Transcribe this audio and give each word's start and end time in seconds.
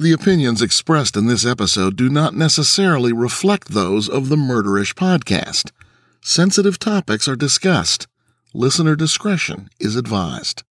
The 0.00 0.12
opinions 0.12 0.62
expressed 0.62 1.14
in 1.14 1.26
this 1.26 1.44
episode 1.44 1.94
do 1.94 2.08
not 2.08 2.34
necessarily 2.34 3.12
reflect 3.12 3.68
those 3.68 4.08
of 4.08 4.30
the 4.30 4.36
Murderish 4.36 4.94
podcast. 4.94 5.72
Sensitive 6.22 6.78
topics 6.78 7.28
are 7.28 7.36
discussed. 7.36 8.06
Listener 8.54 8.96
discretion 8.96 9.68
is 9.78 9.96
advised. 9.96 10.62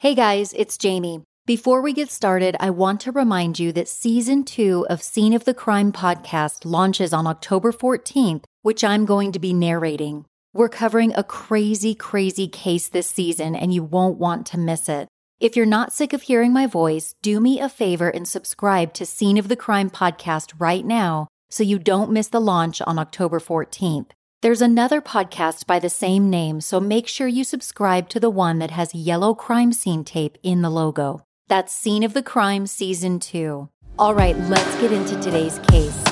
Hey 0.00 0.14
guys, 0.14 0.54
it's 0.54 0.78
Jami. 0.78 1.20
Before 1.44 1.82
we 1.82 1.92
get 1.92 2.10
started, 2.10 2.56
I 2.60 2.70
want 2.70 3.02
to 3.02 3.12
remind 3.12 3.58
you 3.58 3.72
that 3.72 3.88
season 3.88 4.42
two 4.42 4.86
of 4.88 5.02
Scene 5.02 5.34
of 5.34 5.44
the 5.44 5.52
Crime 5.52 5.92
podcast 5.92 6.64
launches 6.64 7.12
on 7.12 7.26
October 7.26 7.72
14th, 7.72 8.44
which 8.62 8.82
I'm 8.82 9.04
going 9.04 9.32
to 9.32 9.38
be 9.38 9.52
narrating. 9.52 10.24
We're 10.54 10.70
covering 10.70 11.12
a 11.14 11.22
crazy, 11.24 11.94
crazy 11.94 12.48
case 12.48 12.88
this 12.88 13.06
season, 13.06 13.54
and 13.54 13.74
you 13.74 13.82
won't 13.82 14.16
want 14.16 14.46
to 14.46 14.58
miss 14.58 14.88
it. 14.88 15.07
If 15.40 15.54
you're 15.54 15.66
not 15.66 15.92
sick 15.92 16.12
of 16.12 16.22
hearing 16.22 16.52
my 16.52 16.66
voice, 16.66 17.14
do 17.22 17.38
me 17.38 17.60
a 17.60 17.68
favor 17.68 18.08
and 18.08 18.26
subscribe 18.26 18.92
to 18.94 19.06
Scene 19.06 19.38
of 19.38 19.46
the 19.46 19.54
Crime 19.54 19.88
podcast 19.88 20.52
right 20.58 20.84
now 20.84 21.28
so 21.48 21.62
you 21.62 21.78
don't 21.78 22.10
miss 22.10 22.26
the 22.26 22.40
launch 22.40 22.82
on 22.82 22.98
October 22.98 23.38
14th. 23.38 24.10
There's 24.42 24.60
another 24.60 25.00
podcast 25.00 25.64
by 25.64 25.78
the 25.78 25.88
same 25.88 26.28
name, 26.28 26.60
so 26.60 26.80
make 26.80 27.06
sure 27.06 27.28
you 27.28 27.44
subscribe 27.44 28.08
to 28.08 28.18
the 28.18 28.28
one 28.28 28.58
that 28.58 28.72
has 28.72 28.96
yellow 28.96 29.32
crime 29.32 29.72
scene 29.72 30.02
tape 30.02 30.38
in 30.42 30.62
the 30.62 30.70
logo. 30.70 31.22
That's 31.46 31.72
Scene 31.72 32.02
of 32.02 32.14
the 32.14 32.22
Crime 32.22 32.66
Season 32.66 33.20
2. 33.20 33.68
All 33.96 34.14
right, 34.16 34.36
let's 34.36 34.80
get 34.80 34.90
into 34.90 35.20
today's 35.20 35.60
case. 35.70 36.02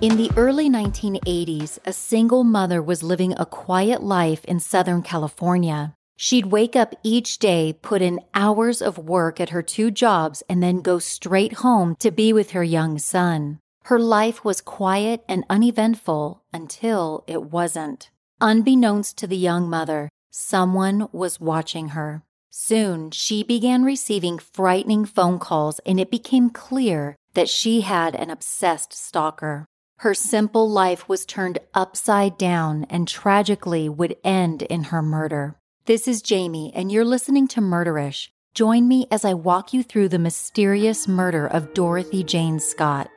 In 0.00 0.16
the 0.16 0.32
early 0.36 0.68
1980s, 0.68 1.78
a 1.86 1.92
single 1.92 2.42
mother 2.42 2.82
was 2.82 3.04
living 3.04 3.32
a 3.38 3.46
quiet 3.46 4.02
life 4.02 4.44
in 4.46 4.58
Southern 4.58 5.02
California. 5.02 5.94
She'd 6.22 6.52
wake 6.52 6.76
up 6.76 6.94
each 7.02 7.40
day, 7.40 7.72
put 7.72 8.00
in 8.00 8.20
hours 8.32 8.80
of 8.80 8.96
work 8.96 9.40
at 9.40 9.48
her 9.48 9.60
two 9.60 9.90
jobs, 9.90 10.40
and 10.48 10.62
then 10.62 10.80
go 10.80 11.00
straight 11.00 11.54
home 11.54 11.96
to 11.96 12.12
be 12.12 12.32
with 12.32 12.52
her 12.52 12.62
young 12.62 13.00
son. 13.00 13.58
Her 13.86 13.98
life 13.98 14.44
was 14.44 14.60
quiet 14.60 15.24
and 15.28 15.44
uneventful 15.50 16.44
until 16.52 17.24
it 17.26 17.50
wasn't. 17.50 18.10
Unbeknownst 18.40 19.18
to 19.18 19.26
the 19.26 19.36
young 19.36 19.68
mother, 19.68 20.08
someone 20.30 21.08
was 21.10 21.40
watching 21.40 21.88
her. 21.88 22.22
Soon, 22.50 23.10
she 23.10 23.42
began 23.42 23.82
receiving 23.82 24.38
frightening 24.38 25.04
phone 25.04 25.40
calls, 25.40 25.80
and 25.80 25.98
it 25.98 26.08
became 26.08 26.50
clear 26.50 27.16
that 27.34 27.48
she 27.48 27.80
had 27.80 28.14
an 28.14 28.30
obsessed 28.30 28.92
stalker. 28.92 29.66
Her 29.98 30.14
simple 30.14 30.70
life 30.70 31.08
was 31.08 31.26
turned 31.26 31.58
upside 31.74 32.38
down 32.38 32.84
and 32.88 33.08
tragically 33.08 33.88
would 33.88 34.14
end 34.22 34.62
in 34.62 34.84
her 34.84 35.02
murder. 35.02 35.56
This 35.84 36.06
is 36.06 36.22
Jami, 36.22 36.70
and 36.76 36.92
you're 36.92 37.04
listening 37.04 37.48
to 37.48 37.60
Murderish. 37.60 38.28
Join 38.54 38.86
me 38.86 39.08
as 39.10 39.24
I 39.24 39.34
walk 39.34 39.72
you 39.72 39.82
through 39.82 40.10
the 40.10 40.18
mysterious 40.20 41.08
murder 41.08 41.44
of 41.48 41.74
Dorothy 41.74 42.22
Jane 42.22 42.60
Scott. 42.60 43.10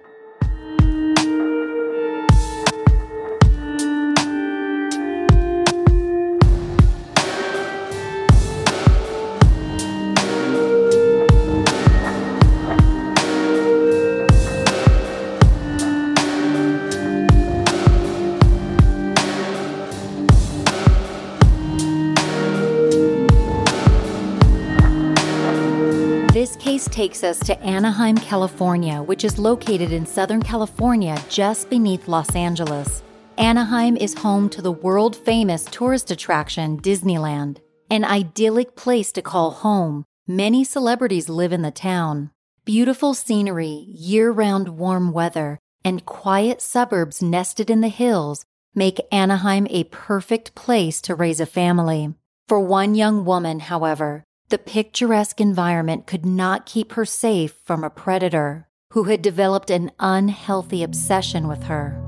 Takes 26.95 27.25
us 27.25 27.37
to 27.39 27.61
Anaheim, 27.61 28.15
California, 28.15 29.03
which 29.03 29.25
is 29.25 29.37
located 29.37 29.91
in 29.91 30.05
Southern 30.05 30.41
California 30.41 31.21
just 31.27 31.69
beneath 31.69 32.07
Los 32.07 32.33
Angeles. 32.33 33.03
Anaheim 33.37 33.97
is 33.97 34.13
home 34.13 34.47
to 34.47 34.61
the 34.61 34.71
world 34.71 35.13
famous 35.13 35.65
tourist 35.65 36.09
attraction 36.09 36.79
Disneyland, 36.79 37.57
an 37.89 38.05
idyllic 38.05 38.77
place 38.77 39.11
to 39.11 39.21
call 39.21 39.51
home. 39.51 40.05
Many 40.25 40.63
celebrities 40.63 41.27
live 41.27 41.51
in 41.51 41.63
the 41.63 41.69
town. 41.69 42.31
Beautiful 42.63 43.13
scenery, 43.13 43.87
year 43.89 44.31
round 44.31 44.77
warm 44.77 45.11
weather, 45.11 45.59
and 45.83 46.05
quiet 46.05 46.61
suburbs 46.61 47.21
nested 47.21 47.69
in 47.69 47.81
the 47.81 47.89
hills 47.89 48.45
make 48.73 49.05
Anaheim 49.11 49.67
a 49.69 49.83
perfect 49.83 50.55
place 50.55 51.01
to 51.01 51.13
raise 51.13 51.41
a 51.41 51.45
family. 51.45 52.13
For 52.47 52.61
one 52.61 52.95
young 52.95 53.25
woman, 53.25 53.59
however, 53.59 54.23
the 54.49 54.57
picturesque 54.57 55.41
environment 55.41 56.05
could 56.05 56.25
not 56.25 56.65
keep 56.65 56.91
her 56.93 57.05
safe 57.05 57.53
from 57.63 57.83
a 57.83 57.89
predator 57.89 58.67
who 58.91 59.05
had 59.05 59.21
developed 59.21 59.69
an 59.69 59.91
unhealthy 59.99 60.83
obsession 60.83 61.47
with 61.47 61.63
her. 61.63 62.01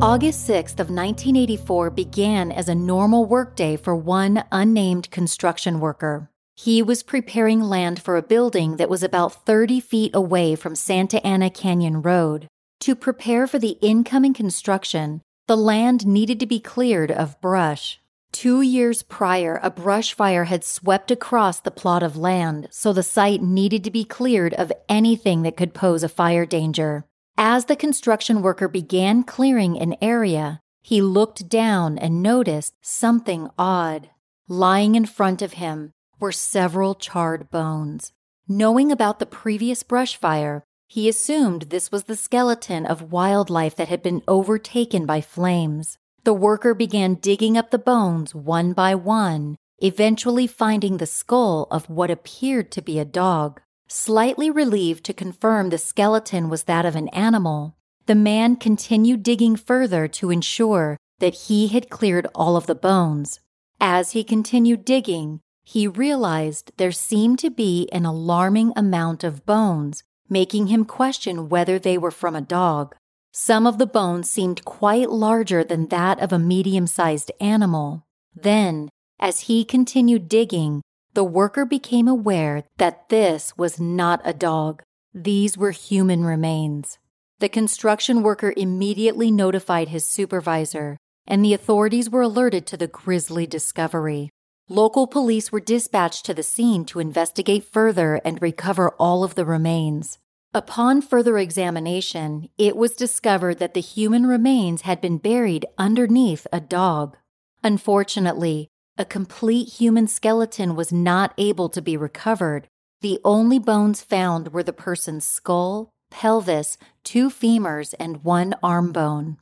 August 0.00 0.48
6th 0.48 0.78
of 0.78 0.90
1984 0.90 1.90
began 1.90 2.52
as 2.52 2.68
a 2.68 2.74
normal 2.74 3.24
workday 3.24 3.76
for 3.76 3.96
one 3.96 4.44
unnamed 4.52 5.10
construction 5.10 5.80
worker. 5.80 6.30
He 6.54 6.82
was 6.82 7.02
preparing 7.02 7.60
land 7.60 8.00
for 8.00 8.16
a 8.16 8.22
building 8.22 8.76
that 8.76 8.88
was 8.88 9.02
about 9.02 9.46
30 9.46 9.80
feet 9.80 10.14
away 10.14 10.54
from 10.54 10.76
Santa 10.76 11.26
Ana 11.26 11.50
Canyon 11.50 12.02
Road. 12.02 12.46
To 12.80 12.94
prepare 12.94 13.46
for 13.46 13.58
the 13.58 13.78
incoming 13.80 14.32
construction, 14.32 15.22
the 15.46 15.56
land 15.56 16.06
needed 16.06 16.40
to 16.40 16.46
be 16.46 16.58
cleared 16.58 17.10
of 17.10 17.40
brush. 17.40 18.00
Two 18.32 18.60
years 18.60 19.02
prior, 19.02 19.60
a 19.62 19.70
brush 19.70 20.12
fire 20.12 20.44
had 20.44 20.64
swept 20.64 21.10
across 21.10 21.60
the 21.60 21.70
plot 21.70 22.02
of 22.02 22.16
land, 22.16 22.68
so 22.70 22.92
the 22.92 23.02
site 23.02 23.42
needed 23.42 23.84
to 23.84 23.90
be 23.90 24.04
cleared 24.04 24.52
of 24.54 24.72
anything 24.88 25.42
that 25.42 25.56
could 25.56 25.72
pose 25.72 26.02
a 26.02 26.08
fire 26.08 26.44
danger. 26.44 27.04
As 27.38 27.66
the 27.66 27.76
construction 27.76 28.42
worker 28.42 28.66
began 28.66 29.22
clearing 29.22 29.78
an 29.78 29.96
area, 30.02 30.60
he 30.82 31.00
looked 31.00 31.48
down 31.48 31.96
and 31.96 32.22
noticed 32.22 32.74
something 32.82 33.48
odd. 33.58 34.10
Lying 34.48 34.96
in 34.96 35.06
front 35.06 35.42
of 35.42 35.54
him 35.54 35.92
were 36.18 36.32
several 36.32 36.94
charred 36.94 37.50
bones. 37.50 38.12
Knowing 38.48 38.92
about 38.92 39.18
the 39.18 39.26
previous 39.26 39.82
brush 39.82 40.16
fire, 40.16 40.64
he 40.88 41.08
assumed 41.08 41.62
this 41.62 41.90
was 41.90 42.04
the 42.04 42.16
skeleton 42.16 42.86
of 42.86 43.12
wildlife 43.12 43.76
that 43.76 43.88
had 43.88 44.02
been 44.02 44.22
overtaken 44.28 45.06
by 45.06 45.20
flames. 45.20 45.98
The 46.24 46.32
worker 46.32 46.74
began 46.74 47.14
digging 47.14 47.56
up 47.56 47.70
the 47.70 47.78
bones 47.78 48.34
one 48.34 48.72
by 48.72 48.94
one, 48.94 49.56
eventually 49.78 50.46
finding 50.46 50.96
the 50.96 51.06
skull 51.06 51.66
of 51.70 51.90
what 51.90 52.10
appeared 52.10 52.70
to 52.72 52.82
be 52.82 52.98
a 52.98 53.04
dog. 53.04 53.60
Slightly 53.88 54.50
relieved 54.50 55.04
to 55.04 55.12
confirm 55.12 55.70
the 55.70 55.78
skeleton 55.78 56.48
was 56.48 56.64
that 56.64 56.86
of 56.86 56.96
an 56.96 57.08
animal, 57.08 57.76
the 58.06 58.14
man 58.14 58.56
continued 58.56 59.22
digging 59.22 59.56
further 59.56 60.08
to 60.08 60.30
ensure 60.30 60.96
that 61.18 61.34
he 61.34 61.68
had 61.68 61.90
cleared 61.90 62.26
all 62.34 62.56
of 62.56 62.66
the 62.66 62.74
bones. 62.74 63.40
As 63.80 64.12
he 64.12 64.24
continued 64.24 64.84
digging, 64.84 65.40
he 65.64 65.86
realized 65.86 66.72
there 66.76 66.92
seemed 66.92 67.38
to 67.40 67.50
be 67.50 67.88
an 67.92 68.06
alarming 68.06 68.72
amount 68.76 69.24
of 69.24 69.44
bones, 69.44 70.02
making 70.28 70.68
him 70.68 70.84
question 70.84 71.48
whether 71.48 71.78
they 71.78 71.98
were 71.98 72.10
from 72.10 72.36
a 72.36 72.40
dog. 72.40 72.94
Some 73.32 73.66
of 73.66 73.78
the 73.78 73.86
bones 73.86 74.30
seemed 74.30 74.64
quite 74.64 75.10
larger 75.10 75.62
than 75.62 75.88
that 75.88 76.20
of 76.20 76.32
a 76.32 76.38
medium 76.38 76.86
sized 76.86 77.30
animal. 77.40 78.06
Then, 78.34 78.88
as 79.20 79.40
he 79.40 79.64
continued 79.64 80.28
digging, 80.28 80.82
the 81.14 81.24
worker 81.24 81.64
became 81.64 82.08
aware 82.08 82.64
that 82.76 83.08
this 83.08 83.56
was 83.56 83.80
not 83.80 84.20
a 84.24 84.32
dog. 84.32 84.82
These 85.14 85.56
were 85.56 85.70
human 85.70 86.24
remains. 86.24 86.98
The 87.38 87.48
construction 87.48 88.22
worker 88.22 88.52
immediately 88.56 89.30
notified 89.30 89.88
his 89.88 90.06
supervisor, 90.06 90.96
and 91.26 91.44
the 91.44 91.54
authorities 91.54 92.08
were 92.08 92.22
alerted 92.22 92.66
to 92.66 92.76
the 92.76 92.86
grisly 92.86 93.46
discovery. 93.46 94.30
Local 94.68 95.06
police 95.06 95.52
were 95.52 95.60
dispatched 95.60 96.26
to 96.26 96.34
the 96.34 96.42
scene 96.42 96.84
to 96.86 96.98
investigate 96.98 97.62
further 97.62 98.16
and 98.24 98.42
recover 98.42 98.90
all 98.98 99.22
of 99.22 99.36
the 99.36 99.44
remains. 99.44 100.18
Upon 100.52 101.00
further 101.00 101.38
examination, 101.38 102.48
it 102.58 102.76
was 102.76 102.94
discovered 102.94 103.60
that 103.60 103.74
the 103.74 103.80
human 103.80 104.26
remains 104.26 104.82
had 104.82 105.00
been 105.00 105.18
buried 105.18 105.66
underneath 105.78 106.48
a 106.52 106.58
dog. 106.58 107.16
Unfortunately, 107.62 108.66
a 108.98 109.04
complete 109.04 109.74
human 109.74 110.08
skeleton 110.08 110.74
was 110.74 110.92
not 110.92 111.32
able 111.38 111.68
to 111.68 111.80
be 111.80 111.96
recovered. 111.96 112.66
The 113.02 113.20
only 113.24 113.60
bones 113.60 114.02
found 114.02 114.52
were 114.52 114.64
the 114.64 114.72
person's 114.72 115.24
skull, 115.24 115.90
pelvis, 116.10 116.76
two 117.04 117.30
femurs, 117.30 117.94
and 118.00 118.24
one 118.24 118.56
arm 118.64 118.90
bone. 118.90 119.36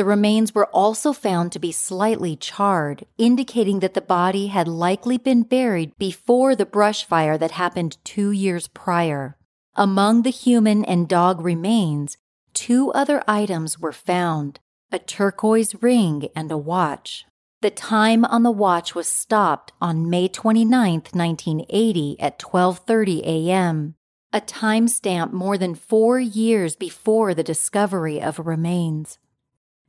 The 0.00 0.06
remains 0.06 0.54
were 0.54 0.64
also 0.68 1.12
found 1.12 1.52
to 1.52 1.58
be 1.58 1.72
slightly 1.72 2.34
charred, 2.34 3.04
indicating 3.18 3.80
that 3.80 3.92
the 3.92 4.00
body 4.00 4.46
had 4.46 4.66
likely 4.66 5.18
been 5.18 5.42
buried 5.42 5.92
before 5.98 6.56
the 6.56 6.64
brush 6.64 7.04
fire 7.04 7.36
that 7.36 7.50
happened 7.50 7.98
two 8.02 8.30
years 8.30 8.66
prior. 8.66 9.36
Among 9.74 10.22
the 10.22 10.30
human 10.30 10.86
and 10.86 11.06
dog 11.06 11.42
remains, 11.42 12.16
two 12.54 12.90
other 12.92 13.22
items 13.28 13.78
were 13.78 13.92
found 13.92 14.58
a 14.90 14.98
turquoise 14.98 15.74
ring 15.82 16.30
and 16.34 16.50
a 16.50 16.56
watch. 16.56 17.26
The 17.60 17.68
time 17.68 18.24
on 18.24 18.42
the 18.42 18.50
watch 18.50 18.94
was 18.94 19.06
stopped 19.06 19.74
on 19.82 20.08
May 20.08 20.28
29, 20.28 21.02
1980 21.12 22.16
at 22.18 22.38
12:30 22.38 23.20
a.m., 23.26 23.96
a 24.32 24.40
timestamp 24.40 25.30
more 25.34 25.58
than 25.58 25.74
4 25.74 26.18
years 26.20 26.74
before 26.74 27.34
the 27.34 27.44
discovery 27.44 28.18
of 28.18 28.38
remains. 28.38 29.18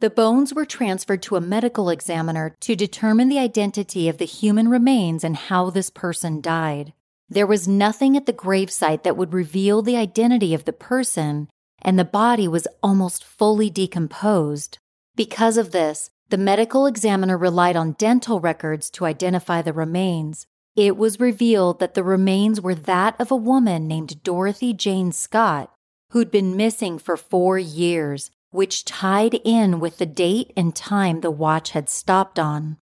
The 0.01 0.09
bones 0.09 0.51
were 0.51 0.65
transferred 0.65 1.21
to 1.23 1.35
a 1.35 1.41
medical 1.41 1.91
examiner 1.91 2.55
to 2.61 2.75
determine 2.75 3.29
the 3.29 3.37
identity 3.37 4.09
of 4.09 4.17
the 4.17 4.25
human 4.25 4.67
remains 4.67 5.23
and 5.23 5.35
how 5.35 5.69
this 5.69 5.91
person 5.91 6.41
died. 6.41 6.93
There 7.29 7.45
was 7.45 7.67
nothing 7.67 8.17
at 8.17 8.25
the 8.25 8.33
gravesite 8.33 9.03
that 9.03 9.15
would 9.15 9.31
reveal 9.31 9.83
the 9.83 9.97
identity 9.97 10.55
of 10.55 10.65
the 10.65 10.73
person, 10.73 11.49
and 11.83 11.99
the 11.99 12.03
body 12.03 12.47
was 12.47 12.67
almost 12.81 13.23
fully 13.23 13.69
decomposed. 13.69 14.79
Because 15.15 15.55
of 15.55 15.71
this, 15.71 16.09
the 16.29 16.37
medical 16.37 16.87
examiner 16.87 17.37
relied 17.37 17.75
on 17.75 17.91
dental 17.91 18.39
records 18.39 18.89
to 18.89 19.05
identify 19.05 19.61
the 19.61 19.71
remains. 19.71 20.47
It 20.75 20.97
was 20.97 21.19
revealed 21.19 21.79
that 21.79 21.93
the 21.93 22.03
remains 22.03 22.59
were 22.59 22.73
that 22.73 23.21
of 23.21 23.29
a 23.29 23.35
woman 23.35 23.87
named 23.87 24.23
Dorothy 24.23 24.73
Jane 24.73 25.11
Scott, 25.11 25.71
who'd 26.09 26.31
been 26.31 26.57
missing 26.57 26.97
for 26.97 27.15
four 27.15 27.59
years, 27.59 28.31
which 28.51 28.85
tied 28.85 29.33
in 29.43 29.79
with 29.79 29.97
the 29.97 30.05
date 30.05 30.53
and 30.55 30.75
time 30.75 31.21
the 31.21 31.31
watch 31.31 31.71
had 31.71 31.89
stopped 31.89 32.37
on. 32.37 32.77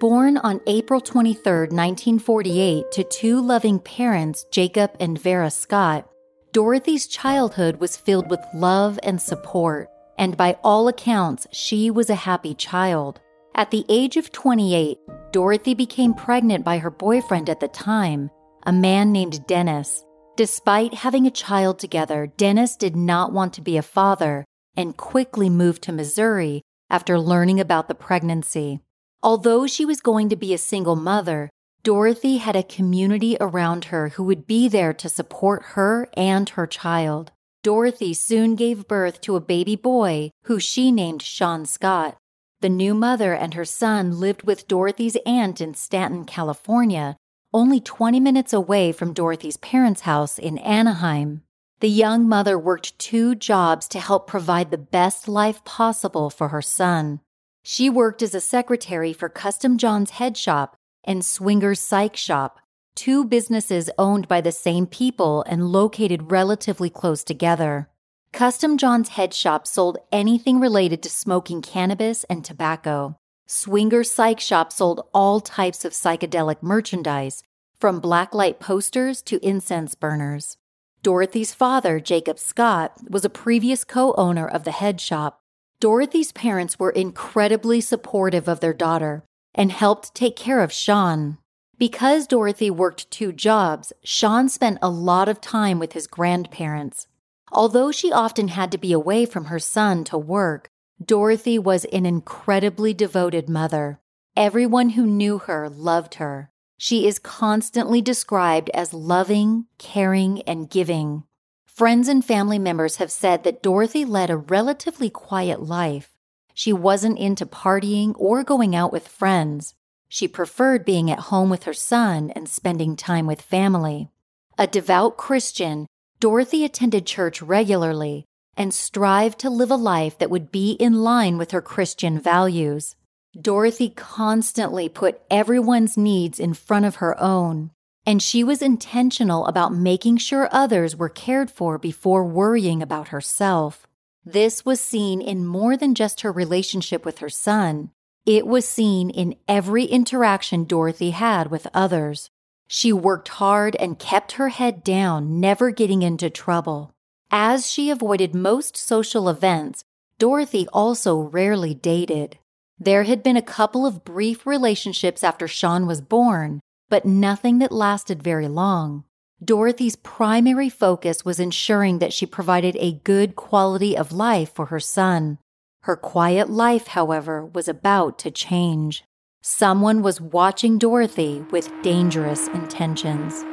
Born 0.00 0.38
on 0.38 0.60
April 0.68 1.00
23, 1.00 1.42
1948, 1.42 2.92
to 2.92 3.04
two 3.04 3.40
loving 3.40 3.80
parents, 3.80 4.46
Jacob 4.52 4.92
and 5.00 5.20
Vera 5.20 5.50
Scott, 5.50 6.08
Dorothy's 6.52 7.08
childhood 7.08 7.80
was 7.80 7.96
filled 7.96 8.30
with 8.30 8.40
love 8.54 9.00
and 9.02 9.20
support, 9.20 9.88
and 10.16 10.36
by 10.36 10.56
all 10.62 10.86
accounts, 10.86 11.48
she 11.52 11.90
was 11.90 12.10
a 12.10 12.14
happy 12.14 12.54
child. 12.54 13.20
At 13.54 13.70
the 13.70 13.84
age 13.88 14.16
of 14.16 14.32
28, 14.32 14.98
Dorothy 15.32 15.74
became 15.74 16.14
pregnant 16.14 16.64
by 16.64 16.78
her 16.78 16.90
boyfriend 16.90 17.50
at 17.50 17.60
the 17.60 17.68
time, 17.68 18.30
a 18.64 18.72
man 18.72 19.12
named 19.12 19.46
Dennis. 19.46 20.04
Despite 20.36 20.94
having 20.94 21.26
a 21.26 21.32
child 21.32 21.78
together, 21.78 22.28
Dennis 22.36 22.76
did 22.76 22.94
not 22.94 23.32
want 23.32 23.52
to 23.54 23.60
be 23.60 23.76
a 23.76 23.82
father 23.82 24.44
and 24.76 24.96
quickly 24.96 25.50
moved 25.50 25.82
to 25.82 25.92
Missouri 25.92 26.62
after 26.88 27.18
learning 27.18 27.58
about 27.58 27.88
the 27.88 27.94
pregnancy. 27.94 28.80
Although 29.22 29.66
she 29.66 29.84
was 29.84 30.00
going 30.00 30.28
to 30.28 30.36
be 30.36 30.54
a 30.54 30.58
single 30.58 30.94
mother, 30.94 31.50
Dorothy 31.82 32.36
had 32.36 32.54
a 32.54 32.62
community 32.62 33.36
around 33.40 33.86
her 33.86 34.10
who 34.10 34.22
would 34.24 34.46
be 34.46 34.68
there 34.68 34.92
to 34.92 35.08
support 35.08 35.62
her 35.74 36.08
and 36.16 36.48
her 36.50 36.66
child. 36.66 37.32
Dorothy 37.62 38.14
soon 38.14 38.54
gave 38.54 38.86
birth 38.86 39.20
to 39.22 39.34
a 39.34 39.40
baby 39.40 39.74
boy 39.74 40.30
who 40.44 40.60
she 40.60 40.92
named 40.92 41.22
Sean 41.22 41.66
Scott. 41.66 42.16
The 42.60 42.68
new 42.68 42.92
mother 42.92 43.34
and 43.34 43.54
her 43.54 43.64
son 43.64 44.18
lived 44.18 44.42
with 44.42 44.66
Dorothy's 44.66 45.16
aunt 45.24 45.60
in 45.60 45.74
Stanton, 45.74 46.24
California, 46.24 47.16
only 47.54 47.78
20 47.78 48.18
minutes 48.18 48.52
away 48.52 48.90
from 48.90 49.12
Dorothy's 49.12 49.56
parents' 49.58 50.00
house 50.00 50.40
in 50.40 50.58
Anaheim. 50.58 51.42
The 51.78 51.88
young 51.88 52.28
mother 52.28 52.58
worked 52.58 52.98
two 52.98 53.36
jobs 53.36 53.86
to 53.88 54.00
help 54.00 54.26
provide 54.26 54.72
the 54.72 54.78
best 54.78 55.28
life 55.28 55.64
possible 55.64 56.30
for 56.30 56.48
her 56.48 56.60
son. 56.60 57.20
She 57.62 57.88
worked 57.88 58.22
as 58.22 58.34
a 58.34 58.40
secretary 58.40 59.12
for 59.12 59.28
Custom 59.28 59.78
John's 59.78 60.10
Head 60.10 60.36
Shop 60.36 60.74
and 61.04 61.24
Swinger's 61.24 61.78
Psych 61.78 62.16
Shop, 62.16 62.58
two 62.96 63.24
businesses 63.24 63.88
owned 63.96 64.26
by 64.26 64.40
the 64.40 64.50
same 64.50 64.88
people 64.88 65.44
and 65.46 65.70
located 65.70 66.32
relatively 66.32 66.90
close 66.90 67.22
together. 67.22 67.88
Custom 68.32 68.76
John's 68.76 69.10
Head 69.10 69.34
Shop 69.34 69.66
sold 69.66 69.98
anything 70.12 70.60
related 70.60 71.02
to 71.02 71.10
smoking 71.10 71.62
cannabis 71.62 72.24
and 72.24 72.44
tobacco. 72.44 73.16
Swinger's 73.46 74.10
Psych 74.10 74.38
Shop 74.38 74.72
sold 74.72 75.08
all 75.14 75.40
types 75.40 75.84
of 75.84 75.92
psychedelic 75.92 76.62
merchandise, 76.62 77.42
from 77.80 78.00
blacklight 78.00 78.58
posters 78.58 79.22
to 79.22 79.44
incense 79.46 79.94
burners. 79.94 80.56
Dorothy's 81.02 81.54
father, 81.54 82.00
Jacob 82.00 82.38
Scott, 82.38 82.92
was 83.08 83.24
a 83.24 83.30
previous 83.30 83.84
co 83.84 84.14
owner 84.18 84.46
of 84.46 84.64
the 84.64 84.72
head 84.72 85.00
shop. 85.00 85.40
Dorothy's 85.80 86.32
parents 86.32 86.78
were 86.78 86.90
incredibly 86.90 87.80
supportive 87.80 88.48
of 88.48 88.60
their 88.60 88.74
daughter 88.74 89.24
and 89.54 89.72
helped 89.72 90.14
take 90.14 90.36
care 90.36 90.60
of 90.60 90.72
Sean. 90.72 91.38
Because 91.78 92.26
Dorothy 92.26 92.70
worked 92.70 93.10
two 93.10 93.32
jobs, 93.32 93.92
Sean 94.02 94.48
spent 94.48 94.78
a 94.82 94.90
lot 94.90 95.28
of 95.28 95.40
time 95.40 95.78
with 95.78 95.92
his 95.92 96.08
grandparents. 96.08 97.06
Although 97.52 97.92
she 97.92 98.12
often 98.12 98.48
had 98.48 98.70
to 98.72 98.78
be 98.78 98.92
away 98.92 99.26
from 99.26 99.46
her 99.46 99.58
son 99.58 100.04
to 100.04 100.18
work, 100.18 100.70
Dorothy 101.02 101.58
was 101.58 101.84
an 101.86 102.06
incredibly 102.06 102.92
devoted 102.92 103.48
mother. 103.48 104.00
Everyone 104.36 104.90
who 104.90 105.06
knew 105.06 105.38
her 105.38 105.68
loved 105.68 106.14
her. 106.14 106.50
She 106.76 107.06
is 107.06 107.18
constantly 107.18 108.00
described 108.00 108.70
as 108.70 108.94
loving, 108.94 109.66
caring, 109.78 110.42
and 110.42 110.70
giving. 110.70 111.24
Friends 111.66 112.08
and 112.08 112.24
family 112.24 112.58
members 112.58 112.96
have 112.96 113.10
said 113.10 113.44
that 113.44 113.62
Dorothy 113.62 114.04
led 114.04 114.30
a 114.30 114.36
relatively 114.36 115.10
quiet 115.10 115.62
life. 115.62 116.16
She 116.54 116.72
wasn't 116.72 117.18
into 117.18 117.46
partying 117.46 118.14
or 118.16 118.42
going 118.42 118.74
out 118.74 118.92
with 118.92 119.06
friends. 119.06 119.74
She 120.08 120.26
preferred 120.26 120.84
being 120.84 121.10
at 121.10 121.30
home 121.30 121.50
with 121.50 121.64
her 121.64 121.72
son 121.72 122.30
and 122.30 122.48
spending 122.48 122.96
time 122.96 123.26
with 123.26 123.40
family. 123.40 124.08
A 124.56 124.66
devout 124.66 125.16
Christian, 125.16 125.86
Dorothy 126.20 126.64
attended 126.64 127.06
church 127.06 127.40
regularly 127.40 128.24
and 128.56 128.74
strived 128.74 129.38
to 129.38 129.50
live 129.50 129.70
a 129.70 129.76
life 129.76 130.18
that 130.18 130.30
would 130.30 130.50
be 130.50 130.72
in 130.72 131.04
line 131.04 131.38
with 131.38 131.52
her 131.52 131.62
Christian 131.62 132.20
values. 132.20 132.96
Dorothy 133.40 133.90
constantly 133.90 134.88
put 134.88 135.20
everyone's 135.30 135.96
needs 135.96 136.40
in 136.40 136.54
front 136.54 136.86
of 136.86 136.96
her 136.96 137.20
own, 137.20 137.70
and 138.04 138.20
she 138.20 138.42
was 138.42 138.62
intentional 138.62 139.46
about 139.46 139.72
making 139.72 140.16
sure 140.16 140.48
others 140.50 140.96
were 140.96 141.08
cared 141.08 141.52
for 141.52 141.78
before 141.78 142.24
worrying 142.24 142.82
about 142.82 143.08
herself. 143.08 143.86
This 144.24 144.64
was 144.64 144.80
seen 144.80 145.20
in 145.20 145.46
more 145.46 145.76
than 145.76 145.94
just 145.94 146.22
her 146.22 146.32
relationship 146.32 147.04
with 147.04 147.18
her 147.18 147.28
son. 147.28 147.92
It 148.26 148.44
was 148.44 148.68
seen 148.68 149.08
in 149.08 149.36
every 149.46 149.84
interaction 149.84 150.64
Dorothy 150.64 151.10
had 151.10 151.48
with 151.48 151.68
others. 151.72 152.28
She 152.68 152.92
worked 152.92 153.28
hard 153.28 153.74
and 153.76 153.98
kept 153.98 154.32
her 154.32 154.50
head 154.50 154.84
down, 154.84 155.40
never 155.40 155.70
getting 155.70 156.02
into 156.02 156.28
trouble. 156.28 156.92
As 157.30 157.70
she 157.70 157.90
avoided 157.90 158.34
most 158.34 158.76
social 158.76 159.28
events, 159.28 159.82
Dorothy 160.18 160.68
also 160.72 161.16
rarely 161.16 161.74
dated. 161.74 162.38
There 162.78 163.04
had 163.04 163.22
been 163.22 163.36
a 163.36 163.42
couple 163.42 163.86
of 163.86 164.04
brief 164.04 164.46
relationships 164.46 165.24
after 165.24 165.48
Sean 165.48 165.86
was 165.86 166.00
born, 166.00 166.60
but 166.88 167.04
nothing 167.04 167.58
that 167.58 167.72
lasted 167.72 168.22
very 168.22 168.48
long. 168.48 169.04
Dorothy's 169.42 169.96
primary 169.96 170.68
focus 170.68 171.24
was 171.24 171.40
ensuring 171.40 172.00
that 172.00 172.12
she 172.12 172.26
provided 172.26 172.76
a 172.76 173.00
good 173.04 173.34
quality 173.34 173.96
of 173.96 174.12
life 174.12 174.52
for 174.54 174.66
her 174.66 174.80
son. 174.80 175.38
Her 175.82 175.96
quiet 175.96 176.50
life, 176.50 176.88
however, 176.88 177.46
was 177.46 177.68
about 177.68 178.18
to 178.20 178.30
change. 178.30 179.04
Someone 179.40 180.02
was 180.02 180.20
watching 180.20 180.78
Dorothy 180.78 181.44
with 181.52 181.70
dangerous 181.82 182.48
intentions. 182.48 183.44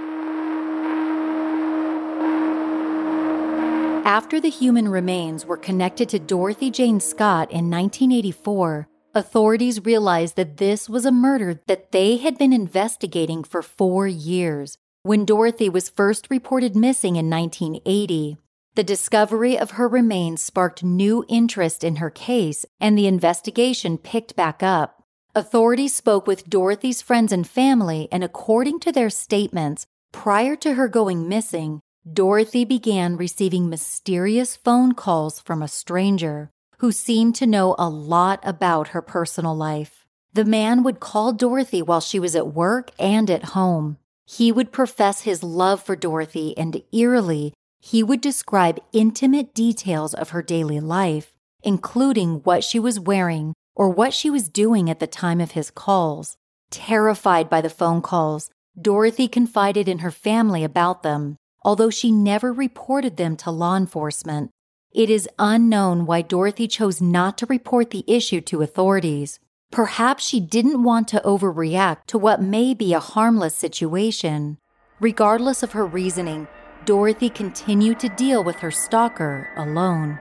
After 4.03 4.39
the 4.39 4.49
human 4.49 4.89
remains 4.89 5.45
were 5.45 5.57
connected 5.57 6.09
to 6.09 6.17
Dorothy 6.17 6.71
Jane 6.71 6.99
Scott 6.99 7.51
in 7.51 7.69
1984, 7.69 8.87
authorities 9.13 9.85
realized 9.85 10.35
that 10.37 10.57
this 10.57 10.89
was 10.89 11.05
a 11.05 11.11
murder 11.11 11.61
that 11.67 11.91
they 11.91 12.17
had 12.17 12.39
been 12.39 12.51
investigating 12.51 13.43
for 13.43 13.61
four 13.61 14.07
years. 14.07 14.79
When 15.03 15.23
Dorothy 15.23 15.69
was 15.69 15.89
first 15.89 16.31
reported 16.31 16.75
missing 16.75 17.15
in 17.15 17.29
1980, 17.29 18.37
the 18.73 18.83
discovery 18.83 19.55
of 19.55 19.71
her 19.71 19.87
remains 19.87 20.41
sparked 20.41 20.83
new 20.83 21.23
interest 21.29 21.83
in 21.83 21.97
her 21.97 22.09
case, 22.09 22.65
and 22.79 22.97
the 22.97 23.05
investigation 23.05 23.99
picked 23.99 24.35
back 24.35 24.63
up. 24.63 25.04
Authorities 25.37 25.93
spoke 25.93 26.27
with 26.27 26.49
Dorothy's 26.49 27.01
friends 27.01 27.33
and 27.33 27.45
family, 27.45 28.07
and 28.09 28.23
according 28.23 28.79
to 28.79 28.91
their 28.93 29.09
statements, 29.09 29.85
prior 30.13 30.55
to 30.55 30.75
her 30.75 30.87
going 30.87 31.27
missing, 31.27 31.81
Dorothy 32.09 32.63
began 32.63 33.17
receiving 33.17 33.67
mysterious 33.67 34.55
phone 34.55 34.93
calls 34.93 35.41
from 35.41 35.61
a 35.61 35.67
stranger 35.67 36.51
who 36.77 36.93
seemed 36.93 37.35
to 37.35 37.45
know 37.45 37.75
a 37.77 37.89
lot 37.89 38.39
about 38.43 38.89
her 38.89 39.01
personal 39.01 39.53
life. 39.53 40.05
The 40.31 40.45
man 40.45 40.83
would 40.83 41.01
call 41.01 41.33
Dorothy 41.33 41.81
while 41.81 41.99
she 41.99 42.17
was 42.17 42.33
at 42.33 42.53
work 42.53 42.91
and 42.97 43.29
at 43.29 43.55
home. 43.55 43.97
He 44.25 44.53
would 44.53 44.71
profess 44.71 45.23
his 45.23 45.43
love 45.43 45.83
for 45.83 45.97
Dorothy, 45.97 46.57
and 46.57 46.81
eerily, 46.93 47.53
he 47.81 48.03
would 48.03 48.21
describe 48.21 48.79
intimate 48.93 49.53
details 49.53 50.13
of 50.13 50.29
her 50.29 50.41
daily 50.41 50.79
life, 50.79 51.35
including 51.61 52.35
what 52.45 52.63
she 52.63 52.79
was 52.79 53.01
wearing 53.01 53.53
or 53.75 53.89
what 53.89 54.13
she 54.13 54.29
was 54.29 54.49
doing 54.49 54.89
at 54.89 54.99
the 54.99 55.07
time 55.07 55.41
of 55.41 55.51
his 55.51 55.69
calls. 55.69 56.37
Terrified 56.71 57.49
by 57.49 57.61
the 57.61 57.69
phone 57.69 58.01
calls, 58.01 58.49
Dorothy 58.79 59.27
confided 59.27 59.87
in 59.87 59.99
her 59.99 60.11
family 60.11 60.63
about 60.63 61.03
them 61.03 61.37
although 61.65 61.89
she 61.89 62.11
never 62.11 62.53
reported 62.53 63.17
them 63.17 63.35
to 63.35 63.49
law 63.49 63.75
enforcement. 63.75 64.51
It 64.93 65.09
is 65.09 65.27
unknown 65.39 66.05
why 66.05 66.21
Dorothy 66.21 66.67
chose 66.67 67.01
not 67.01 67.39
to 67.39 67.47
report 67.47 67.89
the 67.89 68.05
issue 68.07 68.39
to 68.41 68.61
authorities. 68.61 69.39
Perhaps 69.71 70.25
she 70.25 70.39
didn't 70.39 70.83
want 70.83 71.07
to 71.09 71.21
overreact 71.25 72.05
to 72.07 72.19
what 72.19 72.41
may 72.41 72.75
be 72.75 72.93
a 72.93 72.99
harmless 72.99 73.55
situation. 73.55 74.59
Regardless 74.99 75.63
of 75.63 75.71
her 75.71 75.85
reasoning, 75.85 76.47
Dorothy 76.85 77.29
continued 77.29 77.99
to 77.99 78.09
deal 78.09 78.43
with 78.43 78.57
her 78.57 78.71
stalker 78.71 79.49
alone. 79.57 80.19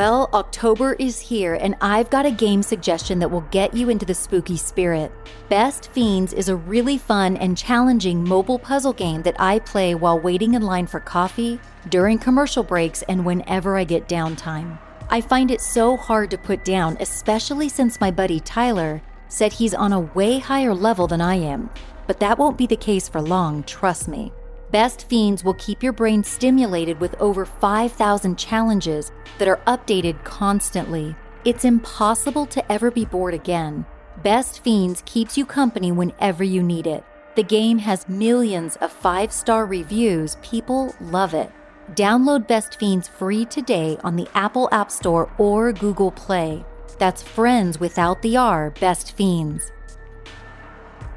Well, 0.00 0.30
October 0.32 0.94
is 0.94 1.20
here, 1.20 1.56
and 1.56 1.76
I've 1.82 2.08
got 2.08 2.24
a 2.24 2.30
game 2.30 2.62
suggestion 2.62 3.18
that 3.18 3.30
will 3.30 3.44
get 3.50 3.74
you 3.74 3.90
into 3.90 4.06
the 4.06 4.14
spooky 4.14 4.56
spirit. 4.56 5.12
Best 5.50 5.90
Fiends 5.92 6.32
is 6.32 6.48
a 6.48 6.56
really 6.56 6.96
fun 6.96 7.36
and 7.36 7.54
challenging 7.54 8.24
mobile 8.24 8.58
puzzle 8.58 8.94
game 8.94 9.20
that 9.24 9.38
I 9.38 9.58
play 9.58 9.94
while 9.94 10.18
waiting 10.18 10.54
in 10.54 10.62
line 10.62 10.86
for 10.86 11.00
coffee, 11.00 11.60
during 11.90 12.16
commercial 12.16 12.62
breaks, 12.62 13.02
and 13.10 13.26
whenever 13.26 13.76
I 13.76 13.84
get 13.84 14.08
downtime. 14.08 14.78
I 15.10 15.20
find 15.20 15.50
it 15.50 15.60
so 15.60 15.98
hard 15.98 16.30
to 16.30 16.38
put 16.38 16.64
down, 16.64 16.96
especially 16.98 17.68
since 17.68 18.00
my 18.00 18.10
buddy 18.10 18.40
Tyler 18.40 19.02
said 19.28 19.52
he's 19.52 19.74
on 19.74 19.92
a 19.92 20.00
way 20.00 20.38
higher 20.38 20.72
level 20.74 21.08
than 21.08 21.20
I 21.20 21.34
am. 21.34 21.68
But 22.06 22.20
that 22.20 22.38
won't 22.38 22.56
be 22.56 22.66
the 22.66 22.74
case 22.74 23.06
for 23.06 23.20
long, 23.20 23.64
trust 23.64 24.08
me. 24.08 24.32
Best 24.70 25.08
Fiends 25.08 25.42
will 25.42 25.54
keep 25.54 25.82
your 25.82 25.92
brain 25.92 26.22
stimulated 26.22 27.00
with 27.00 27.16
over 27.20 27.44
5,000 27.44 28.38
challenges 28.38 29.10
that 29.38 29.48
are 29.48 29.60
updated 29.66 30.22
constantly. 30.22 31.16
It's 31.44 31.64
impossible 31.64 32.46
to 32.46 32.72
ever 32.72 32.92
be 32.92 33.04
bored 33.04 33.34
again. 33.34 33.84
Best 34.22 34.62
Fiends 34.62 35.02
keeps 35.06 35.36
you 35.36 35.44
company 35.44 35.90
whenever 35.90 36.44
you 36.44 36.62
need 36.62 36.86
it. 36.86 37.02
The 37.34 37.42
game 37.42 37.78
has 37.78 38.08
millions 38.08 38.76
of 38.76 38.92
five 38.92 39.32
star 39.32 39.66
reviews. 39.66 40.36
People 40.40 40.94
love 41.00 41.34
it. 41.34 41.50
Download 41.94 42.46
Best 42.46 42.78
Fiends 42.78 43.08
free 43.08 43.44
today 43.46 43.98
on 44.04 44.14
the 44.14 44.28
Apple 44.34 44.68
App 44.70 44.92
Store 44.92 45.32
or 45.38 45.72
Google 45.72 46.12
Play. 46.12 46.64
That's 46.98 47.22
friends 47.22 47.80
without 47.80 48.22
the 48.22 48.36
R, 48.36 48.70
Best 48.78 49.16
Fiends. 49.16 49.72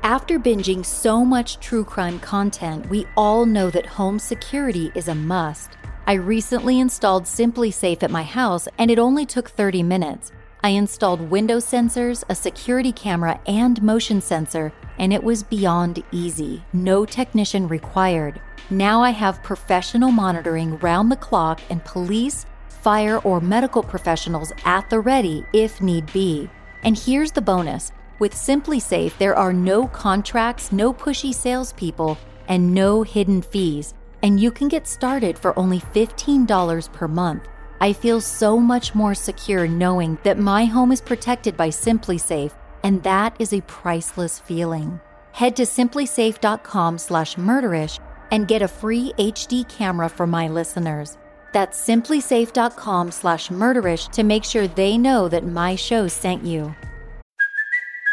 After 0.03 0.37
binging 0.37 0.85
so 0.85 1.23
much 1.23 1.61
true 1.61 1.85
crime 1.85 2.19
content, 2.19 2.89
we 2.89 3.07
all 3.15 3.45
know 3.45 3.69
that 3.69 3.85
home 3.85 4.19
security 4.19 4.91
is 4.95 5.07
a 5.07 5.15
must. 5.15 5.77
I 6.05 6.15
recently 6.15 6.81
installed 6.81 7.23
SimpliSafe 7.23 8.03
at 8.03 8.11
my 8.11 8.23
house 8.23 8.67
and 8.77 8.91
it 8.91 8.99
only 8.99 9.25
took 9.25 9.49
30 9.49 9.81
minutes. 9.81 10.33
I 10.61 10.71
installed 10.71 11.21
window 11.21 11.59
sensors, 11.59 12.25
a 12.27 12.35
security 12.35 12.91
camera, 12.91 13.39
and 13.47 13.81
motion 13.81 14.19
sensor, 14.19 14.73
and 14.97 15.13
it 15.13 15.23
was 15.23 15.41
beyond 15.41 16.03
easy. 16.11 16.65
No 16.73 17.05
technician 17.05 17.69
required. 17.69 18.41
Now 18.69 19.01
I 19.01 19.11
have 19.11 19.41
professional 19.41 20.11
monitoring 20.11 20.79
round 20.79 21.13
the 21.13 21.15
clock 21.15 21.61
and 21.69 21.81
police, 21.85 22.45
fire, 22.67 23.19
or 23.19 23.39
medical 23.39 23.81
professionals 23.81 24.51
at 24.65 24.89
the 24.89 24.99
ready 24.99 25.45
if 25.53 25.81
need 25.81 26.11
be. 26.11 26.49
And 26.83 26.97
here's 26.97 27.31
the 27.31 27.41
bonus 27.41 27.93
with 28.23 28.33
SimpliSafe, 28.33 29.15
there 29.17 29.35
are 29.35 29.51
no 29.51 29.89
contracts, 29.89 30.71
no 30.71 30.93
pushy 30.93 31.33
salespeople, 31.33 32.17
and 32.47 32.73
no 32.73 33.03
hidden 33.03 33.41
fees, 33.41 33.93
and 34.21 34.39
you 34.39 34.49
can 34.49 34.69
get 34.69 34.87
started 34.87 35.37
for 35.37 35.59
only 35.59 35.81
$15 35.81 36.93
per 36.93 37.09
month. 37.09 37.49
I 37.81 37.91
feel 37.91 38.21
so 38.21 38.57
much 38.57 38.95
more 38.95 39.13
secure 39.13 39.67
knowing 39.67 40.17
that 40.23 40.39
my 40.39 40.63
home 40.63 40.93
is 40.93 41.01
protected 41.01 41.57
by 41.57 41.67
SimpliSafe, 41.67 42.53
and 42.81 43.03
that 43.03 43.35
is 43.39 43.51
a 43.51 43.59
priceless 43.63 44.39
feeling. 44.39 45.01
Head 45.33 45.57
to 45.57 45.63
simplisafe.com/murderish 45.63 47.99
and 48.31 48.47
get 48.47 48.61
a 48.61 48.69
free 48.69 49.11
HD 49.17 49.65
camera 49.65 50.07
for 50.07 50.25
my 50.25 50.47
listeners. 50.47 51.17
That's 51.51 51.77
simplisafe.com/murderish 51.89 54.11
to 54.11 54.23
make 54.23 54.45
sure 54.45 54.67
they 54.67 54.97
know 54.97 55.27
that 55.27 55.45
my 55.45 55.75
show 55.75 56.07
sent 56.07 56.45
you. 56.45 56.73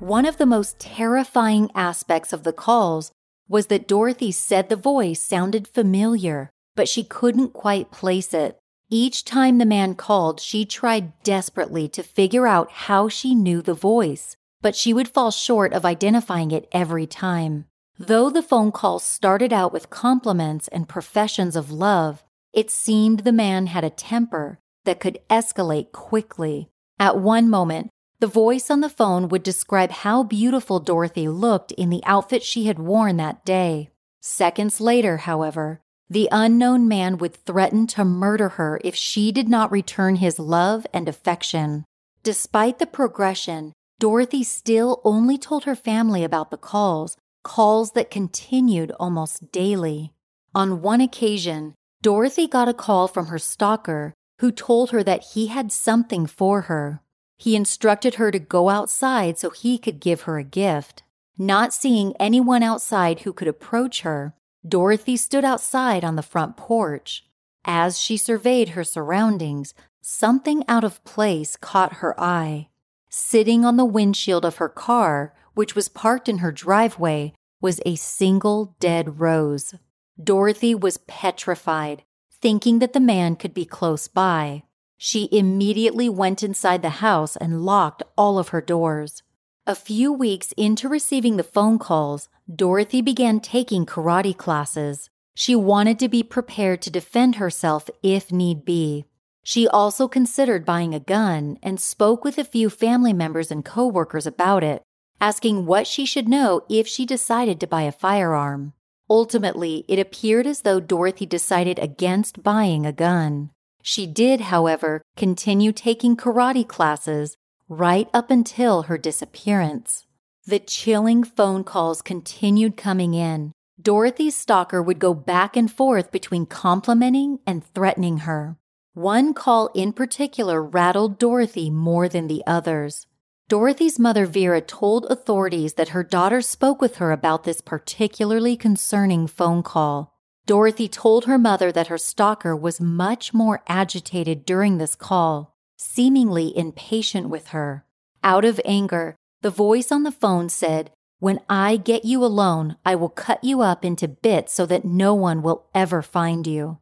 One 0.00 0.26
of 0.26 0.38
the 0.38 0.46
most 0.46 0.78
terrifying 0.78 1.70
aspects 1.74 2.32
of 2.32 2.44
the 2.44 2.52
calls 2.52 3.10
was 3.48 3.66
that 3.66 3.88
Dorothy 3.88 4.30
said 4.30 4.68
the 4.68 4.76
voice 4.76 5.20
sounded 5.20 5.66
familiar, 5.66 6.50
but 6.76 6.88
she 6.88 7.02
couldn't 7.02 7.52
quite 7.52 7.90
place 7.90 8.32
it. 8.32 8.58
Each 8.90 9.24
time 9.24 9.58
the 9.58 9.66
man 9.66 9.96
called, 9.96 10.40
she 10.40 10.64
tried 10.64 11.20
desperately 11.24 11.88
to 11.88 12.02
figure 12.02 12.46
out 12.46 12.70
how 12.70 13.08
she 13.08 13.34
knew 13.34 13.60
the 13.60 13.74
voice. 13.74 14.36
but 14.60 14.74
she 14.74 14.92
would 14.92 15.08
fall 15.08 15.30
short 15.30 15.72
of 15.72 15.84
identifying 15.84 16.50
it 16.50 16.68
every 16.72 17.06
time. 17.06 17.64
Though 17.98 18.30
the 18.30 18.42
phone 18.42 18.72
call 18.72 18.98
started 18.98 19.52
out 19.52 19.72
with 19.72 19.90
compliments 19.90 20.68
and 20.68 20.88
professions 20.88 21.56
of 21.56 21.70
love, 21.70 22.24
it 22.52 22.70
seemed 22.70 23.20
the 23.20 23.32
man 23.32 23.66
had 23.66 23.84
a 23.84 23.90
temper 23.90 24.58
that 24.84 25.00
could 25.00 25.18
escalate 25.28 25.92
quickly. 25.92 26.70
At 26.98 27.18
one 27.18 27.48
moment, 27.48 27.90
the 28.20 28.26
voice 28.26 28.70
on 28.70 28.80
the 28.80 28.88
phone 28.88 29.28
would 29.28 29.42
describe 29.42 29.90
how 29.90 30.22
beautiful 30.22 30.80
Dorothy 30.80 31.28
looked 31.28 31.72
in 31.72 31.88
the 31.90 32.02
outfit 32.04 32.42
she 32.42 32.66
had 32.66 32.78
worn 32.78 33.16
that 33.16 33.44
day. 33.44 33.90
Seconds 34.20 34.80
later, 34.80 35.18
however, 35.18 35.80
the 36.10 36.28
unknown 36.32 36.88
man 36.88 37.18
would 37.18 37.34
threaten 37.34 37.86
to 37.88 38.04
murder 38.04 38.50
her 38.50 38.80
if 38.82 38.94
she 38.94 39.30
did 39.30 39.48
not 39.48 39.70
return 39.70 40.16
his 40.16 40.38
love 40.38 40.86
and 40.92 41.08
affection. 41.08 41.84
Despite 42.22 42.78
the 42.78 42.86
progression, 42.86 43.72
Dorothy 44.00 44.42
still 44.42 45.00
only 45.04 45.38
told 45.38 45.64
her 45.64 45.76
family 45.76 46.24
about 46.24 46.50
the 46.50 46.56
calls, 46.56 47.16
calls 47.44 47.92
that 47.92 48.10
continued 48.10 48.90
almost 48.98 49.52
daily. 49.52 50.12
On 50.54 50.82
one 50.82 51.00
occasion, 51.00 51.74
Dorothy 52.02 52.48
got 52.48 52.68
a 52.68 52.74
call 52.74 53.06
from 53.06 53.26
her 53.26 53.38
stalker 53.38 54.14
who 54.40 54.50
told 54.50 54.90
her 54.90 55.02
that 55.02 55.22
he 55.34 55.48
had 55.48 55.70
something 55.70 56.26
for 56.26 56.62
her. 56.62 57.02
He 57.38 57.54
instructed 57.54 58.16
her 58.16 58.30
to 58.30 58.38
go 58.38 58.68
outside 58.68 59.38
so 59.38 59.50
he 59.50 59.78
could 59.78 60.00
give 60.00 60.22
her 60.22 60.38
a 60.38 60.44
gift. 60.44 61.04
Not 61.38 61.72
seeing 61.72 62.14
anyone 62.18 62.64
outside 62.64 63.20
who 63.20 63.32
could 63.32 63.46
approach 63.46 64.02
her, 64.02 64.34
Dorothy 64.66 65.16
stood 65.16 65.44
outside 65.44 66.04
on 66.04 66.16
the 66.16 66.22
front 66.22 66.56
porch. 66.56 67.24
As 67.64 67.98
she 67.98 68.16
surveyed 68.16 68.70
her 68.70 68.82
surroundings, 68.82 69.72
something 70.00 70.64
out 70.66 70.82
of 70.82 71.04
place 71.04 71.56
caught 71.56 71.94
her 71.94 72.20
eye. 72.20 72.68
Sitting 73.08 73.64
on 73.64 73.76
the 73.76 73.84
windshield 73.84 74.44
of 74.44 74.56
her 74.56 74.68
car, 74.68 75.32
which 75.54 75.76
was 75.76 75.88
parked 75.88 76.28
in 76.28 76.38
her 76.38 76.52
driveway, 76.52 77.32
was 77.60 77.80
a 77.86 77.94
single 77.94 78.76
dead 78.80 79.20
rose. 79.20 79.74
Dorothy 80.22 80.74
was 80.74 80.98
petrified, 80.98 82.02
thinking 82.32 82.80
that 82.80 82.92
the 82.92 83.00
man 83.00 83.36
could 83.36 83.54
be 83.54 83.64
close 83.64 84.08
by. 84.08 84.64
She 85.00 85.28
immediately 85.30 86.08
went 86.08 86.42
inside 86.42 86.82
the 86.82 87.00
house 87.00 87.36
and 87.36 87.64
locked 87.64 88.02
all 88.16 88.36
of 88.36 88.48
her 88.48 88.60
doors. 88.60 89.22
A 89.64 89.76
few 89.76 90.12
weeks 90.12 90.52
into 90.56 90.88
receiving 90.88 91.36
the 91.36 91.44
phone 91.44 91.78
calls, 91.78 92.28
Dorothy 92.52 93.00
began 93.00 93.38
taking 93.38 93.86
karate 93.86 94.36
classes. 94.36 95.08
She 95.36 95.54
wanted 95.54 96.00
to 96.00 96.08
be 96.08 96.24
prepared 96.24 96.82
to 96.82 96.90
defend 96.90 97.36
herself 97.36 97.88
if 98.02 98.32
need 98.32 98.64
be. 98.64 99.04
She 99.44 99.68
also 99.68 100.08
considered 100.08 100.64
buying 100.64 100.94
a 100.94 101.00
gun 101.00 101.58
and 101.62 101.78
spoke 101.80 102.24
with 102.24 102.36
a 102.36 102.44
few 102.44 102.68
family 102.68 103.12
members 103.12 103.52
and 103.52 103.64
coworkers 103.64 104.26
about 104.26 104.64
it, 104.64 104.82
asking 105.20 105.64
what 105.64 105.86
she 105.86 106.04
should 106.04 106.28
know 106.28 106.62
if 106.68 106.88
she 106.88 107.06
decided 107.06 107.60
to 107.60 107.66
buy 107.68 107.82
a 107.82 107.92
firearm. 107.92 108.72
Ultimately, 109.08 109.84
it 109.86 109.98
appeared 109.98 110.46
as 110.46 110.62
though 110.62 110.80
Dorothy 110.80 111.24
decided 111.24 111.78
against 111.78 112.42
buying 112.42 112.84
a 112.84 112.92
gun. 112.92 113.50
She 113.82 114.06
did, 114.06 114.42
however, 114.42 115.02
continue 115.16 115.72
taking 115.72 116.16
karate 116.16 116.66
classes 116.66 117.36
right 117.68 118.08
up 118.12 118.30
until 118.30 118.82
her 118.82 118.98
disappearance. 118.98 120.06
The 120.46 120.58
chilling 120.58 121.24
phone 121.24 121.64
calls 121.64 122.02
continued 122.02 122.76
coming 122.76 123.14
in. 123.14 123.52
Dorothy's 123.80 124.34
stalker 124.34 124.82
would 124.82 124.98
go 124.98 125.14
back 125.14 125.56
and 125.56 125.70
forth 125.70 126.10
between 126.10 126.46
complimenting 126.46 127.38
and 127.46 127.64
threatening 127.64 128.18
her. 128.18 128.56
One 128.94 129.34
call 129.34 129.70
in 129.74 129.92
particular 129.92 130.62
rattled 130.62 131.18
Dorothy 131.18 131.70
more 131.70 132.08
than 132.08 132.26
the 132.26 132.42
others. 132.46 133.06
Dorothy's 133.48 133.98
mother 133.98 134.26
Vera 134.26 134.60
told 134.60 135.06
authorities 135.06 135.74
that 135.74 135.90
her 135.90 136.02
daughter 136.02 136.42
spoke 136.42 136.80
with 136.80 136.96
her 136.96 137.12
about 137.12 137.44
this 137.44 137.60
particularly 137.60 138.56
concerning 138.56 139.26
phone 139.26 139.62
call. 139.62 140.17
Dorothy 140.48 140.88
told 140.88 141.26
her 141.26 141.36
mother 141.36 141.70
that 141.70 141.88
her 141.88 141.98
stalker 141.98 142.56
was 142.56 142.80
much 142.80 143.34
more 143.34 143.62
agitated 143.68 144.46
during 144.46 144.78
this 144.78 144.94
call, 144.94 145.54
seemingly 145.76 146.56
impatient 146.56 147.28
with 147.28 147.48
her. 147.48 147.84
Out 148.24 148.46
of 148.46 148.58
anger, 148.64 149.14
the 149.42 149.50
voice 149.50 149.92
on 149.92 150.04
the 150.04 150.10
phone 150.10 150.48
said, 150.48 150.90
When 151.18 151.40
I 151.50 151.76
get 151.76 152.06
you 152.06 152.24
alone, 152.24 152.78
I 152.82 152.94
will 152.94 153.10
cut 153.10 153.44
you 153.44 153.60
up 153.60 153.84
into 153.84 154.08
bits 154.08 154.54
so 154.54 154.64
that 154.64 154.86
no 154.86 155.14
one 155.14 155.42
will 155.42 155.66
ever 155.74 156.00
find 156.00 156.46
you. 156.46 156.78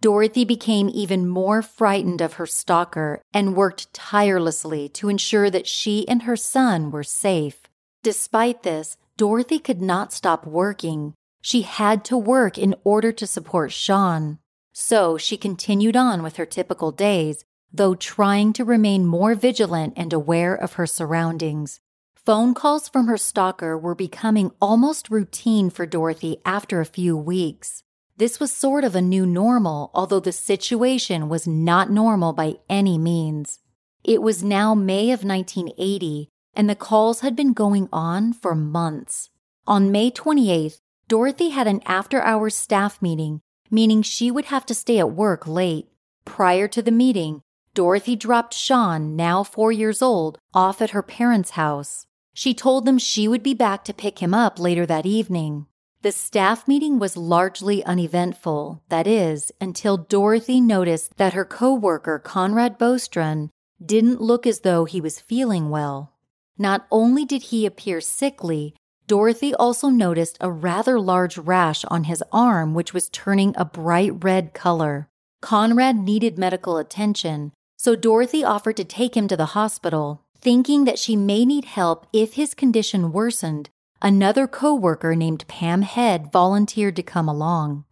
Dorothy 0.00 0.44
became 0.44 0.88
even 0.88 1.26
more 1.26 1.60
frightened 1.60 2.20
of 2.20 2.34
her 2.34 2.46
stalker 2.46 3.20
and 3.34 3.56
worked 3.56 3.92
tirelessly 3.92 4.88
to 4.90 5.08
ensure 5.08 5.50
that 5.50 5.66
she 5.66 6.06
and 6.06 6.22
her 6.22 6.36
son 6.36 6.92
were 6.92 7.02
safe. 7.02 7.62
Despite 8.04 8.62
this, 8.62 8.96
Dorothy 9.16 9.58
could 9.58 9.82
not 9.82 10.12
stop 10.12 10.46
working 10.46 11.14
she 11.48 11.62
had 11.62 12.04
to 12.04 12.14
work 12.14 12.58
in 12.58 12.74
order 12.84 13.10
to 13.10 13.26
support 13.26 13.72
Sean. 13.72 14.38
So 14.74 15.16
she 15.16 15.38
continued 15.38 15.96
on 15.96 16.22
with 16.22 16.36
her 16.36 16.44
typical 16.44 16.92
days, 16.92 17.42
though 17.72 17.94
trying 17.94 18.52
to 18.52 18.66
remain 18.66 19.06
more 19.06 19.34
vigilant 19.34 19.94
and 19.96 20.12
aware 20.12 20.54
of 20.54 20.74
her 20.74 20.84
surroundings. 20.86 21.80
Phone 22.14 22.52
calls 22.52 22.86
from 22.90 23.06
her 23.06 23.16
stalker 23.16 23.78
were 23.78 23.94
becoming 23.94 24.50
almost 24.60 25.08
routine 25.08 25.70
for 25.70 25.86
Dorothy 25.86 26.36
after 26.44 26.82
a 26.82 26.92
few 26.98 27.16
weeks. 27.16 27.82
This 28.18 28.38
was 28.38 28.52
sort 28.52 28.84
of 28.84 28.94
a 28.94 29.00
new 29.00 29.24
normal, 29.24 29.90
although 29.94 30.20
the 30.20 30.32
situation 30.32 31.30
was 31.30 31.46
not 31.46 31.90
normal 31.90 32.34
by 32.34 32.56
any 32.68 32.98
means. 32.98 33.58
It 34.04 34.20
was 34.20 34.44
now 34.44 34.74
May 34.74 35.12
of 35.12 35.24
1980, 35.24 36.28
and 36.52 36.68
the 36.68 36.74
calls 36.74 37.20
had 37.20 37.34
been 37.34 37.54
going 37.54 37.88
on 37.90 38.34
for 38.34 38.54
months. 38.54 39.30
On 39.66 39.90
May 39.90 40.10
28th, 40.10 40.80
Dorothy 41.08 41.48
had 41.48 41.66
an 41.66 41.80
after 41.86 42.20
hours 42.20 42.54
staff 42.54 43.00
meeting, 43.00 43.40
meaning 43.70 44.02
she 44.02 44.30
would 44.30 44.44
have 44.46 44.66
to 44.66 44.74
stay 44.74 44.98
at 44.98 45.12
work 45.12 45.46
late. 45.46 45.88
Prior 46.26 46.68
to 46.68 46.82
the 46.82 46.90
meeting, 46.90 47.40
Dorothy 47.72 48.14
dropped 48.14 48.52
Sean, 48.52 49.16
now 49.16 49.42
four 49.42 49.72
years 49.72 50.02
old, 50.02 50.38
off 50.52 50.82
at 50.82 50.90
her 50.90 51.02
parents' 51.02 51.52
house. 51.52 52.06
She 52.34 52.52
told 52.52 52.84
them 52.84 52.98
she 52.98 53.26
would 53.26 53.42
be 53.42 53.54
back 53.54 53.84
to 53.84 53.94
pick 53.94 54.18
him 54.18 54.34
up 54.34 54.58
later 54.58 54.84
that 54.84 55.06
evening. 55.06 55.66
The 56.02 56.12
staff 56.12 56.68
meeting 56.68 56.98
was 56.98 57.16
largely 57.16 57.82
uneventful, 57.84 58.82
that 58.90 59.06
is, 59.06 59.50
until 59.62 59.96
Dorothy 59.96 60.60
noticed 60.60 61.16
that 61.16 61.32
her 61.32 61.44
coworker 61.44 62.18
Conrad 62.18 62.78
Bostron 62.78 63.48
didn't 63.84 64.20
look 64.20 64.46
as 64.46 64.60
though 64.60 64.84
he 64.84 65.00
was 65.00 65.20
feeling 65.20 65.70
well. 65.70 66.12
Not 66.58 66.86
only 66.90 67.24
did 67.24 67.44
he 67.44 67.64
appear 67.64 68.00
sickly, 68.00 68.74
Dorothy 69.08 69.54
also 69.54 69.88
noticed 69.88 70.36
a 70.38 70.50
rather 70.50 71.00
large 71.00 71.38
rash 71.38 71.82
on 71.86 72.04
his 72.04 72.22
arm, 72.30 72.74
which 72.74 72.92
was 72.92 73.08
turning 73.08 73.54
a 73.56 73.64
bright 73.64 74.22
red 74.22 74.52
color. 74.52 75.08
Conrad 75.40 75.96
needed 75.96 76.36
medical 76.36 76.76
attention, 76.76 77.52
so 77.78 77.96
Dorothy 77.96 78.44
offered 78.44 78.76
to 78.76 78.84
take 78.84 79.16
him 79.16 79.26
to 79.26 79.36
the 79.36 79.56
hospital. 79.56 80.20
Thinking 80.40 80.84
that 80.84 80.98
she 80.98 81.16
may 81.16 81.46
need 81.46 81.64
help 81.64 82.06
if 82.12 82.34
his 82.34 82.52
condition 82.52 83.10
worsened, 83.10 83.70
another 84.02 84.46
coworker 84.46 85.16
named 85.16 85.48
Pam 85.48 85.82
Head 85.82 86.30
volunteered 86.30 86.94
to 86.96 87.02
come 87.02 87.28
along. 87.28 87.84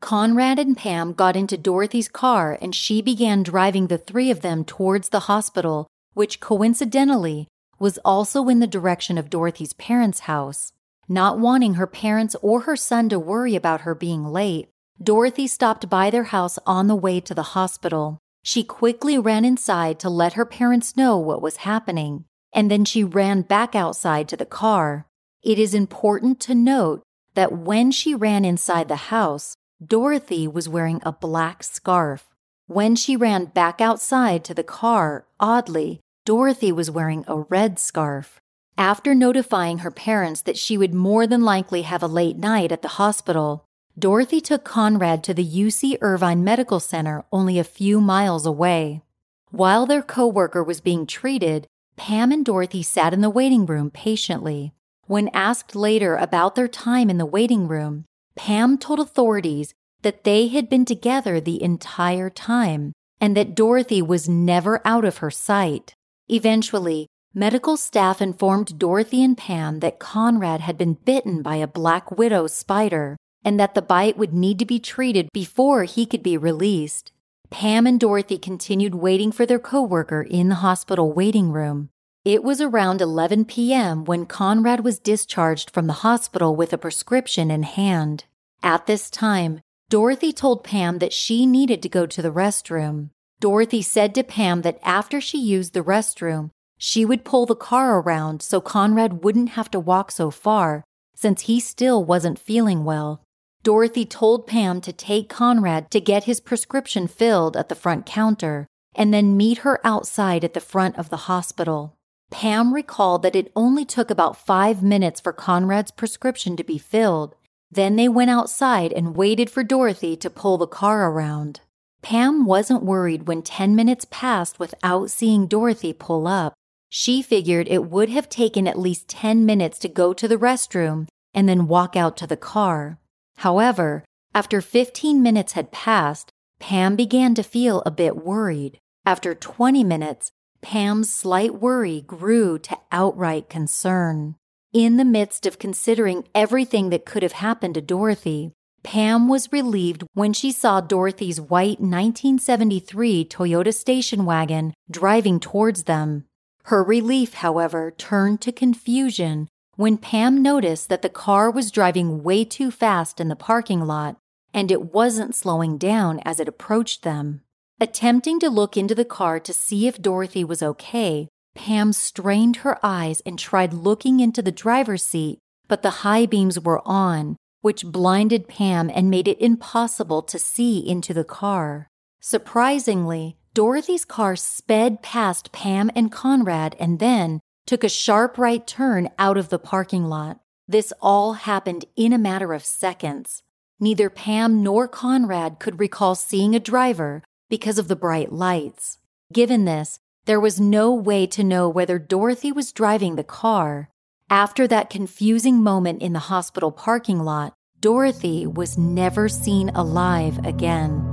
Conrad 0.00 0.58
and 0.58 0.76
Pam 0.76 1.12
got 1.12 1.36
into 1.36 1.56
Dorothy's 1.56 2.08
car 2.08 2.58
and 2.60 2.74
she 2.74 3.00
began 3.00 3.44
driving 3.44 3.86
the 3.86 3.96
three 3.96 4.30
of 4.30 4.40
them 4.40 4.64
towards 4.64 5.10
the 5.10 5.30
hospital, 5.30 5.86
which 6.14 6.40
coincidentally 6.40 7.46
was 7.84 7.98
also 8.02 8.48
in 8.48 8.60
the 8.60 8.66
direction 8.66 9.18
of 9.18 9.28
Dorothy's 9.28 9.74
parents' 9.74 10.20
house. 10.20 10.72
Not 11.06 11.38
wanting 11.38 11.74
her 11.74 11.86
parents 11.86 12.34
or 12.40 12.60
her 12.60 12.76
son 12.76 13.10
to 13.10 13.18
worry 13.18 13.54
about 13.54 13.82
her 13.82 13.94
being 13.94 14.24
late, 14.24 14.70
Dorothy 15.02 15.46
stopped 15.46 15.90
by 15.90 16.08
their 16.08 16.24
house 16.32 16.58
on 16.64 16.86
the 16.86 16.96
way 16.96 17.20
to 17.20 17.34
the 17.34 17.52
hospital. 17.52 18.16
She 18.42 18.64
quickly 18.64 19.18
ran 19.18 19.44
inside 19.44 19.98
to 19.98 20.08
let 20.08 20.32
her 20.32 20.46
parents 20.46 20.96
know 20.96 21.18
what 21.18 21.42
was 21.42 21.68
happening, 21.68 22.24
and 22.54 22.70
then 22.70 22.86
she 22.86 23.04
ran 23.04 23.42
back 23.42 23.74
outside 23.74 24.28
to 24.28 24.36
the 24.38 24.46
car. 24.46 25.06
It 25.42 25.58
is 25.58 25.74
important 25.74 26.40
to 26.40 26.54
note 26.54 27.02
that 27.34 27.52
when 27.52 27.90
she 27.90 28.14
ran 28.14 28.46
inside 28.46 28.88
the 28.88 29.12
house, 29.12 29.58
Dorothy 29.86 30.48
was 30.48 30.70
wearing 30.70 31.02
a 31.02 31.12
black 31.12 31.62
scarf. 31.62 32.30
When 32.66 32.96
she 32.96 33.14
ran 33.14 33.44
back 33.44 33.82
outside 33.82 34.42
to 34.44 34.54
the 34.54 34.64
car, 34.64 35.26
oddly, 35.38 36.00
Dorothy 36.24 36.72
was 36.72 36.90
wearing 36.90 37.22
a 37.28 37.40
red 37.40 37.78
scarf. 37.78 38.40
After 38.78 39.14
notifying 39.14 39.78
her 39.78 39.90
parents 39.90 40.40
that 40.42 40.56
she 40.56 40.78
would 40.78 40.94
more 40.94 41.26
than 41.26 41.42
likely 41.42 41.82
have 41.82 42.02
a 42.02 42.06
late 42.06 42.38
night 42.38 42.72
at 42.72 42.80
the 42.80 42.96
hospital, 42.96 43.66
Dorothy 43.98 44.40
took 44.40 44.64
Conrad 44.64 45.22
to 45.24 45.34
the 45.34 45.46
UC 45.46 45.98
Irvine 46.00 46.42
Medical 46.42 46.80
Center 46.80 47.26
only 47.30 47.58
a 47.58 47.64
few 47.64 48.00
miles 48.00 48.46
away. 48.46 49.02
While 49.50 49.84
their 49.84 50.00
coworker 50.00 50.64
was 50.64 50.80
being 50.80 51.06
treated, 51.06 51.66
Pam 51.96 52.32
and 52.32 52.42
Dorothy 52.42 52.82
sat 52.82 53.12
in 53.12 53.20
the 53.20 53.28
waiting 53.28 53.66
room 53.66 53.90
patiently. 53.90 54.72
When 55.06 55.28
asked 55.34 55.76
later 55.76 56.16
about 56.16 56.54
their 56.54 56.68
time 56.68 57.10
in 57.10 57.18
the 57.18 57.26
waiting 57.26 57.68
room, 57.68 58.06
Pam 58.34 58.78
told 58.78 58.98
authorities 58.98 59.74
that 60.00 60.24
they 60.24 60.48
had 60.48 60.70
been 60.70 60.86
together 60.86 61.38
the 61.38 61.62
entire 61.62 62.30
time 62.30 62.94
and 63.20 63.36
that 63.36 63.54
Dorothy 63.54 64.00
was 64.00 64.26
never 64.26 64.80
out 64.86 65.04
of 65.04 65.18
her 65.18 65.30
sight. 65.30 65.94
Eventually, 66.28 67.08
Medical 67.36 67.76
staff 67.76 68.22
informed 68.22 68.78
Dorothy 68.78 69.24
and 69.24 69.36
Pam 69.36 69.80
that 69.80 69.98
Conrad 69.98 70.60
had 70.60 70.78
been 70.78 70.94
bitten 70.94 71.42
by 71.42 71.56
a 71.56 71.66
black 71.66 72.12
widow 72.12 72.46
spider 72.46 73.16
and 73.44 73.58
that 73.58 73.74
the 73.74 73.82
bite 73.82 74.16
would 74.16 74.32
need 74.32 74.60
to 74.60 74.64
be 74.64 74.78
treated 74.78 75.28
before 75.32 75.82
he 75.82 76.06
could 76.06 76.22
be 76.22 76.36
released. 76.36 77.10
Pam 77.50 77.88
and 77.88 77.98
Dorothy 77.98 78.38
continued 78.38 78.94
waiting 78.94 79.32
for 79.32 79.46
their 79.46 79.58
coworker 79.58 80.22
in 80.22 80.48
the 80.48 80.56
hospital 80.56 81.12
waiting 81.12 81.50
room. 81.50 81.90
It 82.24 82.44
was 82.44 82.60
around 82.60 83.00
11 83.00 83.46
p.m. 83.46 84.04
when 84.04 84.26
Conrad 84.26 84.84
was 84.84 85.00
discharged 85.00 85.70
from 85.70 85.88
the 85.88 86.04
hospital 86.04 86.54
with 86.54 86.72
a 86.72 86.78
prescription 86.78 87.50
in 87.50 87.64
hand. 87.64 88.26
At 88.62 88.86
this 88.86 89.10
time, 89.10 89.60
Dorothy 89.90 90.32
told 90.32 90.62
Pam 90.62 91.00
that 91.00 91.12
she 91.12 91.46
needed 91.46 91.82
to 91.82 91.88
go 91.88 92.06
to 92.06 92.22
the 92.22 92.32
restroom. 92.32 93.10
Dorothy 93.44 93.82
said 93.82 94.14
to 94.14 94.24
Pam 94.24 94.62
that 94.62 94.80
after 94.82 95.20
she 95.20 95.36
used 95.36 95.74
the 95.74 95.84
restroom, 95.84 96.48
she 96.78 97.04
would 97.04 97.26
pull 97.26 97.44
the 97.44 97.54
car 97.54 98.00
around 98.00 98.40
so 98.40 98.58
Conrad 98.58 99.22
wouldn't 99.22 99.50
have 99.50 99.70
to 99.72 99.78
walk 99.78 100.10
so 100.10 100.30
far 100.30 100.82
since 101.14 101.42
he 101.42 101.60
still 101.60 102.02
wasn't 102.02 102.38
feeling 102.38 102.84
well. 102.84 103.22
Dorothy 103.62 104.06
told 104.06 104.46
Pam 104.46 104.80
to 104.80 104.94
take 104.94 105.28
Conrad 105.28 105.90
to 105.90 106.00
get 106.00 106.24
his 106.24 106.40
prescription 106.40 107.06
filled 107.06 107.54
at 107.54 107.68
the 107.68 107.74
front 107.74 108.06
counter 108.06 108.66
and 108.94 109.12
then 109.12 109.36
meet 109.36 109.58
her 109.58 109.78
outside 109.86 110.42
at 110.42 110.54
the 110.54 110.58
front 110.58 110.96
of 110.96 111.10
the 111.10 111.28
hospital. 111.28 111.94
Pam 112.30 112.72
recalled 112.72 113.22
that 113.24 113.36
it 113.36 113.52
only 113.54 113.84
took 113.84 114.10
about 114.10 114.38
five 114.38 114.82
minutes 114.82 115.20
for 115.20 115.34
Conrad's 115.34 115.90
prescription 115.90 116.56
to 116.56 116.64
be 116.64 116.78
filled. 116.78 117.34
Then 117.70 117.96
they 117.96 118.08
went 118.08 118.30
outside 118.30 118.90
and 118.90 119.14
waited 119.14 119.50
for 119.50 119.62
Dorothy 119.62 120.16
to 120.16 120.30
pull 120.30 120.56
the 120.56 120.66
car 120.66 121.10
around. 121.10 121.60
Pam 122.04 122.44
wasn't 122.44 122.84
worried 122.84 123.26
when 123.26 123.40
10 123.40 123.74
minutes 123.74 124.06
passed 124.10 124.58
without 124.58 125.10
seeing 125.10 125.46
Dorothy 125.46 125.94
pull 125.94 126.26
up. 126.28 126.52
She 126.90 127.22
figured 127.22 127.66
it 127.66 127.86
would 127.86 128.10
have 128.10 128.28
taken 128.28 128.68
at 128.68 128.78
least 128.78 129.08
10 129.08 129.46
minutes 129.46 129.78
to 129.78 129.88
go 129.88 130.12
to 130.12 130.28
the 130.28 130.36
restroom 130.36 131.08
and 131.32 131.48
then 131.48 131.66
walk 131.66 131.96
out 131.96 132.18
to 132.18 132.26
the 132.26 132.36
car. 132.36 132.98
However, 133.38 134.04
after 134.34 134.60
15 134.60 135.22
minutes 135.22 135.54
had 135.54 135.72
passed, 135.72 136.30
Pam 136.60 136.94
began 136.94 137.34
to 137.36 137.42
feel 137.42 137.82
a 137.86 137.90
bit 137.90 138.22
worried. 138.22 138.76
After 139.06 139.34
20 139.34 139.82
minutes, 139.82 140.30
Pam's 140.60 141.10
slight 141.10 141.54
worry 141.54 142.02
grew 142.02 142.58
to 142.58 142.78
outright 142.92 143.48
concern. 143.48 144.34
In 144.74 144.98
the 144.98 145.06
midst 145.06 145.46
of 145.46 145.58
considering 145.58 146.28
everything 146.34 146.90
that 146.90 147.06
could 147.06 147.22
have 147.22 147.32
happened 147.32 147.74
to 147.76 147.80
Dorothy, 147.80 148.52
Pam 148.84 149.28
was 149.28 149.50
relieved 149.50 150.04
when 150.12 150.32
she 150.32 150.52
saw 150.52 150.80
Dorothy's 150.80 151.40
white 151.40 151.80
1973 151.80 153.24
Toyota 153.24 153.74
station 153.74 154.24
wagon 154.26 154.74
driving 154.90 155.40
towards 155.40 155.84
them. 155.84 156.26
Her 156.64 156.84
relief, 156.84 157.34
however, 157.34 157.90
turned 157.96 158.40
to 158.42 158.52
confusion 158.52 159.48
when 159.76 159.96
Pam 159.96 160.42
noticed 160.42 160.88
that 160.90 161.02
the 161.02 161.08
car 161.08 161.50
was 161.50 161.70
driving 161.70 162.22
way 162.22 162.44
too 162.44 162.70
fast 162.70 163.20
in 163.20 163.28
the 163.28 163.36
parking 163.36 163.80
lot 163.80 164.16
and 164.52 164.70
it 164.70 164.94
wasn't 164.94 165.34
slowing 165.34 165.78
down 165.78 166.20
as 166.24 166.38
it 166.38 166.46
approached 166.46 167.02
them. 167.02 167.40
Attempting 167.80 168.38
to 168.38 168.48
look 168.48 168.76
into 168.76 168.94
the 168.94 169.04
car 169.04 169.40
to 169.40 169.52
see 169.52 169.88
if 169.88 170.00
Dorothy 170.00 170.44
was 170.44 170.62
okay, 170.62 171.28
Pam 171.54 171.92
strained 171.92 172.56
her 172.56 172.78
eyes 172.84 173.20
and 173.26 173.38
tried 173.38 173.72
looking 173.72 174.20
into 174.20 174.42
the 174.42 174.52
driver's 174.52 175.02
seat, 175.02 175.38
but 175.66 175.82
the 175.82 176.04
high 176.04 176.26
beams 176.26 176.60
were 176.60 176.80
on, 176.86 177.36
which 177.64 177.86
blinded 177.86 178.46
Pam 178.46 178.90
and 178.94 179.08
made 179.08 179.26
it 179.26 179.40
impossible 179.40 180.20
to 180.20 180.38
see 180.38 180.86
into 180.86 181.14
the 181.14 181.24
car. 181.24 181.88
Surprisingly, 182.20 183.38
Dorothy's 183.54 184.04
car 184.04 184.36
sped 184.36 185.02
past 185.02 185.50
Pam 185.50 185.90
and 185.96 186.12
Conrad 186.12 186.76
and 186.78 186.98
then, 186.98 187.40
took 187.64 187.82
a 187.82 187.88
sharp 187.88 188.36
right 188.36 188.66
turn 188.66 189.08
out 189.18 189.38
of 189.38 189.48
the 189.48 189.58
parking 189.58 190.04
lot. 190.04 190.40
This 190.68 190.92
all 191.00 191.32
happened 191.32 191.86
in 191.96 192.12
a 192.12 192.18
matter 192.18 192.52
of 192.52 192.66
seconds. 192.66 193.42
Neither 193.80 194.10
Pam 194.10 194.62
nor 194.62 194.86
Conrad 194.86 195.58
could 195.58 195.80
recall 195.80 196.14
seeing 196.14 196.54
a 196.54 196.60
driver 196.60 197.22
because 197.48 197.78
of 197.78 197.88
the 197.88 197.96
bright 197.96 198.30
lights. 198.30 198.98
Given 199.32 199.64
this, 199.64 199.98
there 200.26 200.38
was 200.38 200.60
no 200.60 200.92
way 200.92 201.26
to 201.28 201.42
know 201.42 201.70
whether 201.70 201.98
Dorothy 201.98 202.52
was 202.52 202.72
driving 202.72 203.16
the 203.16 203.24
car. 203.24 203.88
After 204.30 204.66
that 204.68 204.90
confusing 204.90 205.62
moment 205.62 206.00
in 206.00 206.12
the 206.14 206.18
hospital 206.18 206.72
parking 206.72 207.18
lot, 207.20 207.54
Dorothy 207.80 208.46
was 208.46 208.78
never 208.78 209.28
seen 209.28 209.68
alive 209.70 210.38
again. 210.44 211.10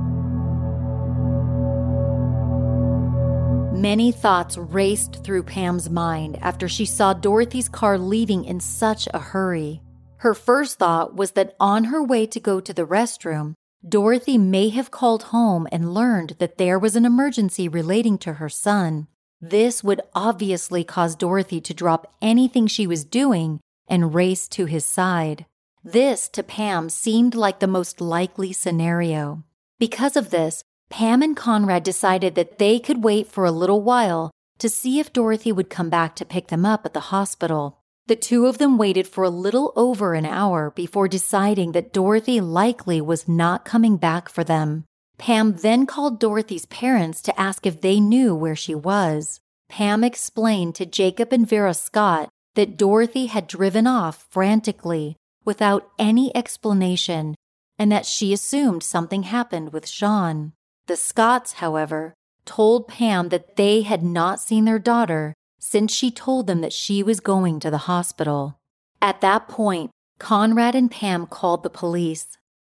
Many 3.73 4.11
thoughts 4.11 4.57
raced 4.57 5.23
through 5.23 5.43
Pam's 5.43 5.89
mind 5.89 6.37
after 6.41 6.69
she 6.69 6.85
saw 6.85 7.13
Dorothy's 7.13 7.67
car 7.67 7.97
leaving 7.97 8.45
in 8.45 8.59
such 8.59 9.07
a 9.13 9.19
hurry. 9.19 9.81
Her 10.17 10.33
first 10.33 10.77
thought 10.79 11.15
was 11.15 11.31
that 11.31 11.55
on 11.59 11.85
her 11.85 12.01
way 12.01 12.27
to 12.27 12.39
go 12.39 12.61
to 12.61 12.73
the 12.73 12.85
restroom, 12.85 13.55
Dorothy 13.87 14.37
may 14.37 14.69
have 14.69 14.91
called 14.91 15.23
home 15.23 15.67
and 15.71 15.93
learned 15.93 16.35
that 16.37 16.57
there 16.57 16.77
was 16.77 16.95
an 16.95 17.05
emergency 17.05 17.67
relating 17.67 18.19
to 18.19 18.33
her 18.33 18.49
son. 18.49 19.07
This 19.41 19.83
would 19.83 20.01
obviously 20.13 20.83
cause 20.83 21.15
Dorothy 21.15 21.59
to 21.61 21.73
drop 21.73 22.13
anything 22.21 22.67
she 22.67 22.85
was 22.85 23.03
doing 23.03 23.59
and 23.87 24.13
race 24.13 24.47
to 24.49 24.65
his 24.65 24.85
side. 24.85 25.47
This, 25.83 26.29
to 26.29 26.43
Pam, 26.43 26.89
seemed 26.89 27.33
like 27.33 27.59
the 27.59 27.65
most 27.67 27.99
likely 27.99 28.53
scenario. 28.53 29.43
Because 29.79 30.15
of 30.15 30.29
this, 30.29 30.63
Pam 30.91 31.23
and 31.23 31.35
Conrad 31.35 31.81
decided 31.83 32.35
that 32.35 32.59
they 32.59 32.77
could 32.77 33.03
wait 33.03 33.27
for 33.27 33.43
a 33.43 33.51
little 33.51 33.81
while 33.81 34.29
to 34.59 34.69
see 34.69 34.99
if 34.99 35.11
Dorothy 35.11 35.51
would 35.51 35.71
come 35.71 35.89
back 35.89 36.15
to 36.17 36.25
pick 36.25 36.49
them 36.49 36.63
up 36.63 36.85
at 36.85 36.93
the 36.93 37.09
hospital. 37.09 37.79
The 38.05 38.15
two 38.15 38.45
of 38.45 38.59
them 38.59 38.77
waited 38.77 39.07
for 39.07 39.23
a 39.23 39.29
little 39.29 39.73
over 39.75 40.13
an 40.13 40.25
hour 40.25 40.69
before 40.69 41.07
deciding 41.07 41.71
that 41.71 41.93
Dorothy 41.93 42.39
likely 42.41 43.01
was 43.01 43.27
not 43.27 43.65
coming 43.65 43.97
back 43.97 44.29
for 44.29 44.43
them. 44.43 44.83
Pam 45.21 45.53
then 45.57 45.85
called 45.85 46.19
Dorothy's 46.19 46.65
parents 46.65 47.21
to 47.21 47.39
ask 47.39 47.67
if 47.67 47.81
they 47.81 47.99
knew 47.99 48.33
where 48.33 48.55
she 48.55 48.73
was. 48.73 49.39
Pam 49.69 50.03
explained 50.03 50.73
to 50.73 50.85
Jacob 50.87 51.31
and 51.31 51.47
Vera 51.47 51.75
Scott 51.75 52.29
that 52.55 52.75
Dorothy 52.75 53.27
had 53.27 53.45
driven 53.45 53.85
off 53.85 54.25
frantically 54.31 55.15
without 55.45 55.91
any 55.99 56.35
explanation 56.35 57.35
and 57.77 57.91
that 57.91 58.07
she 58.07 58.33
assumed 58.33 58.81
something 58.81 59.21
happened 59.21 59.71
with 59.71 59.87
Sean. 59.87 60.53
The 60.87 60.97
Scotts, 60.97 61.53
however, 61.53 62.15
told 62.45 62.87
Pam 62.87 63.29
that 63.29 63.57
they 63.57 63.83
had 63.83 64.01
not 64.01 64.41
seen 64.41 64.65
their 64.65 64.79
daughter 64.79 65.35
since 65.59 65.93
she 65.93 66.09
told 66.09 66.47
them 66.47 66.61
that 66.61 66.73
she 66.73 67.03
was 67.03 67.19
going 67.19 67.59
to 67.59 67.69
the 67.69 67.85
hospital. 67.85 68.57
At 68.99 69.21
that 69.21 69.47
point, 69.47 69.91
Conrad 70.17 70.73
and 70.73 70.89
Pam 70.89 71.27
called 71.27 71.61
the 71.61 71.69
police. 71.69 72.25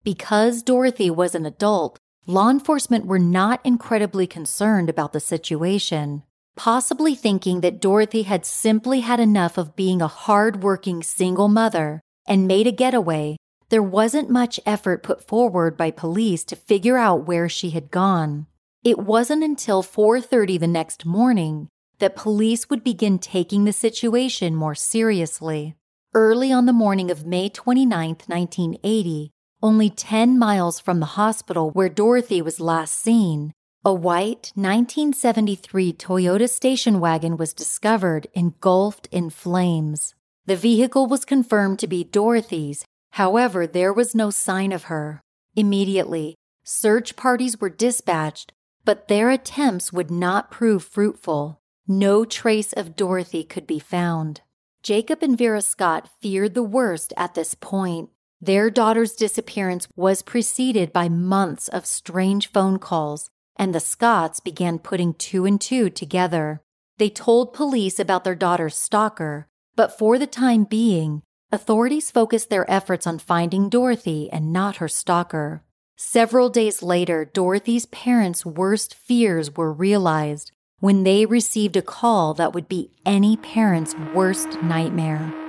Because 0.05 0.63
Dorothy 0.63 1.11
was 1.11 1.35
an 1.35 1.45
adult, 1.45 1.99
law 2.27 2.51
enforcement 2.51 3.07
were 3.07 3.19
not 3.19 3.61
incredibly 3.65 4.27
concerned 4.27 4.91
about 4.91 5.13
the 5.13 5.21
situation, 5.21 6.23
possibly 6.57 7.15
thinking 7.15 7.61
that 7.61 7.81
Dorothy 7.81 8.23
had 8.23 8.45
simply 8.45 9.01
had 9.01 9.21
enough 9.21 9.57
of 9.57 9.77
being 9.77 10.03
a 10.03 10.09
hard-working 10.09 11.03
single 11.03 11.49
mother 11.49 12.01
and 12.27 12.47
made 12.47 12.67
a 12.67 12.73
getaway 12.73 13.37
there 13.69 13.83
wasn't 13.83 14.31
much 14.31 14.61
effort 14.65 15.03
put 15.03 15.27
forward 15.27 15.77
by 15.77 15.91
police 15.91 16.45
to 16.45 16.55
figure 16.55 16.97
out 16.97 17.27
where 17.27 17.49
she 17.49 17.71
had 17.71 17.91
gone. 17.91 18.47
It 18.85 18.99
wasn't 18.99 19.43
until 19.43 19.83
4:30 19.83 20.57
the 20.59 20.69
next 20.69 21.05
morning 21.05 21.69
that 21.99 22.15
police 22.15 22.71
would 22.71 22.85
begin 22.85 23.19
taking 23.19 23.65
the 23.65 23.73
situation 23.73 24.55
more 24.55 24.77
seriously. 24.77 25.75
Early 26.15 26.53
on 26.53 26.67
the 26.67 26.73
morning 26.73 27.11
of 27.11 27.27
May 27.27 27.49
29, 27.49 28.17
1980, 28.29 29.33
only 29.67 29.91
10 29.91 30.39
miles 30.39 30.79
from 30.79 31.01
the 31.01 31.15
hospital 31.21 31.71
where 31.71 31.89
Dorothy 31.89 32.41
was 32.41 32.61
last 32.61 32.95
seen, 32.99 33.53
a 33.85 33.93
white 33.93 34.53
1973 34.55 35.93
Toyota 35.93 36.49
station 36.49 37.01
wagon 37.01 37.37
was 37.37 37.53
discovered 37.53 38.27
engulfed 38.33 39.09
in 39.11 39.31
flames. 39.31 40.15
The 40.47 40.57
vehicle 40.57 41.07
was 41.07 41.25
confirmed 41.25 41.79
to 41.81 41.89
be 41.89 42.05
Dorothy's 42.05 42.85
However, 43.17 43.67
there 43.67 43.95
was 43.95 44.15
no 44.15 44.29
sign 44.29 44.73
of 44.73 44.85
her. 44.85 45.23
Immediately, 45.55 46.35
search 46.65 47.17
parties 47.17 47.59
were 47.59 47.71
dispatched, 47.71 48.53
but 48.85 49.09
their 49.09 49.31
attempts 49.31 49.91
would 49.91 50.11
not 50.11 50.51
prove 50.51 50.85
fruitful. 50.85 51.59
No 51.89 52.27
trace 52.27 52.75
of 52.75 52.95
Dorothy 52.95 53.43
could 53.43 53.67
be 53.67 53.79
found. 53.79 54.43
Jacob 54.83 55.23
and 55.23 55.39
Vera 55.39 55.63
Scott 55.63 56.11
feared 56.21 56.53
the 56.53 56.63
worst 56.63 57.15
at 57.17 57.35
this 57.35 57.55
point. 57.55 58.11
Their 58.47 58.71
daughter's 58.71 59.15
disappearance 59.15 59.89
was 59.97 60.23
preceded 60.23 60.93
by 60.93 61.09
months 61.09 61.67
of 61.67 61.85
strange 61.85 62.53
phone 62.53 62.79
calls, 62.79 63.29
and 63.57 63.75
the 63.75 63.81
Scotts 63.81 64.39
began 64.39 64.79
putting 64.79 65.15
two 65.15 65.45
and 65.45 65.61
two 65.61 65.91
together. 65.91 66.63
They 66.99 67.11
told 67.11 67.53
police 67.53 67.99
about 67.99 68.23
their 68.23 68.37
daughter's 68.37 68.77
stalker, 68.77 69.49
but 69.75 69.99
for 69.99 70.17
the 70.17 70.29
time 70.29 70.63
being, 70.63 71.23
Authorities 71.53 72.11
focused 72.11 72.51
their 72.51 72.71
efforts 72.71 73.07
on 73.07 73.19
finding 73.19 73.69
Dorothy 73.69 74.29
and 74.31 74.53
not 74.53 74.77
her 74.77 74.89
stalker. 74.89 75.63
Several 75.97 76.49
days 76.49 76.83
later, 76.83 77.25
Dorothy's 77.25 77.87
parents' 77.87 78.47
worst 78.47 78.95
fears 78.95 79.57
were 79.57 79.73
realized 79.73 80.53
when 80.81 81.05
they 81.05 81.25
received 81.25 81.77
a 81.77 81.83
call 81.83 82.35
that 82.35 82.53
would 82.53 82.69
be 82.69 82.91
any 83.05 83.37
parent's 83.37 83.95
worst 84.15 84.61
nightmare. 84.63 85.46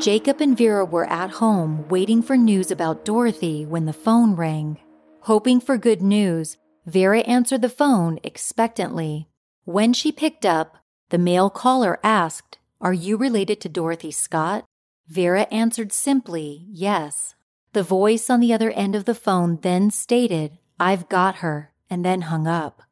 Jacob 0.00 0.42
and 0.42 0.56
Vera 0.56 0.84
were 0.84 1.06
at 1.06 1.30
home 1.30 1.88
waiting 1.88 2.22
for 2.22 2.36
news 2.36 2.70
about 2.70 3.04
Dorothy 3.04 3.64
when 3.64 3.86
the 3.86 3.92
phone 3.92 4.36
rang. 4.36 4.78
Hoping 5.22 5.58
for 5.58 5.78
good 5.78 6.02
news, 6.02 6.58
Vera 6.84 7.20
answered 7.20 7.62
the 7.62 7.68
phone 7.68 8.20
expectantly. 8.22 9.28
When 9.64 9.92
she 9.92 10.12
picked 10.12 10.44
up, 10.44 10.76
the 11.08 11.18
male 11.18 11.48
caller 11.48 11.98
asked, 12.04 12.58
Are 12.80 12.92
you 12.92 13.16
related 13.16 13.60
to 13.62 13.70
Dorothy 13.70 14.10
Scott? 14.10 14.64
Vera 15.08 15.46
answered 15.50 15.92
simply, 15.92 16.66
Yes. 16.68 17.34
The 17.72 17.82
voice 17.82 18.28
on 18.28 18.40
the 18.40 18.52
other 18.52 18.70
end 18.72 18.94
of 18.94 19.06
the 19.06 19.14
phone 19.14 19.58
then 19.62 19.90
stated, 19.90 20.58
I've 20.78 21.08
got 21.08 21.36
her, 21.36 21.72
and 21.88 22.04
then 22.04 22.22
hung 22.22 22.46
up. 22.46 22.82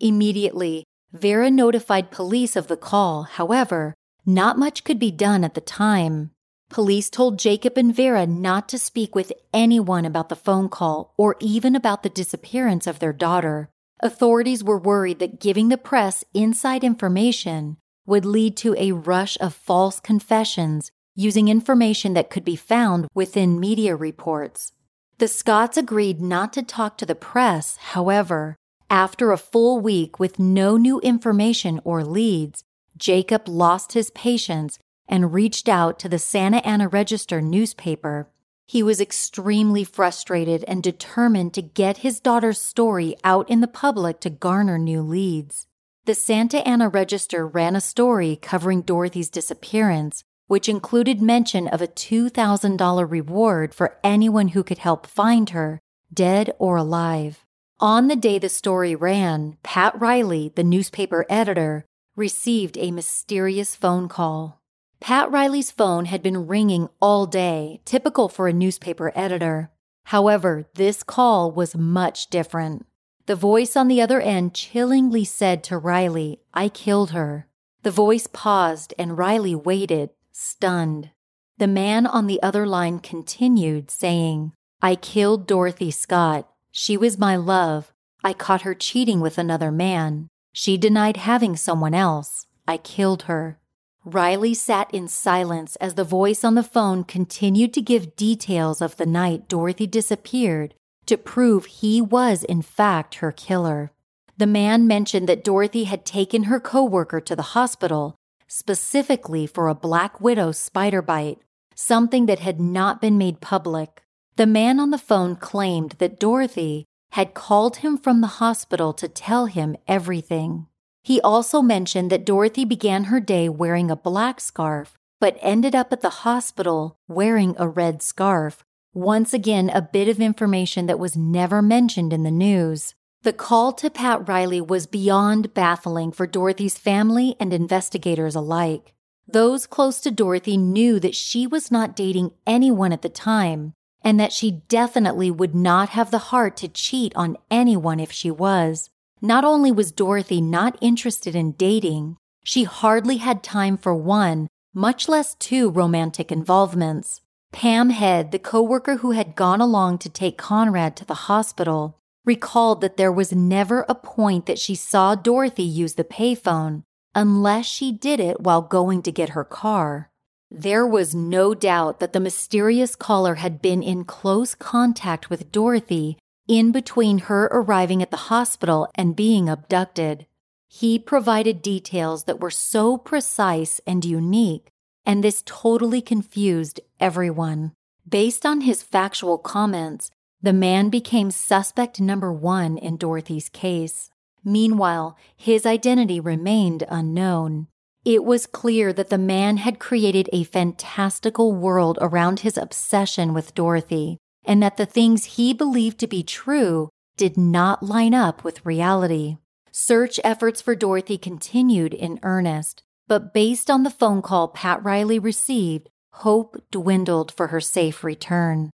Immediately, 0.00 0.84
Vera 1.12 1.50
notified 1.50 2.10
police 2.10 2.56
of 2.56 2.68
the 2.68 2.76
call. 2.76 3.24
However, 3.24 3.94
not 4.24 4.58
much 4.58 4.82
could 4.82 4.98
be 4.98 5.10
done 5.10 5.44
at 5.44 5.54
the 5.54 5.60
time. 5.60 6.30
Police 6.74 7.08
told 7.08 7.38
Jacob 7.38 7.78
and 7.78 7.94
Vera 7.94 8.26
not 8.26 8.68
to 8.70 8.80
speak 8.80 9.14
with 9.14 9.32
anyone 9.52 10.04
about 10.04 10.28
the 10.28 10.34
phone 10.34 10.68
call 10.68 11.14
or 11.16 11.36
even 11.38 11.76
about 11.76 12.02
the 12.02 12.08
disappearance 12.08 12.88
of 12.88 12.98
their 12.98 13.12
daughter. 13.12 13.70
Authorities 14.00 14.64
were 14.64 14.76
worried 14.76 15.20
that 15.20 15.38
giving 15.38 15.68
the 15.68 15.78
press 15.78 16.24
inside 16.34 16.82
information 16.82 17.76
would 18.06 18.24
lead 18.24 18.56
to 18.56 18.74
a 18.76 18.90
rush 18.90 19.38
of 19.40 19.54
false 19.54 20.00
confessions 20.00 20.90
using 21.14 21.46
information 21.46 22.14
that 22.14 22.28
could 22.28 22.44
be 22.44 22.56
found 22.56 23.06
within 23.14 23.60
media 23.60 23.94
reports. 23.94 24.72
The 25.18 25.28
Scotts 25.28 25.76
agreed 25.76 26.20
not 26.20 26.52
to 26.54 26.62
talk 26.64 26.98
to 26.98 27.06
the 27.06 27.14
press, 27.14 27.76
however, 27.76 28.56
after 28.90 29.30
a 29.30 29.38
full 29.38 29.78
week 29.78 30.18
with 30.18 30.40
no 30.40 30.76
new 30.76 30.98
information 31.02 31.80
or 31.84 32.02
leads, 32.02 32.64
Jacob 32.96 33.46
lost 33.46 33.92
his 33.92 34.10
patience 34.10 34.80
and 35.08 35.32
reached 35.32 35.68
out 35.68 35.98
to 35.98 36.08
the 36.08 36.18
Santa 36.18 36.58
Ana 36.66 36.88
Register 36.88 37.40
newspaper. 37.40 38.28
He 38.66 38.82
was 38.82 39.00
extremely 39.00 39.84
frustrated 39.84 40.64
and 40.66 40.82
determined 40.82 41.52
to 41.54 41.62
get 41.62 41.98
his 41.98 42.20
daughter's 42.20 42.60
story 42.60 43.16
out 43.22 43.48
in 43.50 43.60
the 43.60 43.68
public 43.68 44.20
to 44.20 44.30
garner 44.30 44.78
new 44.78 45.02
leads. 45.02 45.66
The 46.06 46.14
Santa 46.14 46.66
Ana 46.66 46.88
Register 46.88 47.46
ran 47.46 47.76
a 47.76 47.80
story 47.80 48.36
covering 48.36 48.82
Dorothy's 48.82 49.30
disappearance, 49.30 50.24
which 50.46 50.68
included 50.68 51.22
mention 51.22 51.68
of 51.68 51.80
a 51.80 51.88
$2,000 51.88 53.10
reward 53.10 53.74
for 53.74 53.98
anyone 54.04 54.48
who 54.48 54.62
could 54.62 54.78
help 54.78 55.06
find 55.06 55.50
her, 55.50 55.80
dead 56.12 56.54
or 56.58 56.76
alive. 56.76 57.44
On 57.80 58.08
the 58.08 58.16
day 58.16 58.38
the 58.38 58.48
story 58.48 58.94
ran, 58.94 59.56
Pat 59.62 59.98
Riley, 59.98 60.52
the 60.54 60.64
newspaper 60.64 61.26
editor, 61.28 61.84
received 62.16 62.78
a 62.78 62.90
mysterious 62.90 63.74
phone 63.74 64.08
call. 64.08 64.60
Pat 65.04 65.30
Riley's 65.30 65.70
phone 65.70 66.06
had 66.06 66.22
been 66.22 66.46
ringing 66.46 66.88
all 66.98 67.26
day, 67.26 67.82
typical 67.84 68.26
for 68.26 68.48
a 68.48 68.54
newspaper 68.54 69.12
editor. 69.14 69.70
However, 70.04 70.64
this 70.76 71.02
call 71.02 71.52
was 71.52 71.76
much 71.76 72.30
different. 72.30 72.86
The 73.26 73.36
voice 73.36 73.76
on 73.76 73.88
the 73.88 74.00
other 74.00 74.18
end 74.18 74.54
chillingly 74.54 75.22
said 75.26 75.62
to 75.64 75.76
Riley, 75.76 76.40
I 76.54 76.70
killed 76.70 77.10
her. 77.10 77.46
The 77.82 77.90
voice 77.90 78.26
paused 78.26 78.94
and 78.98 79.18
Riley 79.18 79.54
waited, 79.54 80.08
stunned. 80.32 81.10
The 81.58 81.66
man 81.66 82.06
on 82.06 82.26
the 82.26 82.42
other 82.42 82.66
line 82.66 82.98
continued, 82.98 83.90
saying, 83.90 84.52
I 84.80 84.94
killed 84.94 85.46
Dorothy 85.46 85.90
Scott. 85.90 86.48
She 86.72 86.96
was 86.96 87.18
my 87.18 87.36
love. 87.36 87.92
I 88.24 88.32
caught 88.32 88.62
her 88.62 88.74
cheating 88.74 89.20
with 89.20 89.36
another 89.36 89.70
man. 89.70 90.28
She 90.54 90.78
denied 90.78 91.18
having 91.18 91.56
someone 91.56 91.92
else. 91.92 92.46
I 92.66 92.78
killed 92.78 93.24
her. 93.24 93.58
Riley 94.04 94.52
sat 94.52 94.92
in 94.92 95.08
silence 95.08 95.76
as 95.76 95.94
the 95.94 96.04
voice 96.04 96.44
on 96.44 96.54
the 96.54 96.62
phone 96.62 97.04
continued 97.04 97.72
to 97.74 97.80
give 97.80 98.16
details 98.16 98.82
of 98.82 98.96
the 98.96 99.06
night 99.06 99.48
Dorothy 99.48 99.86
disappeared 99.86 100.74
to 101.06 101.16
prove 101.16 101.66
he 101.66 102.02
was, 102.02 102.44
in 102.44 102.60
fact, 102.60 103.16
her 103.16 103.32
killer. 103.32 103.92
The 104.36 104.46
man 104.46 104.86
mentioned 104.86 105.28
that 105.28 105.44
Dorothy 105.44 105.84
had 105.84 106.04
taken 106.04 106.44
her 106.44 106.60
coworker 106.60 107.20
to 107.20 107.34
the 107.34 107.54
hospital 107.54 108.16
specifically 108.46 109.46
for 109.46 109.68
a 109.68 109.74
black 109.74 110.20
widow 110.20 110.52
spider 110.52 111.02
bite, 111.02 111.38
something 111.74 112.26
that 112.26 112.40
had 112.40 112.60
not 112.60 113.00
been 113.00 113.18
made 113.18 113.40
public. 113.40 114.02
The 114.36 114.46
man 114.46 114.78
on 114.78 114.90
the 114.90 114.98
phone 114.98 115.36
claimed 115.36 115.92
that 115.92 116.20
Dorothy 116.20 116.84
had 117.12 117.34
called 117.34 117.76
him 117.76 117.96
from 117.96 118.20
the 118.20 118.38
hospital 118.38 118.92
to 118.92 119.08
tell 119.08 119.46
him 119.46 119.76
everything. 119.88 120.66
He 121.04 121.20
also 121.20 121.60
mentioned 121.60 122.10
that 122.10 122.24
Dorothy 122.24 122.64
began 122.64 123.04
her 123.04 123.20
day 123.20 123.50
wearing 123.50 123.90
a 123.90 123.96
black 123.96 124.40
scarf, 124.40 124.96
but 125.20 125.36
ended 125.42 125.74
up 125.74 125.92
at 125.92 126.00
the 126.00 126.24
hospital 126.24 126.96
wearing 127.06 127.54
a 127.58 127.68
red 127.68 128.02
scarf. 128.02 128.64
Once 128.94 129.34
again, 129.34 129.68
a 129.68 129.82
bit 129.82 130.08
of 130.08 130.18
information 130.18 130.86
that 130.86 130.98
was 130.98 131.14
never 131.14 131.60
mentioned 131.60 132.14
in 132.14 132.22
the 132.22 132.30
news. 132.30 132.94
The 133.22 133.34
call 133.34 133.74
to 133.74 133.90
Pat 133.90 134.26
Riley 134.26 134.62
was 134.62 134.86
beyond 134.86 135.52
baffling 135.52 136.10
for 136.10 136.26
Dorothy's 136.26 136.78
family 136.78 137.36
and 137.38 137.52
investigators 137.52 138.34
alike. 138.34 138.94
Those 139.28 139.66
close 139.66 140.00
to 140.00 140.10
Dorothy 140.10 140.56
knew 140.56 140.98
that 141.00 141.14
she 141.14 141.46
was 141.46 141.70
not 141.70 141.94
dating 141.94 142.32
anyone 142.46 142.92
at 142.92 143.02
the 143.02 143.10
time, 143.10 143.74
and 144.02 144.18
that 144.18 144.32
she 144.32 144.62
definitely 144.68 145.30
would 145.30 145.54
not 145.54 145.90
have 145.90 146.10
the 146.10 146.30
heart 146.32 146.56
to 146.58 146.68
cheat 146.68 147.14
on 147.14 147.36
anyone 147.50 148.00
if 148.00 148.10
she 148.10 148.30
was. 148.30 148.88
Not 149.24 149.42
only 149.42 149.72
was 149.72 149.90
Dorothy 149.90 150.42
not 150.42 150.76
interested 150.82 151.34
in 151.34 151.52
dating, 151.52 152.18
she 152.44 152.64
hardly 152.64 153.16
had 153.16 153.42
time 153.42 153.78
for 153.78 153.94
one, 153.94 154.48
much 154.74 155.08
less 155.08 155.34
two 155.36 155.70
romantic 155.70 156.30
involvements. 156.30 157.22
Pam 157.50 157.88
Head, 157.88 158.32
the 158.32 158.38
coworker 158.38 158.96
who 158.96 159.12
had 159.12 159.34
gone 159.34 159.62
along 159.62 159.96
to 160.00 160.10
take 160.10 160.36
Conrad 160.36 160.94
to 160.96 161.06
the 161.06 161.24
hospital, 161.30 161.96
recalled 162.26 162.82
that 162.82 162.98
there 162.98 163.10
was 163.10 163.32
never 163.32 163.86
a 163.88 163.94
point 163.94 164.44
that 164.44 164.58
she 164.58 164.74
saw 164.74 165.14
Dorothy 165.14 165.62
use 165.62 165.94
the 165.94 166.04
payphone 166.04 166.82
unless 167.14 167.64
she 167.64 167.92
did 167.92 168.20
it 168.20 168.42
while 168.42 168.60
going 168.60 169.00
to 169.00 169.10
get 169.10 169.30
her 169.30 169.44
car. 169.44 170.10
There 170.50 170.86
was 170.86 171.14
no 171.14 171.54
doubt 171.54 171.98
that 171.98 172.12
the 172.12 172.20
mysterious 172.20 172.94
caller 172.94 173.36
had 173.36 173.62
been 173.62 173.82
in 173.82 174.04
close 174.04 174.54
contact 174.54 175.30
with 175.30 175.50
Dorothy 175.50 176.18
in 176.46 176.72
between 176.72 177.18
her 177.18 177.44
arriving 177.46 178.02
at 178.02 178.10
the 178.10 178.28
hospital 178.28 178.88
and 178.94 179.16
being 179.16 179.48
abducted. 179.48 180.26
He 180.68 180.98
provided 180.98 181.62
details 181.62 182.24
that 182.24 182.40
were 182.40 182.50
so 182.50 182.98
precise 182.98 183.80
and 183.86 184.04
unique, 184.04 184.70
and 185.06 185.22
this 185.22 185.42
totally 185.46 186.02
confused 186.02 186.80
everyone. 187.00 187.72
Based 188.06 188.44
on 188.44 188.62
his 188.62 188.82
factual 188.82 189.38
comments, 189.38 190.10
the 190.42 190.52
man 190.52 190.90
became 190.90 191.30
suspect 191.30 192.00
number 192.00 192.32
one 192.32 192.76
in 192.76 192.96
Dorothy's 192.96 193.48
case. 193.48 194.10
Meanwhile, 194.44 195.16
his 195.34 195.64
identity 195.64 196.20
remained 196.20 196.84
unknown. 196.90 197.68
It 198.04 198.24
was 198.24 198.44
clear 198.44 198.92
that 198.92 199.08
the 199.08 199.16
man 199.16 199.56
had 199.56 199.78
created 199.78 200.28
a 200.32 200.44
fantastical 200.44 201.54
world 201.54 201.96
around 202.02 202.40
his 202.40 202.58
obsession 202.58 203.32
with 203.32 203.54
Dorothy 203.54 204.18
and 204.44 204.62
that 204.62 204.76
the 204.76 204.86
things 204.86 205.36
he 205.36 205.52
believed 205.52 205.98
to 205.98 206.06
be 206.06 206.22
true 206.22 206.88
did 207.16 207.36
not 207.36 207.82
line 207.82 208.14
up 208.14 208.44
with 208.44 208.64
reality. 208.64 209.36
Search 209.70 210.20
efforts 210.22 210.60
for 210.60 210.74
Dorothy 210.74 211.18
continued 211.18 211.94
in 211.94 212.20
earnest, 212.22 212.82
but 213.08 213.34
based 213.34 213.70
on 213.70 213.82
the 213.82 213.90
phone 213.90 214.22
call 214.22 214.48
Pat 214.48 214.82
Riley 214.84 215.18
received, 215.18 215.90
hope 216.12 216.62
dwindled 216.70 217.32
for 217.32 217.48
her 217.48 217.60
safe 217.60 218.04
return. 218.04 218.70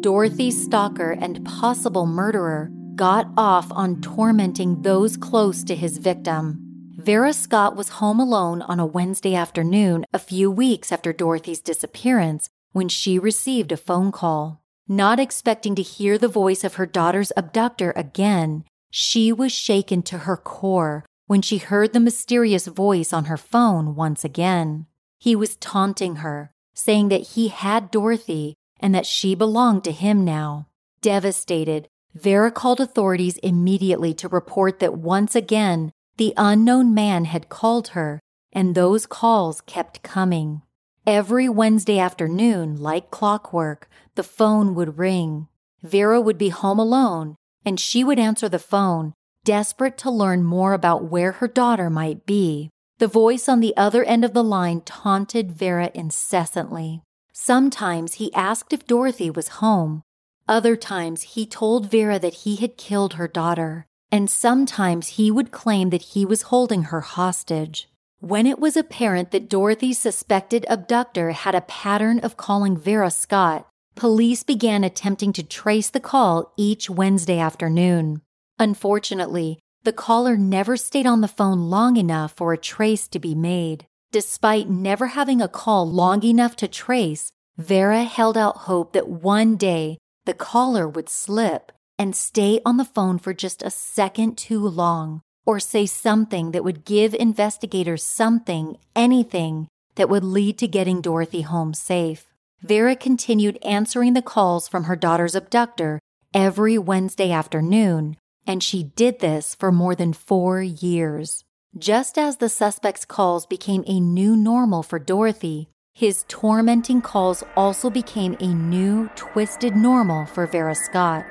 Dorothy's 0.00 0.62
stalker 0.62 1.12
and 1.12 1.44
possible 1.44 2.06
murderer 2.06 2.70
got 2.94 3.26
off 3.36 3.72
on 3.72 4.00
tormenting 4.00 4.82
those 4.82 5.16
close 5.16 5.64
to 5.64 5.74
his 5.74 5.98
victim. 5.98 6.63
Vera 7.04 7.34
Scott 7.34 7.76
was 7.76 8.00
home 8.00 8.18
alone 8.18 8.62
on 8.62 8.80
a 8.80 8.86
Wednesday 8.86 9.34
afternoon 9.34 10.06
a 10.14 10.18
few 10.18 10.50
weeks 10.50 10.90
after 10.90 11.12
Dorothy's 11.12 11.60
disappearance 11.60 12.48
when 12.72 12.88
she 12.88 13.18
received 13.18 13.72
a 13.72 13.76
phone 13.76 14.10
call. 14.10 14.62
Not 14.88 15.20
expecting 15.20 15.74
to 15.74 15.82
hear 15.82 16.16
the 16.16 16.28
voice 16.28 16.64
of 16.64 16.76
her 16.76 16.86
daughter's 16.86 17.30
abductor 17.36 17.92
again, 17.94 18.64
she 18.90 19.34
was 19.34 19.52
shaken 19.52 20.00
to 20.04 20.20
her 20.20 20.38
core 20.38 21.04
when 21.26 21.42
she 21.42 21.58
heard 21.58 21.92
the 21.92 22.00
mysterious 22.00 22.66
voice 22.68 23.12
on 23.12 23.26
her 23.26 23.36
phone 23.36 23.94
once 23.94 24.24
again. 24.24 24.86
He 25.18 25.36
was 25.36 25.56
taunting 25.56 26.16
her, 26.16 26.52
saying 26.72 27.10
that 27.10 27.34
he 27.34 27.48
had 27.48 27.90
Dorothy 27.90 28.54
and 28.80 28.94
that 28.94 29.04
she 29.04 29.34
belonged 29.34 29.84
to 29.84 29.92
him 29.92 30.24
now. 30.24 30.68
Devastated, 31.02 31.86
Vera 32.14 32.50
called 32.50 32.80
authorities 32.80 33.36
immediately 33.38 34.14
to 34.14 34.26
report 34.26 34.78
that 34.78 34.96
once 34.96 35.34
again 35.36 35.92
the 36.16 36.34
unknown 36.36 36.94
man 36.94 37.24
had 37.24 37.48
called 37.48 37.88
her, 37.88 38.20
and 38.52 38.74
those 38.74 39.06
calls 39.06 39.60
kept 39.62 40.02
coming. 40.02 40.62
Every 41.06 41.48
Wednesday 41.48 41.98
afternoon, 41.98 42.76
like 42.80 43.10
clockwork, 43.10 43.88
the 44.14 44.22
phone 44.22 44.74
would 44.74 44.98
ring. 44.98 45.48
Vera 45.82 46.20
would 46.20 46.38
be 46.38 46.48
home 46.48 46.78
alone, 46.78 47.36
and 47.64 47.78
she 47.78 48.04
would 48.04 48.18
answer 48.18 48.48
the 48.48 48.58
phone, 48.58 49.12
desperate 49.44 49.98
to 49.98 50.10
learn 50.10 50.44
more 50.44 50.72
about 50.72 51.04
where 51.04 51.32
her 51.32 51.48
daughter 51.48 51.90
might 51.90 52.24
be. 52.24 52.70
The 52.98 53.08
voice 53.08 53.48
on 53.48 53.60
the 53.60 53.76
other 53.76 54.04
end 54.04 54.24
of 54.24 54.32
the 54.32 54.44
line 54.44 54.80
taunted 54.82 55.52
Vera 55.52 55.90
incessantly. 55.94 57.02
Sometimes 57.32 58.14
he 58.14 58.32
asked 58.32 58.72
if 58.72 58.86
Dorothy 58.86 59.30
was 59.30 59.58
home. 59.58 60.02
Other 60.46 60.76
times 60.76 61.22
he 61.22 61.44
told 61.44 61.90
Vera 61.90 62.18
that 62.20 62.34
he 62.44 62.56
had 62.56 62.76
killed 62.76 63.14
her 63.14 63.26
daughter. 63.26 63.86
And 64.14 64.30
sometimes 64.30 65.18
he 65.18 65.32
would 65.32 65.50
claim 65.50 65.90
that 65.90 66.14
he 66.14 66.24
was 66.24 66.42
holding 66.42 66.84
her 66.84 67.00
hostage. 67.00 67.88
When 68.20 68.46
it 68.46 68.60
was 68.60 68.76
apparent 68.76 69.32
that 69.32 69.48
Dorothy's 69.48 69.98
suspected 69.98 70.64
abductor 70.68 71.32
had 71.32 71.56
a 71.56 71.62
pattern 71.62 72.20
of 72.20 72.36
calling 72.36 72.76
Vera 72.76 73.10
Scott, 73.10 73.66
police 73.96 74.44
began 74.44 74.84
attempting 74.84 75.32
to 75.32 75.42
trace 75.42 75.90
the 75.90 75.98
call 75.98 76.52
each 76.56 76.88
Wednesday 76.88 77.40
afternoon. 77.40 78.22
Unfortunately, 78.56 79.58
the 79.82 79.92
caller 79.92 80.36
never 80.36 80.76
stayed 80.76 81.06
on 81.06 81.20
the 81.20 81.26
phone 81.26 81.68
long 81.68 81.96
enough 81.96 82.34
for 82.36 82.52
a 82.52 82.56
trace 82.56 83.08
to 83.08 83.18
be 83.18 83.34
made. 83.34 83.84
Despite 84.12 84.70
never 84.70 85.08
having 85.08 85.42
a 85.42 85.48
call 85.48 85.90
long 85.90 86.22
enough 86.22 86.54
to 86.58 86.68
trace, 86.68 87.32
Vera 87.58 88.04
held 88.04 88.38
out 88.38 88.58
hope 88.58 88.92
that 88.92 89.08
one 89.08 89.56
day 89.56 89.98
the 90.24 90.34
caller 90.34 90.88
would 90.88 91.08
slip 91.08 91.72
and 91.98 92.16
stay 92.16 92.60
on 92.64 92.76
the 92.76 92.84
phone 92.84 93.18
for 93.18 93.32
just 93.32 93.62
a 93.62 93.70
second 93.70 94.36
too 94.36 94.66
long 94.66 95.22
or 95.46 95.60
say 95.60 95.86
something 95.86 96.50
that 96.50 96.64
would 96.64 96.84
give 96.84 97.14
investigators 97.14 98.02
something, 98.02 98.76
anything, 98.96 99.68
that 99.96 100.08
would 100.08 100.24
lead 100.24 100.58
to 100.58 100.68
getting 100.68 101.00
Dorothy 101.00 101.42
home 101.42 101.74
safe. 101.74 102.32
Vera 102.62 102.96
continued 102.96 103.58
answering 103.62 104.14
the 104.14 104.22
calls 104.22 104.68
from 104.68 104.84
her 104.84 104.96
daughter's 104.96 105.34
abductor 105.34 106.00
every 106.32 106.78
Wednesday 106.78 107.30
afternoon, 107.30 108.16
and 108.46 108.62
she 108.62 108.82
did 108.82 109.20
this 109.20 109.54
for 109.54 109.70
more 109.70 109.94
than 109.94 110.12
four 110.12 110.62
years. 110.62 111.44
Just 111.76 112.16
as 112.16 112.38
the 112.38 112.48
suspect's 112.48 113.04
calls 113.04 113.46
became 113.46 113.84
a 113.86 114.00
new 114.00 114.36
normal 114.36 114.82
for 114.82 114.98
Dorothy, 114.98 115.68
his 115.92 116.24
tormenting 116.28 117.02
calls 117.02 117.44
also 117.56 117.90
became 117.90 118.36
a 118.40 118.46
new, 118.46 119.08
twisted 119.14 119.76
normal 119.76 120.24
for 120.26 120.46
Vera 120.46 120.74
Scott. 120.74 121.24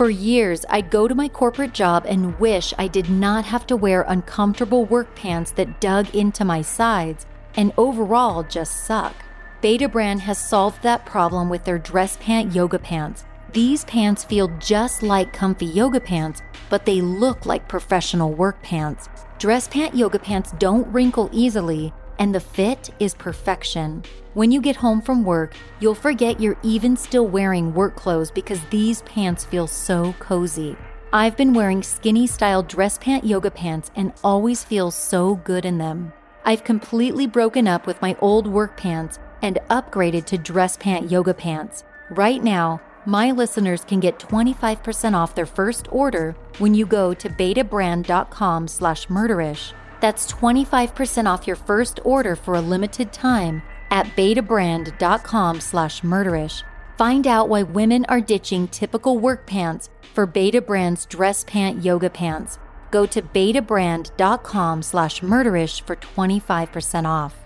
For 0.00 0.08
years, 0.08 0.64
I'd 0.70 0.90
go 0.90 1.06
to 1.06 1.14
my 1.14 1.28
corporate 1.28 1.74
job 1.74 2.06
and 2.08 2.40
wish 2.40 2.72
I 2.78 2.88
did 2.88 3.10
not 3.10 3.44
have 3.44 3.66
to 3.66 3.76
wear 3.76 4.00
uncomfortable 4.08 4.86
work 4.86 5.14
pants 5.14 5.50
that 5.56 5.78
dug 5.78 6.14
into 6.14 6.42
my 6.42 6.62
sides 6.62 7.26
and 7.54 7.74
overall 7.76 8.42
just 8.42 8.86
suck. 8.86 9.14
Betabrand 9.62 10.20
has 10.20 10.38
solved 10.38 10.82
that 10.82 11.04
problem 11.04 11.50
with 11.50 11.64
their 11.64 11.76
dress 11.76 12.16
pant 12.16 12.54
yoga 12.54 12.78
pants. 12.78 13.26
These 13.52 13.84
pants 13.84 14.24
feel 14.24 14.48
just 14.58 15.02
like 15.02 15.34
comfy 15.34 15.66
yoga 15.66 16.00
pants, 16.00 16.40
but 16.70 16.86
they 16.86 17.02
look 17.02 17.44
like 17.44 17.68
professional 17.68 18.32
work 18.32 18.62
pants. 18.62 19.10
Dress 19.38 19.68
pant 19.68 19.94
yoga 19.94 20.18
pants 20.18 20.54
don't 20.58 20.90
wrinkle 20.90 21.28
easily 21.30 21.92
and 22.20 22.34
the 22.34 22.38
fit 22.40 22.90
is 23.00 23.14
perfection. 23.14 24.04
When 24.34 24.52
you 24.52 24.60
get 24.60 24.76
home 24.76 25.00
from 25.00 25.24
work, 25.24 25.54
you'll 25.80 25.96
forget 25.96 26.38
you're 26.38 26.58
even 26.62 26.96
still 26.96 27.26
wearing 27.26 27.74
work 27.74 27.96
clothes 27.96 28.30
because 28.30 28.60
these 28.70 29.02
pants 29.02 29.44
feel 29.44 29.66
so 29.66 30.12
cozy. 30.20 30.76
I've 31.12 31.36
been 31.36 31.54
wearing 31.54 31.82
skinny 31.82 32.28
style 32.28 32.62
dress 32.62 32.98
pant 32.98 33.24
yoga 33.24 33.50
pants 33.50 33.90
and 33.96 34.12
always 34.22 34.62
feel 34.62 34.92
so 34.92 35.36
good 35.36 35.64
in 35.64 35.78
them. 35.78 36.12
I've 36.44 36.62
completely 36.62 37.26
broken 37.26 37.66
up 37.66 37.86
with 37.86 38.00
my 38.00 38.16
old 38.20 38.46
work 38.46 38.76
pants 38.76 39.18
and 39.42 39.58
upgraded 39.70 40.26
to 40.26 40.38
dress 40.38 40.76
pant 40.76 41.10
yoga 41.10 41.34
pants. 41.34 41.82
Right 42.10 42.44
now, 42.44 42.80
my 43.06 43.32
listeners 43.32 43.82
can 43.82 43.98
get 43.98 44.18
25% 44.18 45.14
off 45.14 45.34
their 45.34 45.46
first 45.46 45.88
order 45.90 46.36
when 46.58 46.74
you 46.74 46.84
go 46.86 47.14
to 47.14 47.28
betabrand.com 47.30 48.68
slash 48.68 49.06
murderish. 49.08 49.72
That's 50.00 50.30
25% 50.32 51.26
off 51.26 51.46
your 51.46 51.56
first 51.56 52.00
order 52.04 52.36
for 52.36 52.54
a 52.54 52.60
limited 52.60 53.12
time 53.12 53.62
at 53.90 54.06
betabrand.com 54.16 55.60
slash 55.60 56.00
murderish. 56.02 56.62
Find 56.96 57.26
out 57.26 57.48
why 57.48 57.62
women 57.62 58.04
are 58.08 58.20
ditching 58.20 58.68
typical 58.68 59.18
work 59.18 59.46
pants 59.46 59.88
for 60.14 60.26
Betabrand's 60.26 61.06
dress 61.06 61.44
pant 61.44 61.82
yoga 61.82 62.10
pants. 62.10 62.58
Go 62.90 63.06
to 63.06 63.22
betabrand.com 63.22 64.82
slash 64.82 65.20
murderish 65.20 65.80
for 65.82 65.96
25% 65.96 67.06
off. 67.06 67.36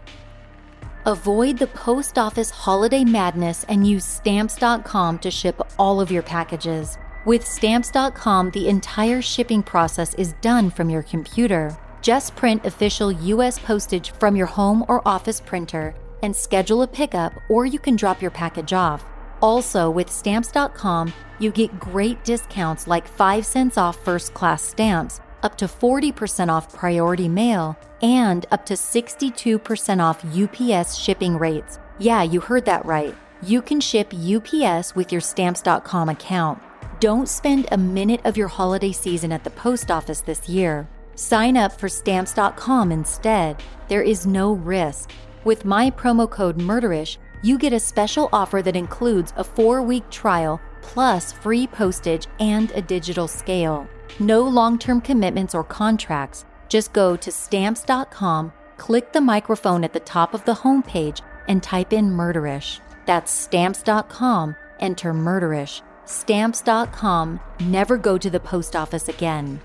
Avoid 1.06 1.58
the 1.58 1.66
post 1.66 2.18
office 2.18 2.50
holiday 2.50 3.04
madness 3.04 3.64
and 3.64 3.86
use 3.86 4.04
stamps.com 4.04 5.18
to 5.18 5.30
ship 5.30 5.60
all 5.78 6.00
of 6.00 6.10
your 6.10 6.22
packages. 6.22 6.96
With 7.26 7.46
stamps.com, 7.46 8.50
the 8.50 8.68
entire 8.68 9.20
shipping 9.20 9.62
process 9.62 10.14
is 10.14 10.34
done 10.40 10.70
from 10.70 10.90
your 10.90 11.02
computer. 11.02 11.76
Just 12.04 12.36
print 12.36 12.66
official 12.66 13.10
U.S. 13.10 13.58
postage 13.58 14.10
from 14.10 14.36
your 14.36 14.46
home 14.46 14.84
or 14.88 15.00
office 15.08 15.40
printer 15.40 15.94
and 16.22 16.36
schedule 16.36 16.82
a 16.82 16.86
pickup, 16.86 17.32
or 17.48 17.64
you 17.64 17.78
can 17.78 17.96
drop 17.96 18.20
your 18.20 18.30
package 18.30 18.74
off. 18.74 19.02
Also, 19.40 19.88
with 19.88 20.10
stamps.com, 20.10 21.14
you 21.38 21.50
get 21.50 21.80
great 21.80 22.22
discounts 22.22 22.86
like 22.86 23.08
5 23.08 23.46
cents 23.46 23.78
off 23.78 23.96
first 24.04 24.34
class 24.34 24.62
stamps, 24.62 25.22
up 25.42 25.56
to 25.56 25.64
40% 25.64 26.50
off 26.50 26.70
priority 26.74 27.26
mail, 27.26 27.74
and 28.02 28.44
up 28.52 28.66
to 28.66 28.74
62% 28.74 30.02
off 30.02 30.22
UPS 30.26 30.96
shipping 30.96 31.38
rates. 31.38 31.78
Yeah, 31.98 32.22
you 32.22 32.40
heard 32.40 32.66
that 32.66 32.84
right. 32.84 33.16
You 33.42 33.62
can 33.62 33.80
ship 33.80 34.12
UPS 34.12 34.94
with 34.94 35.10
your 35.10 35.22
stamps.com 35.22 36.10
account. 36.10 36.60
Don't 37.00 37.30
spend 37.30 37.66
a 37.72 37.78
minute 37.78 38.20
of 38.24 38.36
your 38.36 38.48
holiday 38.48 38.92
season 38.92 39.32
at 39.32 39.42
the 39.42 39.50
post 39.50 39.90
office 39.90 40.20
this 40.20 40.50
year. 40.50 40.86
Sign 41.16 41.56
up 41.56 41.72
for 41.72 41.88
stamps.com 41.88 42.92
instead. 42.92 43.62
There 43.88 44.02
is 44.02 44.26
no 44.26 44.52
risk. 44.52 45.10
With 45.44 45.64
my 45.64 45.90
promo 45.90 46.28
code 46.28 46.58
MURDERISH, 46.58 47.18
you 47.42 47.58
get 47.58 47.72
a 47.72 47.80
special 47.80 48.28
offer 48.32 48.62
that 48.62 48.76
includes 48.76 49.32
a 49.36 49.44
four 49.44 49.82
week 49.82 50.08
trial 50.10 50.60
plus 50.80 51.32
free 51.32 51.66
postage 51.66 52.26
and 52.40 52.70
a 52.72 52.82
digital 52.82 53.28
scale. 53.28 53.86
No 54.18 54.42
long 54.42 54.78
term 54.78 55.00
commitments 55.00 55.54
or 55.54 55.64
contracts. 55.64 56.44
Just 56.68 56.92
go 56.92 57.16
to 57.16 57.30
stamps.com, 57.30 58.52
click 58.76 59.12
the 59.12 59.20
microphone 59.20 59.84
at 59.84 59.92
the 59.92 60.00
top 60.00 60.34
of 60.34 60.44
the 60.44 60.54
homepage, 60.54 61.20
and 61.48 61.62
type 61.62 61.92
in 61.92 62.10
murderish. 62.10 62.80
That's 63.06 63.30
stamps.com, 63.30 64.56
enter 64.80 65.12
murderish. 65.12 65.82
Stamps.com, 66.06 67.40
never 67.60 67.96
go 67.96 68.18
to 68.18 68.30
the 68.30 68.40
post 68.40 68.76
office 68.76 69.08
again. 69.08 69.60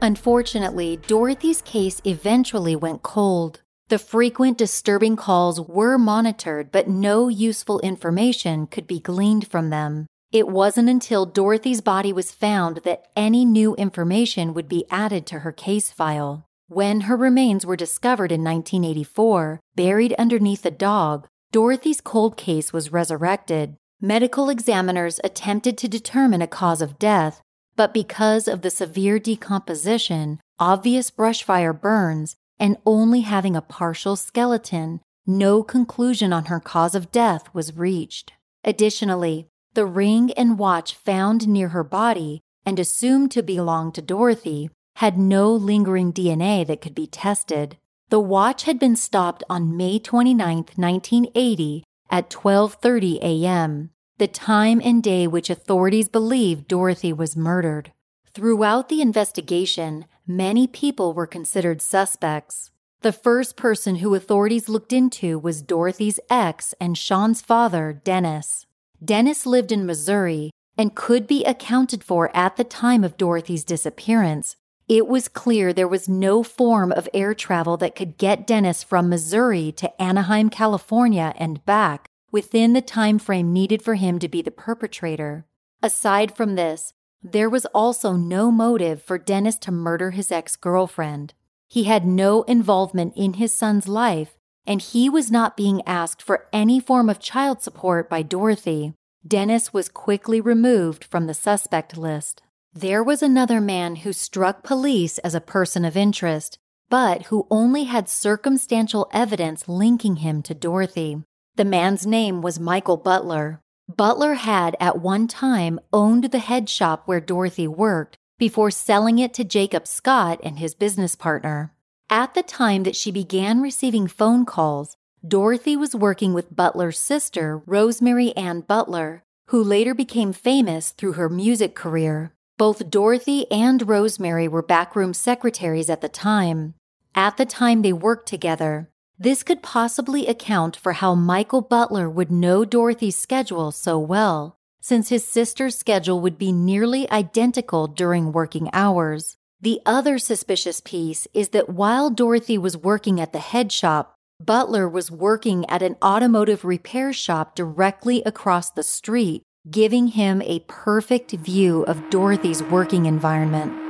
Unfortunately, 0.00 0.96
Dorothy's 0.96 1.60
case 1.62 2.00
eventually 2.04 2.76
went 2.76 3.02
cold. 3.02 3.62
The 3.88 3.98
frequent 3.98 4.58
disturbing 4.58 5.16
calls 5.16 5.60
were 5.60 5.98
monitored, 5.98 6.70
but 6.70 6.88
no 6.88 7.28
useful 7.28 7.80
information 7.80 8.66
could 8.66 8.86
be 8.86 9.00
gleaned 9.00 9.48
from 9.48 9.70
them. 9.70 10.06
It 10.30 10.46
wasn't 10.46 10.90
until 10.90 11.24
Dorothy's 11.26 11.80
body 11.80 12.12
was 12.12 12.30
found 12.32 12.82
that 12.84 13.06
any 13.16 13.44
new 13.44 13.74
information 13.76 14.52
would 14.52 14.68
be 14.68 14.84
added 14.90 15.26
to 15.26 15.40
her 15.40 15.52
case 15.52 15.90
file. 15.90 16.44
When 16.68 17.02
her 17.02 17.16
remains 17.16 17.64
were 17.64 17.76
discovered 17.76 18.30
in 18.30 18.44
1984, 18.44 19.58
buried 19.74 20.14
underneath 20.18 20.66
a 20.66 20.70
dog, 20.70 21.26
Dorothy's 21.50 22.02
cold 22.02 22.36
case 22.36 22.74
was 22.74 22.92
resurrected. 22.92 23.76
Medical 24.02 24.50
examiners 24.50 25.18
attempted 25.24 25.78
to 25.78 25.88
determine 25.88 26.42
a 26.42 26.46
cause 26.46 26.82
of 26.82 26.98
death, 26.98 27.40
but 27.78 27.94
because 27.94 28.48
of 28.48 28.62
the 28.62 28.70
severe 28.70 29.20
decomposition, 29.20 30.40
obvious 30.58 31.12
brushfire 31.12 31.80
burns, 31.80 32.34
and 32.58 32.76
only 32.84 33.20
having 33.20 33.54
a 33.54 33.62
partial 33.62 34.16
skeleton, 34.16 35.00
no 35.24 35.62
conclusion 35.62 36.32
on 36.32 36.46
her 36.46 36.58
cause 36.58 36.96
of 36.96 37.12
death 37.12 37.48
was 37.54 37.76
reached. 37.76 38.32
Additionally, 38.64 39.46
the 39.74 39.86
ring 39.86 40.32
and 40.32 40.58
watch 40.58 40.92
found 40.92 41.46
near 41.46 41.68
her 41.68 41.84
body 41.84 42.40
and 42.66 42.80
assumed 42.80 43.30
to 43.30 43.44
belong 43.44 43.92
to 43.92 44.02
Dorothy 44.02 44.70
had 44.96 45.16
no 45.16 45.52
lingering 45.52 46.12
DNA 46.12 46.66
that 46.66 46.80
could 46.80 46.96
be 46.96 47.06
tested. 47.06 47.76
The 48.08 48.18
watch 48.18 48.64
had 48.64 48.80
been 48.80 48.96
stopped 48.96 49.44
on 49.48 49.76
May 49.76 50.00
29, 50.00 50.64
1980 50.74 51.84
at 52.10 52.28
12:30 52.28 53.18
a.m 53.22 53.90
the 54.18 54.28
time 54.28 54.80
and 54.84 55.02
day 55.02 55.26
which 55.26 55.48
authorities 55.48 56.08
believe 56.08 56.68
Dorothy 56.68 57.12
was 57.12 57.36
murdered. 57.36 57.92
Throughout 58.34 58.88
the 58.88 59.00
investigation, 59.00 60.06
many 60.26 60.66
people 60.66 61.14
were 61.14 61.26
considered 61.26 61.80
suspects. 61.80 62.70
The 63.00 63.12
first 63.12 63.56
person 63.56 63.96
who 63.96 64.14
authorities 64.14 64.68
looked 64.68 64.92
into 64.92 65.38
was 65.38 65.62
Dorothy's 65.62 66.18
ex 66.28 66.74
and 66.80 66.98
Sean's 66.98 67.40
father, 67.40 67.92
Dennis. 68.04 68.66
Dennis 69.04 69.46
lived 69.46 69.70
in 69.70 69.86
Missouri, 69.86 70.50
and 70.76 70.94
could 70.94 71.26
be 71.26 71.44
accounted 71.44 72.04
for 72.04 72.34
at 72.36 72.56
the 72.56 72.64
time 72.64 73.02
of 73.02 73.16
Dorothy's 73.16 73.64
disappearance, 73.64 74.56
it 74.88 75.06
was 75.06 75.28
clear 75.28 75.72
there 75.72 75.86
was 75.86 76.08
no 76.08 76.42
form 76.42 76.92
of 76.92 77.08
air 77.12 77.34
travel 77.34 77.76
that 77.76 77.94
could 77.94 78.16
get 78.16 78.46
Dennis 78.46 78.82
from 78.82 79.08
Missouri 79.08 79.70
to 79.72 80.02
Anaheim, 80.02 80.48
California 80.48 81.34
and 81.36 81.62
back 81.66 82.07
within 82.30 82.72
the 82.72 82.82
time 82.82 83.18
frame 83.18 83.52
needed 83.52 83.82
for 83.82 83.94
him 83.94 84.18
to 84.18 84.28
be 84.28 84.42
the 84.42 84.50
perpetrator. 84.50 85.46
Aside 85.82 86.36
from 86.36 86.54
this, 86.54 86.92
there 87.22 87.50
was 87.50 87.66
also 87.66 88.12
no 88.12 88.50
motive 88.50 89.02
for 89.02 89.18
Dennis 89.18 89.56
to 89.58 89.72
murder 89.72 90.10
his 90.10 90.30
ex-girlfriend. 90.30 91.34
He 91.66 91.84
had 91.84 92.06
no 92.06 92.42
involvement 92.42 93.14
in 93.16 93.34
his 93.34 93.54
son's 93.54 93.88
life, 93.88 94.36
and 94.66 94.80
he 94.80 95.08
was 95.08 95.30
not 95.30 95.56
being 95.56 95.82
asked 95.86 96.22
for 96.22 96.46
any 96.52 96.78
form 96.78 97.08
of 97.08 97.18
child 97.18 97.62
support 97.62 98.08
by 98.08 98.22
Dorothy. 98.22 98.94
Dennis 99.26 99.72
was 99.72 99.88
quickly 99.88 100.40
removed 100.40 101.04
from 101.04 101.26
the 101.26 101.34
suspect 101.34 101.96
list. 101.96 102.42
There 102.72 103.02
was 103.02 103.22
another 103.22 103.60
man 103.60 103.96
who 103.96 104.12
struck 104.12 104.62
police 104.62 105.18
as 105.18 105.34
a 105.34 105.40
person 105.40 105.84
of 105.84 105.96
interest, 105.96 106.58
but 106.88 107.24
who 107.26 107.46
only 107.50 107.84
had 107.84 108.08
circumstantial 108.08 109.08
evidence 109.12 109.68
linking 109.68 110.16
him 110.16 110.42
to 110.42 110.54
Dorothy. 110.54 111.22
The 111.58 111.64
man's 111.64 112.06
name 112.06 112.40
was 112.40 112.60
Michael 112.60 112.96
Butler. 112.96 113.60
Butler 113.88 114.34
had 114.34 114.76
at 114.78 115.00
one 115.00 115.26
time 115.26 115.80
owned 115.92 116.30
the 116.30 116.38
head 116.38 116.68
shop 116.68 117.02
where 117.06 117.20
Dorothy 117.20 117.66
worked 117.66 118.16
before 118.38 118.70
selling 118.70 119.18
it 119.18 119.34
to 119.34 119.42
Jacob 119.42 119.88
Scott 119.88 120.38
and 120.44 120.60
his 120.60 120.76
business 120.76 121.16
partner. 121.16 121.74
At 122.08 122.34
the 122.34 122.44
time 122.44 122.84
that 122.84 122.94
she 122.94 123.10
began 123.10 123.60
receiving 123.60 124.06
phone 124.06 124.44
calls, 124.44 124.96
Dorothy 125.26 125.76
was 125.76 125.96
working 125.96 126.32
with 126.32 126.54
Butler's 126.54 127.00
sister, 127.00 127.60
Rosemary 127.66 128.36
Ann 128.36 128.60
Butler, 128.60 129.24
who 129.48 129.60
later 129.60 129.94
became 129.94 130.32
famous 130.32 130.92
through 130.92 131.14
her 131.14 131.28
music 131.28 131.74
career. 131.74 132.32
Both 132.56 132.88
Dorothy 132.88 133.50
and 133.50 133.88
Rosemary 133.88 134.46
were 134.46 134.62
backroom 134.62 135.12
secretaries 135.12 135.90
at 135.90 136.02
the 136.02 136.08
time. 136.08 136.74
At 137.16 137.36
the 137.36 137.46
time 137.46 137.82
they 137.82 137.92
worked 137.92 138.28
together, 138.28 138.90
this 139.18 139.42
could 139.42 139.62
possibly 139.62 140.26
account 140.26 140.76
for 140.76 140.92
how 140.92 141.14
Michael 141.14 141.60
Butler 141.60 142.08
would 142.08 142.30
know 142.30 142.64
Dorothy's 142.64 143.16
schedule 143.16 143.72
so 143.72 143.98
well, 143.98 144.56
since 144.80 145.08
his 145.08 145.26
sister's 145.26 145.76
schedule 145.76 146.20
would 146.20 146.38
be 146.38 146.52
nearly 146.52 147.10
identical 147.10 147.88
during 147.88 148.32
working 148.32 148.70
hours. 148.72 149.36
The 149.60 149.80
other 149.84 150.18
suspicious 150.18 150.80
piece 150.80 151.26
is 151.34 151.48
that 151.48 151.68
while 151.68 152.10
Dorothy 152.10 152.58
was 152.58 152.76
working 152.76 153.20
at 153.20 153.32
the 153.32 153.40
head 153.40 153.72
shop, 153.72 154.14
Butler 154.40 154.88
was 154.88 155.10
working 155.10 155.68
at 155.68 155.82
an 155.82 155.96
automotive 156.00 156.64
repair 156.64 157.12
shop 157.12 157.56
directly 157.56 158.22
across 158.24 158.70
the 158.70 158.84
street, 158.84 159.42
giving 159.68 160.08
him 160.08 160.40
a 160.42 160.60
perfect 160.68 161.32
view 161.32 161.82
of 161.82 162.08
Dorothy's 162.08 162.62
working 162.62 163.06
environment. 163.06 163.87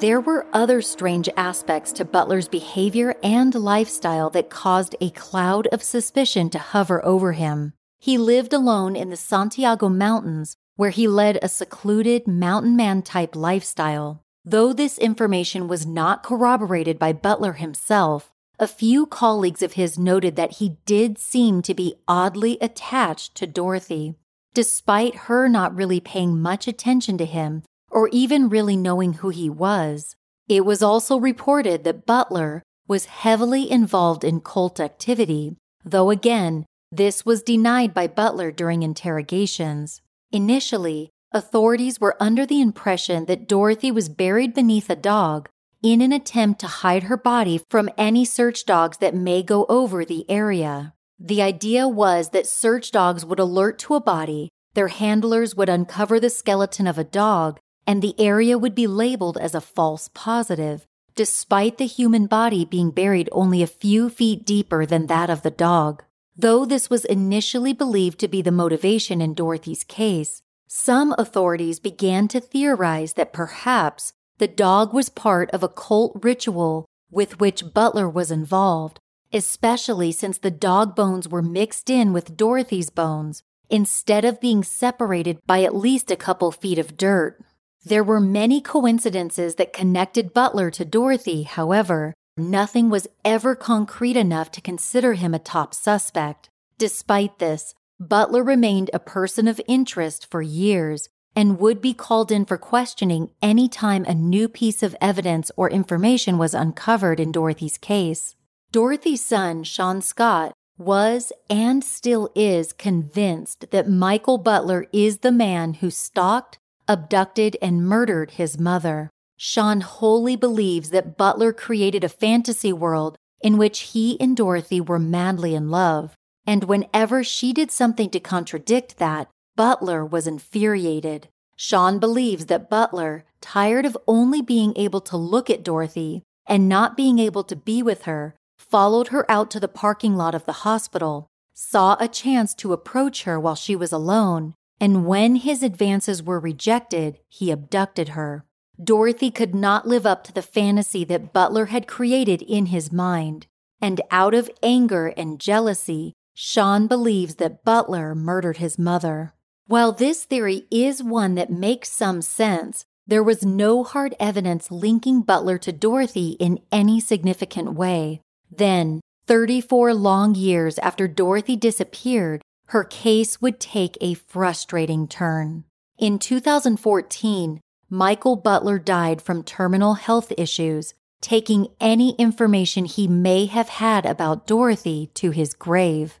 There 0.00 0.20
were 0.20 0.46
other 0.52 0.80
strange 0.80 1.28
aspects 1.36 1.90
to 1.94 2.04
Butler's 2.04 2.46
behavior 2.46 3.16
and 3.20 3.52
lifestyle 3.52 4.30
that 4.30 4.48
caused 4.48 4.94
a 5.00 5.10
cloud 5.10 5.66
of 5.72 5.82
suspicion 5.82 6.50
to 6.50 6.58
hover 6.60 7.04
over 7.04 7.32
him. 7.32 7.72
He 7.98 8.16
lived 8.16 8.52
alone 8.52 8.94
in 8.94 9.10
the 9.10 9.16
Santiago 9.16 9.88
Mountains, 9.88 10.56
where 10.76 10.90
he 10.90 11.08
led 11.08 11.40
a 11.42 11.48
secluded 11.48 12.28
mountain 12.28 12.76
man 12.76 13.02
type 13.02 13.34
lifestyle. 13.34 14.22
Though 14.44 14.72
this 14.72 14.98
information 14.98 15.66
was 15.66 15.84
not 15.84 16.22
corroborated 16.22 16.96
by 17.00 17.12
Butler 17.12 17.54
himself, 17.54 18.30
a 18.60 18.68
few 18.68 19.04
colleagues 19.04 19.62
of 19.62 19.72
his 19.72 19.98
noted 19.98 20.36
that 20.36 20.58
he 20.58 20.76
did 20.86 21.18
seem 21.18 21.60
to 21.62 21.74
be 21.74 21.96
oddly 22.06 22.56
attached 22.60 23.34
to 23.34 23.48
Dorothy, 23.48 24.14
despite 24.54 25.26
her 25.26 25.48
not 25.48 25.74
really 25.74 25.98
paying 25.98 26.40
much 26.40 26.68
attention 26.68 27.18
to 27.18 27.24
him 27.24 27.64
or 27.90 28.08
even 28.08 28.48
really 28.48 28.76
knowing 28.76 29.14
who 29.14 29.28
he 29.28 29.48
was. 29.50 30.16
It 30.48 30.64
was 30.64 30.82
also 30.82 31.16
reported 31.18 31.84
that 31.84 32.06
Butler 32.06 32.62
was 32.86 33.06
heavily 33.06 33.70
involved 33.70 34.24
in 34.24 34.40
cult 34.40 34.80
activity, 34.80 35.56
though 35.84 36.10
again, 36.10 36.64
this 36.90 37.26
was 37.26 37.42
denied 37.42 37.92
by 37.92 38.06
Butler 38.06 38.50
during 38.50 38.82
interrogations. 38.82 40.00
Initially, 40.32 41.10
Authorities 41.30 42.00
were 42.00 42.16
under 42.18 42.46
the 42.46 42.62
impression 42.62 43.26
that 43.26 43.46
Dorothy 43.46 43.92
was 43.92 44.08
buried 44.08 44.54
beneath 44.54 44.88
a 44.88 44.96
dog 44.96 45.50
in 45.82 46.00
an 46.00 46.10
attempt 46.10 46.58
to 46.60 46.66
hide 46.66 47.04
her 47.04 47.18
body 47.18 47.60
from 47.68 47.90
any 47.98 48.24
search 48.24 48.64
dogs 48.64 48.96
that 48.98 49.14
may 49.14 49.42
go 49.42 49.66
over 49.68 50.06
the 50.06 50.28
area. 50.30 50.94
The 51.18 51.42
idea 51.42 51.86
was 51.86 52.30
that 52.30 52.46
search 52.46 52.92
dogs 52.92 53.26
would 53.26 53.38
alert 53.38 53.78
to 53.80 53.94
a 53.94 54.00
body, 54.00 54.48
their 54.72 54.88
handlers 54.88 55.54
would 55.54 55.68
uncover 55.68 56.18
the 56.18 56.30
skeleton 56.30 56.86
of 56.86 56.96
a 56.96 57.04
dog, 57.04 57.60
and 57.88 58.02
the 58.02 58.14
area 58.20 58.58
would 58.58 58.74
be 58.74 58.86
labeled 58.86 59.38
as 59.38 59.54
a 59.54 59.62
false 59.62 60.10
positive, 60.12 60.86
despite 61.14 61.78
the 61.78 61.86
human 61.86 62.26
body 62.26 62.66
being 62.66 62.90
buried 62.90 63.30
only 63.32 63.62
a 63.62 63.66
few 63.66 64.10
feet 64.10 64.44
deeper 64.44 64.84
than 64.84 65.06
that 65.06 65.30
of 65.30 65.40
the 65.40 65.50
dog. 65.50 66.04
Though 66.36 66.66
this 66.66 66.90
was 66.90 67.06
initially 67.06 67.72
believed 67.72 68.20
to 68.20 68.28
be 68.28 68.42
the 68.42 68.52
motivation 68.52 69.22
in 69.22 69.32
Dorothy's 69.32 69.84
case, 69.84 70.42
some 70.68 71.14
authorities 71.16 71.80
began 71.80 72.28
to 72.28 72.40
theorize 72.40 73.14
that 73.14 73.32
perhaps 73.32 74.12
the 74.36 74.46
dog 74.46 74.92
was 74.92 75.08
part 75.08 75.50
of 75.52 75.62
a 75.62 75.68
cult 75.68 76.12
ritual 76.22 76.84
with 77.10 77.40
which 77.40 77.72
Butler 77.72 78.06
was 78.06 78.30
involved, 78.30 79.00
especially 79.32 80.12
since 80.12 80.36
the 80.36 80.50
dog 80.50 80.94
bones 80.94 81.26
were 81.26 81.40
mixed 81.40 81.88
in 81.88 82.12
with 82.12 82.36
Dorothy's 82.36 82.90
bones 82.90 83.42
instead 83.70 84.26
of 84.26 84.42
being 84.42 84.62
separated 84.62 85.38
by 85.46 85.62
at 85.62 85.74
least 85.74 86.10
a 86.10 86.16
couple 86.16 86.52
feet 86.52 86.78
of 86.78 86.98
dirt. 86.98 87.42
There 87.84 88.04
were 88.04 88.20
many 88.20 88.60
coincidences 88.60 89.54
that 89.54 89.72
connected 89.72 90.34
Butler 90.34 90.70
to 90.72 90.84
Dorothy, 90.84 91.44
however, 91.44 92.12
nothing 92.36 92.90
was 92.90 93.06
ever 93.24 93.54
concrete 93.54 94.16
enough 94.16 94.50
to 94.52 94.60
consider 94.60 95.14
him 95.14 95.32
a 95.32 95.38
top 95.38 95.74
suspect. 95.74 96.50
Despite 96.76 97.38
this, 97.38 97.74
Butler 98.00 98.42
remained 98.42 98.90
a 98.92 98.98
person 98.98 99.48
of 99.48 99.60
interest 99.66 100.30
for 100.30 100.42
years 100.42 101.08
and 101.34 101.60
would 101.60 101.80
be 101.80 101.94
called 101.94 102.32
in 102.32 102.44
for 102.44 102.58
questioning 102.58 103.30
any 103.40 103.68
time 103.68 104.04
a 104.04 104.14
new 104.14 104.48
piece 104.48 104.82
of 104.82 104.96
evidence 105.00 105.50
or 105.56 105.70
information 105.70 106.36
was 106.36 106.54
uncovered 106.54 107.20
in 107.20 107.32
Dorothy's 107.32 107.78
case. 107.78 108.34
Dorothy's 108.72 109.24
son, 109.24 109.62
Sean 109.64 110.02
Scott, 110.02 110.52
was 110.76 111.32
and 111.48 111.82
still 111.82 112.30
is 112.34 112.72
convinced 112.72 113.70
that 113.70 113.88
Michael 113.88 114.38
Butler 114.38 114.86
is 114.92 115.18
the 115.18 115.32
man 115.32 115.74
who 115.74 115.90
stalked, 115.90 116.58
abducted, 116.88 117.56
and 117.60 117.86
murdered 117.86 118.32
his 118.32 118.58
mother. 118.58 119.10
Sean 119.36 119.82
wholly 119.82 120.34
believes 120.34 120.90
that 120.90 121.16
Butler 121.16 121.52
created 121.52 122.02
a 122.02 122.08
fantasy 122.08 122.72
world 122.72 123.16
in 123.40 123.56
which 123.56 123.80
he 123.80 124.20
and 124.20 124.36
Dorothy 124.36 124.80
were 124.80 124.98
madly 124.98 125.54
in 125.54 125.70
love. 125.70 126.14
And 126.46 126.64
whenever 126.64 127.22
she 127.22 127.52
did 127.52 127.70
something 127.70 128.10
to 128.10 128.20
contradict 128.20 128.98
that, 128.98 129.28
Butler 129.54 130.04
was 130.04 130.26
infuriated. 130.26 131.28
Sean 131.56 131.98
believes 131.98 132.46
that 132.46 132.70
Butler, 132.70 133.24
tired 133.40 133.84
of 133.84 133.96
only 134.06 134.40
being 134.40 134.72
able 134.76 135.00
to 135.02 135.16
look 135.16 135.50
at 135.50 135.62
Dorothy 135.62 136.22
and 136.46 136.68
not 136.68 136.96
being 136.96 137.18
able 137.18 137.44
to 137.44 137.56
be 137.56 137.82
with 137.82 138.02
her, 138.02 138.34
followed 138.56 139.08
her 139.08 139.30
out 139.30 139.50
to 139.50 139.60
the 139.60 139.68
parking 139.68 140.16
lot 140.16 140.34
of 140.34 140.46
the 140.46 140.64
hospital, 140.64 141.26
saw 141.54 141.96
a 142.00 142.08
chance 142.08 142.54
to 142.54 142.72
approach 142.72 143.24
her 143.24 143.38
while 143.38 143.54
she 143.54 143.76
was 143.76 143.92
alone, 143.92 144.54
and 144.80 145.06
when 145.06 145.36
his 145.36 145.62
advances 145.62 146.22
were 146.22 146.38
rejected, 146.38 147.18
he 147.28 147.50
abducted 147.50 148.10
her. 148.10 148.44
Dorothy 148.82 149.30
could 149.30 149.54
not 149.54 149.88
live 149.88 150.06
up 150.06 150.22
to 150.24 150.32
the 150.32 150.42
fantasy 150.42 151.04
that 151.04 151.32
Butler 151.32 151.66
had 151.66 151.88
created 151.88 152.42
in 152.42 152.66
his 152.66 152.92
mind, 152.92 153.46
and 153.80 154.00
out 154.10 154.34
of 154.34 154.50
anger 154.62 155.08
and 155.16 155.40
jealousy, 155.40 156.12
Sean 156.34 156.86
believes 156.86 157.36
that 157.36 157.64
Butler 157.64 158.14
murdered 158.14 158.58
his 158.58 158.78
mother. 158.78 159.32
While 159.66 159.92
this 159.92 160.24
theory 160.24 160.66
is 160.70 161.02
one 161.02 161.34
that 161.34 161.50
makes 161.50 161.90
some 161.90 162.22
sense, 162.22 162.84
there 163.06 163.22
was 163.22 163.44
no 163.44 163.82
hard 163.82 164.14
evidence 164.20 164.70
linking 164.70 165.22
Butler 165.22 165.58
to 165.58 165.72
Dorothy 165.72 166.36
in 166.38 166.60
any 166.70 167.00
significant 167.00 167.74
way. 167.74 168.20
Then, 168.50 169.00
34 169.26 169.92
long 169.94 170.34
years 170.34 170.78
after 170.78 171.08
Dorothy 171.08 171.56
disappeared, 171.56 172.42
her 172.68 172.84
case 172.84 173.40
would 173.40 173.58
take 173.58 173.96
a 174.00 174.14
frustrating 174.14 175.08
turn. 175.08 175.64
In 175.98 176.18
2014, 176.18 177.60
Michael 177.88 178.36
Butler 178.36 178.78
died 178.78 179.22
from 179.22 179.42
terminal 179.42 179.94
health 179.94 180.32
issues, 180.36 180.92
taking 181.22 181.68
any 181.80 182.14
information 182.16 182.84
he 182.84 183.08
may 183.08 183.46
have 183.46 183.70
had 183.70 184.04
about 184.04 184.46
Dorothy 184.46 185.10
to 185.14 185.30
his 185.30 185.54
grave. 185.54 186.20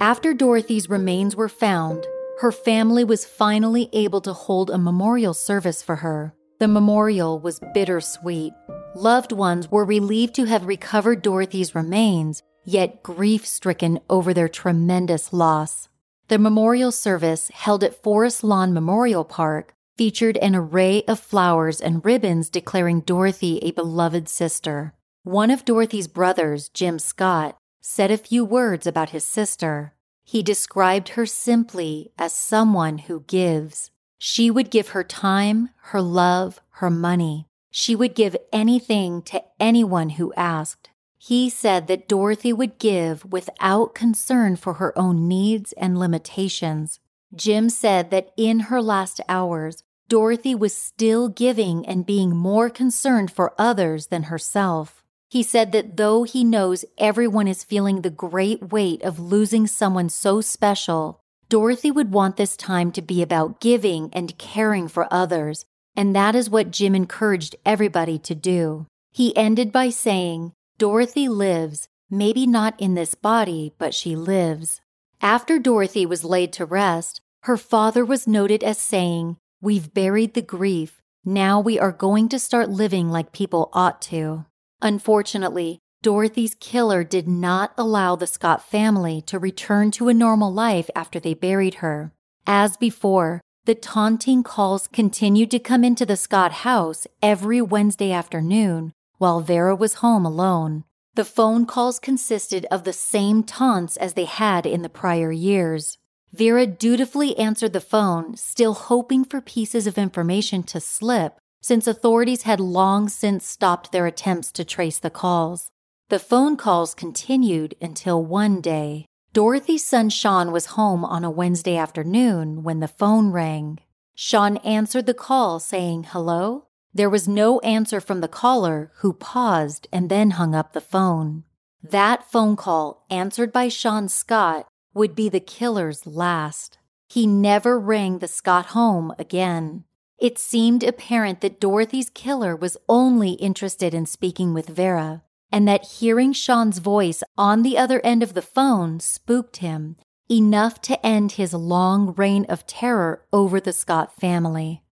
After 0.00 0.32
Dorothy's 0.32 0.88
remains 0.88 1.36
were 1.36 1.50
found, 1.50 2.06
her 2.40 2.50
family 2.50 3.04
was 3.04 3.26
finally 3.26 3.90
able 3.92 4.22
to 4.22 4.32
hold 4.32 4.70
a 4.70 4.78
memorial 4.78 5.34
service 5.34 5.82
for 5.82 5.96
her. 5.96 6.34
The 6.60 6.68
memorial 6.68 7.38
was 7.38 7.58
bittersweet. 7.72 8.52
Loved 8.94 9.32
ones 9.32 9.70
were 9.70 9.86
relieved 9.86 10.34
to 10.34 10.44
have 10.44 10.66
recovered 10.66 11.22
Dorothy's 11.22 11.74
remains, 11.74 12.42
yet 12.66 13.02
grief 13.02 13.46
stricken 13.46 13.98
over 14.10 14.34
their 14.34 14.46
tremendous 14.46 15.32
loss. 15.32 15.88
The 16.28 16.38
memorial 16.38 16.92
service, 16.92 17.48
held 17.48 17.82
at 17.82 18.02
Forest 18.02 18.44
Lawn 18.44 18.74
Memorial 18.74 19.24
Park, 19.24 19.72
featured 19.96 20.36
an 20.36 20.54
array 20.54 21.02
of 21.08 21.18
flowers 21.18 21.80
and 21.80 22.04
ribbons 22.04 22.50
declaring 22.50 23.00
Dorothy 23.00 23.58
a 23.62 23.70
beloved 23.70 24.28
sister. 24.28 24.92
One 25.22 25.50
of 25.50 25.64
Dorothy's 25.64 26.08
brothers, 26.08 26.68
Jim 26.68 26.98
Scott, 26.98 27.56
said 27.80 28.10
a 28.10 28.18
few 28.18 28.44
words 28.44 28.86
about 28.86 29.10
his 29.10 29.24
sister. 29.24 29.94
He 30.24 30.42
described 30.42 31.10
her 31.10 31.24
simply 31.24 32.12
as 32.18 32.34
someone 32.34 32.98
who 32.98 33.24
gives. 33.26 33.90
She 34.22 34.50
would 34.50 34.70
give 34.70 34.88
her 34.88 35.02
time, 35.02 35.70
her 35.84 36.02
love, 36.02 36.60
her 36.72 36.90
money. 36.90 37.46
She 37.70 37.96
would 37.96 38.14
give 38.14 38.36
anything 38.52 39.22
to 39.22 39.42
anyone 39.58 40.10
who 40.10 40.34
asked. 40.34 40.90
He 41.16 41.48
said 41.48 41.86
that 41.86 42.06
Dorothy 42.06 42.52
would 42.52 42.78
give 42.78 43.24
without 43.24 43.94
concern 43.94 44.56
for 44.56 44.74
her 44.74 44.96
own 44.96 45.26
needs 45.26 45.72
and 45.72 45.98
limitations. 45.98 47.00
Jim 47.34 47.70
said 47.70 48.10
that 48.10 48.30
in 48.36 48.60
her 48.68 48.82
last 48.82 49.22
hours, 49.26 49.84
Dorothy 50.10 50.54
was 50.54 50.76
still 50.76 51.30
giving 51.30 51.86
and 51.86 52.04
being 52.04 52.36
more 52.36 52.68
concerned 52.68 53.30
for 53.30 53.54
others 53.56 54.08
than 54.08 54.24
herself. 54.24 55.02
He 55.30 55.42
said 55.42 55.72
that 55.72 55.96
though 55.96 56.24
he 56.24 56.44
knows 56.44 56.84
everyone 56.98 57.48
is 57.48 57.64
feeling 57.64 58.02
the 58.02 58.10
great 58.10 58.70
weight 58.70 59.00
of 59.02 59.18
losing 59.18 59.66
someone 59.66 60.10
so 60.10 60.42
special, 60.42 61.19
Dorothy 61.50 61.90
would 61.90 62.12
want 62.12 62.36
this 62.36 62.56
time 62.56 62.92
to 62.92 63.02
be 63.02 63.22
about 63.22 63.60
giving 63.60 64.08
and 64.12 64.38
caring 64.38 64.86
for 64.86 65.12
others, 65.12 65.64
and 65.96 66.14
that 66.14 66.36
is 66.36 66.48
what 66.48 66.70
Jim 66.70 66.94
encouraged 66.94 67.56
everybody 67.66 68.20
to 68.20 68.36
do. 68.36 68.86
He 69.10 69.36
ended 69.36 69.72
by 69.72 69.90
saying, 69.90 70.52
Dorothy 70.78 71.28
lives, 71.28 71.88
maybe 72.08 72.46
not 72.46 72.80
in 72.80 72.94
this 72.94 73.16
body, 73.16 73.74
but 73.78 73.94
she 73.94 74.14
lives. 74.14 74.80
After 75.20 75.58
Dorothy 75.58 76.06
was 76.06 76.22
laid 76.22 76.52
to 76.52 76.64
rest, 76.64 77.20
her 77.42 77.56
father 77.56 78.04
was 78.04 78.28
noted 78.28 78.62
as 78.62 78.78
saying, 78.78 79.36
We've 79.60 79.92
buried 79.92 80.34
the 80.34 80.42
grief. 80.42 81.02
Now 81.24 81.58
we 81.58 81.80
are 81.80 81.90
going 81.90 82.28
to 82.28 82.38
start 82.38 82.70
living 82.70 83.10
like 83.10 83.32
people 83.32 83.70
ought 83.72 84.00
to. 84.02 84.46
Unfortunately, 84.82 85.80
Dorothy's 86.02 86.54
killer 86.54 87.04
did 87.04 87.28
not 87.28 87.74
allow 87.76 88.16
the 88.16 88.26
Scott 88.26 88.66
family 88.66 89.20
to 89.26 89.38
return 89.38 89.90
to 89.90 90.08
a 90.08 90.14
normal 90.14 90.50
life 90.50 90.88
after 90.96 91.20
they 91.20 91.34
buried 91.34 91.74
her. 91.74 92.10
As 92.46 92.78
before, 92.78 93.42
the 93.66 93.74
taunting 93.74 94.42
calls 94.42 94.88
continued 94.88 95.50
to 95.50 95.58
come 95.58 95.84
into 95.84 96.06
the 96.06 96.16
Scott 96.16 96.52
house 96.52 97.06
every 97.20 97.60
Wednesday 97.60 98.12
afternoon, 98.12 98.94
while 99.18 99.42
Vera 99.42 99.76
was 99.76 99.94
home 99.94 100.24
alone. 100.24 100.84
The 101.16 101.24
phone 101.24 101.66
calls 101.66 101.98
consisted 101.98 102.64
of 102.70 102.84
the 102.84 102.94
same 102.94 103.42
taunts 103.42 103.98
as 103.98 104.14
they 104.14 104.24
had 104.24 104.64
in 104.64 104.80
the 104.80 104.88
prior 104.88 105.30
years. 105.30 105.98
Vera 106.32 106.66
dutifully 106.66 107.36
answered 107.36 107.74
the 107.74 107.80
phone, 107.80 108.38
still 108.38 108.72
hoping 108.72 109.22
for 109.22 109.42
pieces 109.42 109.86
of 109.86 109.98
information 109.98 110.62
to 110.62 110.80
slip, 110.80 111.36
since 111.60 111.86
authorities 111.86 112.42
had 112.42 112.58
long 112.58 113.10
since 113.10 113.44
stopped 113.44 113.92
their 113.92 114.06
attempts 114.06 114.50
to 114.52 114.64
trace 114.64 114.98
the 114.98 115.10
calls. 115.10 115.70
The 116.10 116.18
phone 116.18 116.56
calls 116.56 116.92
continued 116.92 117.76
until 117.80 118.20
one 118.20 118.60
day. 118.60 119.06
Dorothy's 119.32 119.86
son 119.86 120.10
Sean 120.10 120.50
was 120.50 120.74
home 120.74 121.04
on 121.04 121.22
a 121.22 121.30
Wednesday 121.30 121.76
afternoon 121.76 122.64
when 122.64 122.80
the 122.80 122.88
phone 122.88 123.30
rang. 123.30 123.78
Sean 124.16 124.56
answered 124.56 125.06
the 125.06 125.14
call 125.14 125.60
saying 125.60 126.06
hello, 126.10 126.66
there 126.92 127.08
was 127.08 127.28
no 127.28 127.60
answer 127.60 128.00
from 128.00 128.22
the 128.22 128.26
caller, 128.26 128.90
who 128.96 129.12
paused 129.12 129.86
and 129.92 130.10
then 130.10 130.32
hung 130.32 130.52
up 130.52 130.72
the 130.72 130.80
phone. 130.80 131.44
That 131.80 132.28
phone 132.28 132.56
call, 132.56 133.06
answered 133.08 133.52
by 133.52 133.68
Sean 133.68 134.08
Scott, 134.08 134.66
would 134.92 135.14
be 135.14 135.28
the 135.28 135.38
killer's 135.38 136.08
last. 136.08 136.78
He 137.08 137.24
never 137.24 137.78
rang 137.78 138.18
the 138.18 138.26
Scott 138.26 138.66
home 138.66 139.14
again. 139.16 139.84
It 140.18 140.40
seemed 140.40 140.82
apparent 140.82 141.40
that 141.42 141.60
Dorothy's 141.60 142.10
killer 142.10 142.56
was 142.56 142.76
only 142.88 143.34
interested 143.34 143.94
in 143.94 144.06
speaking 144.06 144.52
with 144.52 144.66
Vera, 144.66 145.22
and 145.52 145.66
that 145.66 145.84
hearing 145.84 146.32
Sean's 146.32 146.78
voice 146.78 147.22
on 147.36 147.62
the 147.62 147.76
other 147.76 148.00
end 148.04 148.22
of 148.22 148.34
the 148.34 148.42
phone 148.42 149.00
spooked 149.00 149.58
him 149.58 149.96
enough 150.30 150.80
to 150.82 151.04
end 151.04 151.32
his 151.32 151.52
long 151.52 152.14
reign 152.14 152.46
of 152.48 152.66
terror 152.66 153.24
over 153.32 153.60
the 153.60 153.72
Scott 153.72 154.14
family. 154.14 154.82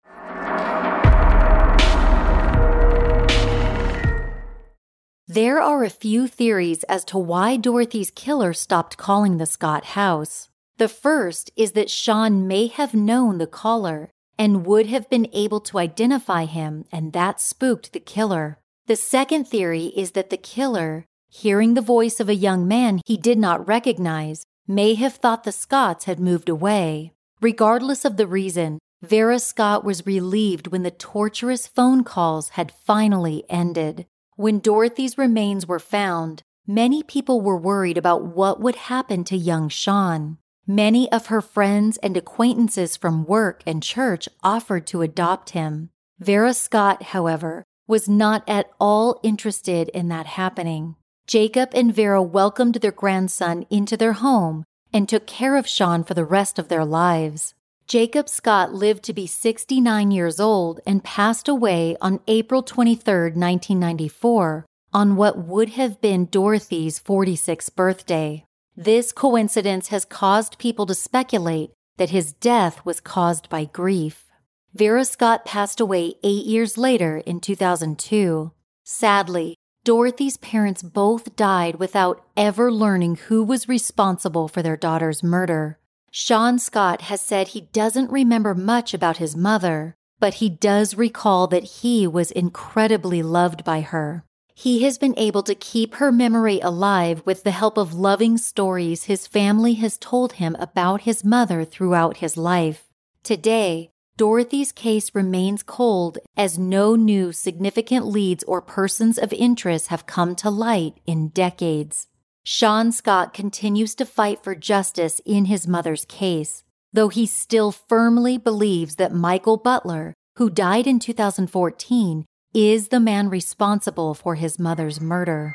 There 5.30 5.60
are 5.60 5.84
a 5.84 5.90
few 5.90 6.26
theories 6.26 6.84
as 6.84 7.04
to 7.04 7.18
why 7.18 7.56
Dorothy's 7.56 8.10
killer 8.10 8.54
stopped 8.54 8.96
calling 8.96 9.36
the 9.36 9.46
Scott 9.46 9.84
house. 9.84 10.48
The 10.78 10.88
first 10.88 11.50
is 11.54 11.72
that 11.72 11.90
Sean 11.90 12.48
may 12.48 12.68
have 12.68 12.94
known 12.94 13.36
the 13.38 13.46
caller 13.46 14.10
and 14.38 14.64
would 14.64 14.86
have 14.86 15.10
been 15.10 15.28
able 15.32 15.60
to 15.60 15.78
identify 15.78 16.46
him, 16.46 16.84
and 16.90 17.12
that 17.12 17.40
spooked 17.40 17.92
the 17.92 18.00
killer. 18.00 18.58
The 18.88 18.96
second 18.96 19.46
theory 19.46 19.92
is 19.94 20.12
that 20.12 20.30
the 20.30 20.38
killer, 20.38 21.04
hearing 21.28 21.74
the 21.74 21.82
voice 21.82 22.20
of 22.20 22.30
a 22.30 22.34
young 22.34 22.66
man 22.66 23.02
he 23.04 23.18
did 23.18 23.36
not 23.36 23.68
recognize, 23.68 24.46
may 24.66 24.94
have 24.94 25.16
thought 25.16 25.44
the 25.44 25.52
Scotts 25.52 26.06
had 26.06 26.18
moved 26.18 26.48
away. 26.48 27.12
Regardless 27.42 28.06
of 28.06 28.16
the 28.16 28.26
reason, 28.26 28.78
Vera 29.02 29.40
Scott 29.40 29.84
was 29.84 30.06
relieved 30.06 30.68
when 30.68 30.84
the 30.84 30.90
torturous 30.90 31.66
phone 31.66 32.02
calls 32.02 32.50
had 32.50 32.72
finally 32.72 33.44
ended. 33.50 34.06
When 34.36 34.58
Dorothy's 34.58 35.18
remains 35.18 35.68
were 35.68 35.78
found, 35.78 36.42
many 36.66 37.02
people 37.02 37.42
were 37.42 37.58
worried 37.58 37.98
about 37.98 38.24
what 38.24 38.58
would 38.58 38.76
happen 38.76 39.22
to 39.24 39.36
young 39.36 39.68
Sean. 39.68 40.38
Many 40.66 41.12
of 41.12 41.26
her 41.26 41.42
friends 41.42 41.98
and 41.98 42.16
acquaintances 42.16 42.96
from 42.96 43.26
work 43.26 43.62
and 43.66 43.82
church 43.82 44.30
offered 44.42 44.86
to 44.86 45.02
adopt 45.02 45.50
him. 45.50 45.90
Vera 46.18 46.54
Scott, 46.54 47.02
however, 47.02 47.64
was 47.88 48.08
not 48.08 48.44
at 48.46 48.70
all 48.78 49.18
interested 49.24 49.88
in 49.88 50.08
that 50.08 50.26
happening. 50.26 50.94
Jacob 51.26 51.70
and 51.74 51.92
Vera 51.92 52.22
welcomed 52.22 52.76
their 52.76 52.92
grandson 52.92 53.66
into 53.68 53.96
their 53.96 54.12
home 54.12 54.64
and 54.92 55.08
took 55.08 55.26
care 55.26 55.56
of 55.56 55.66
Sean 55.66 56.04
for 56.04 56.14
the 56.14 56.24
rest 56.24 56.58
of 56.58 56.68
their 56.68 56.84
lives. 56.84 57.54
Jacob 57.86 58.28
Scott 58.28 58.74
lived 58.74 59.02
to 59.04 59.14
be 59.14 59.26
69 59.26 60.10
years 60.10 60.38
old 60.38 60.80
and 60.86 61.02
passed 61.02 61.48
away 61.48 61.96
on 62.02 62.20
April 62.28 62.62
23, 62.62 63.32
1994, 63.32 64.66
on 64.92 65.16
what 65.16 65.38
would 65.38 65.70
have 65.70 66.00
been 66.00 66.26
Dorothy's 66.26 67.00
46th 67.00 67.74
birthday. 67.74 68.44
This 68.76 69.10
coincidence 69.10 69.88
has 69.88 70.04
caused 70.04 70.58
people 70.58 70.84
to 70.86 70.94
speculate 70.94 71.70
that 71.96 72.10
his 72.10 72.32
death 72.32 72.84
was 72.84 73.00
caused 73.00 73.48
by 73.48 73.64
grief. 73.64 74.26
Vera 74.74 75.04
Scott 75.04 75.44
passed 75.44 75.80
away 75.80 76.14
eight 76.22 76.44
years 76.44 76.76
later 76.76 77.18
in 77.18 77.40
2002. 77.40 78.52
Sadly, 78.84 79.56
Dorothy's 79.84 80.36
parents 80.36 80.82
both 80.82 81.34
died 81.34 81.76
without 81.76 82.24
ever 82.36 82.70
learning 82.70 83.16
who 83.28 83.42
was 83.42 83.68
responsible 83.68 84.46
for 84.46 84.62
their 84.62 84.76
daughter's 84.76 85.22
murder. 85.22 85.78
Sean 86.10 86.58
Scott 86.58 87.02
has 87.02 87.20
said 87.20 87.48
he 87.48 87.62
doesn't 87.72 88.10
remember 88.10 88.54
much 88.54 88.92
about 88.92 89.16
his 89.16 89.34
mother, 89.34 89.94
but 90.20 90.34
he 90.34 90.50
does 90.50 90.94
recall 90.94 91.46
that 91.46 91.64
he 91.64 92.06
was 92.06 92.30
incredibly 92.30 93.22
loved 93.22 93.64
by 93.64 93.80
her. 93.80 94.24
He 94.54 94.82
has 94.82 94.98
been 94.98 95.14
able 95.16 95.42
to 95.44 95.54
keep 95.54 95.94
her 95.94 96.10
memory 96.10 96.60
alive 96.60 97.22
with 97.24 97.44
the 97.44 97.52
help 97.52 97.78
of 97.78 97.94
loving 97.94 98.36
stories 98.36 99.04
his 99.04 99.26
family 99.26 99.74
has 99.74 99.96
told 99.96 100.34
him 100.34 100.56
about 100.58 101.02
his 101.02 101.24
mother 101.24 101.64
throughout 101.64 102.18
his 102.18 102.36
life. 102.36 102.88
Today, 103.22 103.90
Dorothy's 104.18 104.72
case 104.72 105.14
remains 105.14 105.62
cold 105.62 106.18
as 106.36 106.58
no 106.58 106.96
new 106.96 107.30
significant 107.30 108.04
leads 108.04 108.42
or 108.42 108.60
persons 108.60 109.16
of 109.16 109.32
interest 109.32 109.86
have 109.88 110.06
come 110.06 110.34
to 110.34 110.50
light 110.50 110.94
in 111.06 111.28
decades. 111.28 112.08
Sean 112.42 112.90
Scott 112.90 113.32
continues 113.32 113.94
to 113.94 114.04
fight 114.04 114.42
for 114.42 114.56
justice 114.56 115.20
in 115.24 115.44
his 115.44 115.68
mother's 115.68 116.04
case, 116.04 116.64
though 116.92 117.10
he 117.10 117.26
still 117.26 117.70
firmly 117.70 118.36
believes 118.36 118.96
that 118.96 119.14
Michael 119.14 119.56
Butler, 119.56 120.14
who 120.34 120.50
died 120.50 120.88
in 120.88 120.98
2014, 120.98 122.24
is 122.52 122.88
the 122.88 122.98
man 122.98 123.28
responsible 123.28 124.14
for 124.14 124.34
his 124.34 124.58
mother's 124.58 125.00
murder. 125.00 125.54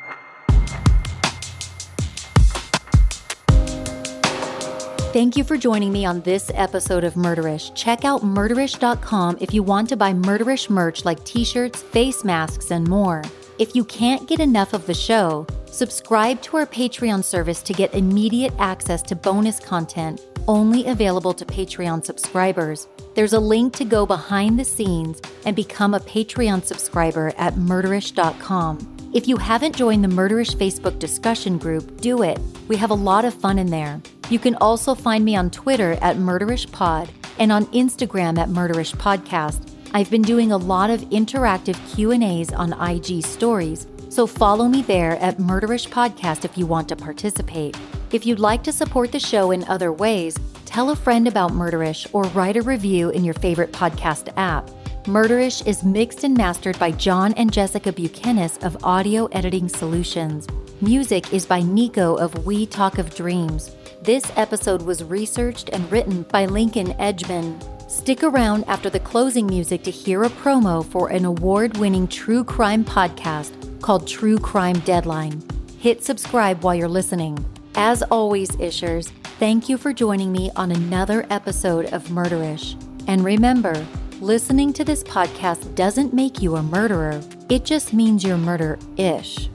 Thank 5.13 5.37
you 5.37 5.43
for 5.43 5.57
joining 5.57 5.93
me 5.93 6.05
on 6.05 6.21
this 6.21 6.49
episode 6.55 7.03
of 7.03 7.13
Murderish. 7.13 7.75
Check 7.75 8.03
out 8.03 8.23
murderish.com 8.23 9.37
if 9.39 9.53
you 9.53 9.61
want 9.61 9.87
to 9.89 9.95
buy 9.95 10.11
Murderish 10.11 10.71
merch 10.71 11.05
like 11.05 11.23
t 11.23 11.45
shirts, 11.45 11.83
face 11.83 12.23
masks, 12.23 12.71
and 12.71 12.87
more. 12.87 13.21
If 13.59 13.75
you 13.75 13.85
can't 13.85 14.27
get 14.27 14.39
enough 14.39 14.73
of 14.73 14.87
the 14.87 14.93
show, 14.95 15.45
subscribe 15.67 16.41
to 16.41 16.57
our 16.57 16.65
Patreon 16.65 17.23
service 17.23 17.61
to 17.61 17.73
get 17.73 17.93
immediate 17.93 18.53
access 18.57 19.03
to 19.03 19.15
bonus 19.15 19.59
content, 19.59 20.19
only 20.47 20.87
available 20.87 21.35
to 21.35 21.45
Patreon 21.45 22.03
subscribers. 22.03 22.87
There's 23.13 23.33
a 23.33 23.39
link 23.39 23.75
to 23.75 23.85
go 23.85 24.07
behind 24.07 24.59
the 24.59 24.65
scenes 24.65 25.21
and 25.45 25.55
become 25.55 25.93
a 25.93 25.99
Patreon 25.99 26.63
subscriber 26.63 27.33
at 27.37 27.53
murderish.com. 27.53 29.11
If 29.13 29.27
you 29.27 29.37
haven't 29.37 29.75
joined 29.75 30.03
the 30.03 30.07
Murderish 30.07 30.55
Facebook 30.55 30.97
discussion 30.97 31.59
group, 31.59 32.01
do 32.01 32.23
it. 32.23 32.39
We 32.67 32.77
have 32.77 32.89
a 32.89 32.95
lot 32.95 33.25
of 33.25 33.35
fun 33.35 33.59
in 33.59 33.67
there. 33.67 34.01
You 34.33 34.39
can 34.39 34.55
also 34.55 34.95
find 34.95 35.23
me 35.23 35.35
on 35.35 35.51
Twitter 35.51 35.91
at 36.01 36.17
murderishpod 36.17 37.07
and 37.37 37.51
on 37.51 37.67
Instagram 37.67 38.39
at 38.39 38.49
murderishpodcast. 38.49 39.69
I've 39.93 40.09
been 40.09 40.23
doing 40.23 40.51
a 40.51 40.57
lot 40.57 40.89
of 40.89 41.01
interactive 41.11 41.77
Q&As 41.93 42.51
on 42.51 42.73
IG 42.81 43.23
stories, 43.23 43.85
so 44.09 44.25
follow 44.25 44.67
me 44.67 44.81
there 44.81 45.17
at 45.17 45.37
Murderish 45.37 45.87
Podcast 45.87 46.45
if 46.45 46.57
you 46.57 46.65
want 46.65 46.89
to 46.89 46.95
participate. 46.95 47.77
If 48.11 48.25
you'd 48.25 48.39
like 48.39 48.63
to 48.63 48.71
support 48.71 49.11
the 49.11 49.19
show 49.19 49.51
in 49.51 49.65
other 49.65 49.93
ways, 49.93 50.35
tell 50.65 50.89
a 50.89 50.95
friend 50.95 51.27
about 51.27 51.51
Murderish 51.51 52.07
or 52.11 52.23
write 52.29 52.57
a 52.57 52.63
review 52.63 53.11
in 53.11 53.23
your 53.23 53.35
favorite 53.35 53.71
podcast 53.71 54.33
app. 54.35 54.67
Murderish 55.03 55.63
is 55.67 55.83
mixed 55.83 56.23
and 56.23 56.35
mastered 56.35 56.79
by 56.79 56.89
John 56.89 57.33
and 57.33 57.53
Jessica 57.53 57.91
Buchanan 57.91 58.49
of 58.63 58.83
Audio 58.83 59.27
Editing 59.27 59.69
Solutions. 59.69 60.47
Music 60.81 61.31
is 61.31 61.45
by 61.45 61.61
Nico 61.61 62.15
of 62.15 62.47
We 62.47 62.65
Talk 62.65 62.97
of 62.97 63.13
Dreams. 63.13 63.69
This 64.03 64.29
episode 64.35 64.81
was 64.81 65.01
researched 65.01 65.69
and 65.69 65.89
written 65.89 66.23
by 66.23 66.45
Lincoln 66.45 66.87
Edgman. 66.95 67.57
Stick 67.89 68.21
around 68.21 68.65
after 68.67 68.89
the 68.89 68.99
closing 68.99 69.47
music 69.47 69.81
to 69.83 69.91
hear 69.91 70.23
a 70.23 70.29
promo 70.29 70.85
for 70.85 71.07
an 71.07 71.23
award 71.23 71.77
winning 71.77 72.09
true 72.09 72.43
crime 72.43 72.83
podcast 72.83 73.53
called 73.81 74.05
True 74.05 74.37
Crime 74.37 74.77
Deadline. 74.79 75.41
Hit 75.79 76.03
subscribe 76.03 76.65
while 76.65 76.75
you're 76.75 76.89
listening. 76.89 77.45
As 77.75 78.03
always, 78.03 78.51
Ishers, 78.57 79.09
thank 79.39 79.69
you 79.69 79.77
for 79.77 79.93
joining 79.93 80.33
me 80.33 80.51
on 80.57 80.73
another 80.73 81.25
episode 81.29 81.85
of 81.93 82.03
Murderish. 82.09 82.75
And 83.07 83.23
remember, 83.23 83.87
listening 84.19 84.73
to 84.73 84.83
this 84.83 85.01
podcast 85.05 85.75
doesn't 85.75 86.13
make 86.13 86.41
you 86.41 86.57
a 86.57 86.63
murderer, 86.63 87.21
it 87.47 87.63
just 87.63 87.93
means 87.93 88.21
you're 88.21 88.35
murder 88.35 88.77
ish. 88.97 89.49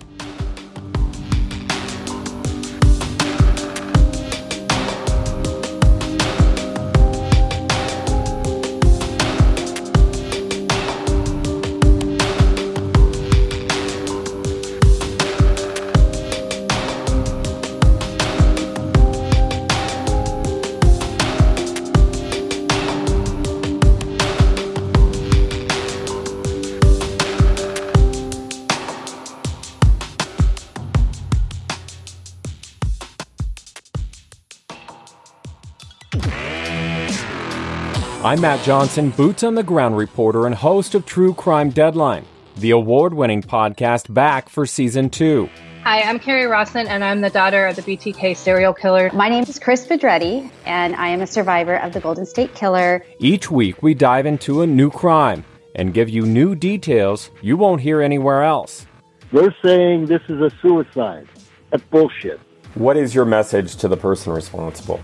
I'm 38.29 38.43
Matt 38.43 38.62
Johnson, 38.62 39.09
boots 39.09 39.43
on 39.43 39.55
the 39.55 39.62
ground 39.62 39.97
reporter 39.97 40.45
and 40.45 40.55
host 40.55 40.95
of 40.95 41.07
True 41.07 41.33
Crime 41.33 41.70
Deadline, 41.70 42.26
the 42.59 42.72
award 42.72 43.14
winning 43.14 43.41
podcast 43.41 44.12
back 44.12 44.51
for 44.51 44.66
season 44.66 45.09
two. 45.09 45.49
Hi, 45.83 46.03
I'm 46.03 46.20
Kerri 46.20 46.47
Rawson, 46.47 46.87
and 46.89 47.03
I'm 47.03 47.22
the 47.22 47.31
daughter 47.31 47.66
of 47.66 47.76
the 47.76 47.81
BTK 47.81 48.37
serial 48.37 48.74
killer. 48.74 49.11
My 49.14 49.31
name 49.31 49.45
is 49.45 49.59
Kris 49.59 49.87
Pedretti, 49.87 50.51
and 50.66 50.95
I 50.97 51.09
am 51.09 51.22
a 51.22 51.26
survivor 51.26 51.76
of 51.76 51.95
the 51.95 52.01
Golden 52.01 52.26
State 52.26 52.55
Killer. 52.55 53.03
Each 53.18 53.51
week, 53.51 53.83
we 53.83 53.95
dive 53.95 54.26
into 54.26 54.61
a 54.61 54.66
new 54.66 54.91
crime 54.91 55.43
and 55.74 55.95
give 55.95 56.11
you 56.11 56.26
new 56.26 56.55
details 56.55 57.31
you 57.41 57.57
won't 57.57 57.81
hear 57.81 58.03
anywhere 58.03 58.43
else. 58.43 58.87
They're 59.33 59.57
saying 59.64 60.05
this 60.05 60.20
is 60.29 60.39
a 60.43 60.51
suicide. 60.61 61.26
That's 61.70 61.83
bullshit. 61.85 62.41
What 62.74 62.99
is 62.99 63.14
your 63.14 63.24
message 63.24 63.76
to 63.76 63.89
the 63.89 63.97
person 63.97 64.35
responsible? 64.35 65.01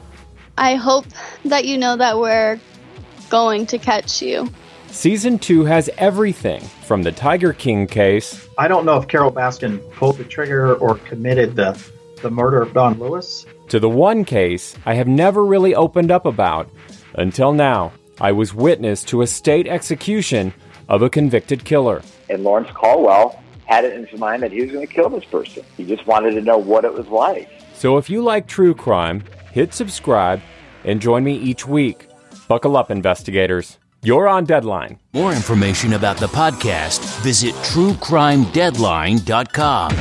I 0.59 0.75
hope 0.75 1.07
that 1.47 1.65
you 1.65 1.79
know 1.79 1.97
that 1.97 2.19
we're 2.19 2.61
going 3.35 3.67
to 3.67 3.79
catch 3.79 4.23
you. 4.23 4.49
Season 4.87 5.41
2 5.41 5.65
has 5.65 5.91
everything 5.99 6.61
from 6.87 7.03
the 7.03 7.11
Tiger 7.11 7.53
King 7.53 7.89
case. 7.89 8.49
I 8.59 8.69
don't 8.69 8.87
know 8.87 8.97
if 8.97 9.09
Carole 9.09 9.33
Baskin 9.33 9.81
pulled 9.95 10.19
the 10.19 10.25
trigger 10.25 10.77
or 10.77 10.99
committed 10.99 11.57
the, 11.57 11.77
the 12.23 12.31
murder 12.31 12.63
of 12.63 12.73
Don 12.73 12.97
Lewis. 13.01 13.45
To 13.71 13.81
the 13.81 13.91
one 13.91 14.25
case 14.25 14.77
I 14.87 14.95
have 14.95 15.09
never 15.09 15.45
really 15.45 15.75
opened 15.75 16.13
up 16.13 16.27
about 16.27 16.71
until 17.15 17.53
now. 17.53 17.93
I 18.21 18.31
was 18.31 18.55
witness 18.55 19.03
to 19.07 19.23
a 19.23 19.27
state 19.27 19.67
execution 19.67 20.55
of 20.89 21.03
a 21.03 21.11
convicted 21.11 21.65
killer. 21.65 22.03
And 22.31 22.45
Lawrence 22.45 22.71
Caldwell 22.73 23.43
had 23.67 23.85
it 23.85 23.95
in 23.95 24.07
his 24.07 24.21
mind 24.21 24.45
that 24.45 24.53
he 24.53 24.63
was 24.63 24.71
going 24.71 24.87
to 24.87 24.95
kill 24.95 25.09
this 25.09 25.25
person. 25.25 25.65
He 25.77 25.85
just 25.85 26.07
wanted 26.07 26.37
to 26.37 26.41
know 26.41 26.59
what 26.59 26.85
it 26.85 26.95
was 26.95 27.09
like. 27.09 27.51
So 27.75 27.99
if 27.99 28.09
you 28.09 28.23
like 28.23 28.47
true 28.47 28.77
crime, 28.77 29.25
hit 29.51 29.75
subscribe 29.75 30.41
and 30.85 31.03
join 31.03 31.25
me 31.25 31.35
each 31.35 31.67
week. 31.67 32.07
Buckle 32.49 32.77
up, 32.77 32.91
investigators. 32.91 33.79
You're 34.03 34.27
on 34.29 34.45
deadline. 34.45 34.99
More 35.15 35.33
information 35.33 35.95
about 35.95 36.19
the 36.19 36.27
podcast, 36.27 37.01
visit 37.23 37.55
truecrimedeadline.com. 37.55 39.97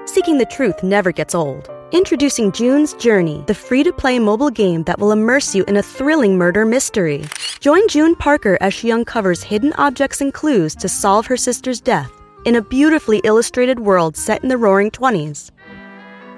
Seeking 0.06 0.38
the 0.38 0.46
truth 0.46 0.82
never 0.82 1.12
gets 1.12 1.36
old. 1.36 1.70
Introducing 1.92 2.52
June's 2.52 2.94
Journey, 2.94 3.44
the 3.46 3.54
free 3.54 3.82
to 3.82 3.92
play 3.92 4.18
mobile 4.18 4.50
game 4.50 4.84
that 4.84 4.98
will 4.98 5.12
immerse 5.12 5.54
you 5.54 5.64
in 5.64 5.76
a 5.76 5.82
thrilling 5.82 6.38
murder 6.38 6.64
mystery. 6.64 7.24
Join 7.60 7.86
June 7.88 8.16
Parker 8.16 8.56
as 8.60 8.72
she 8.72 8.90
uncovers 8.90 9.42
hidden 9.42 9.74
objects 9.74 10.20
and 10.20 10.32
clues 10.32 10.74
to 10.76 10.88
solve 10.88 11.26
her 11.26 11.36
sister's 11.36 11.80
death 11.80 12.10
in 12.44 12.56
a 12.56 12.62
beautifully 12.62 13.20
illustrated 13.24 13.80
world 13.80 14.16
set 14.16 14.42
in 14.42 14.48
the 14.48 14.56
roaring 14.56 14.90
20s. 14.90 15.50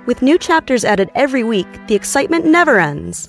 With 0.07 0.20
new 0.20 0.36
chapters 0.36 0.84
added 0.84 1.12
every 1.14 1.44
week, 1.44 1.68
the 1.86 1.94
excitement 1.94 2.44
never 2.44 2.80
ends. 2.80 3.28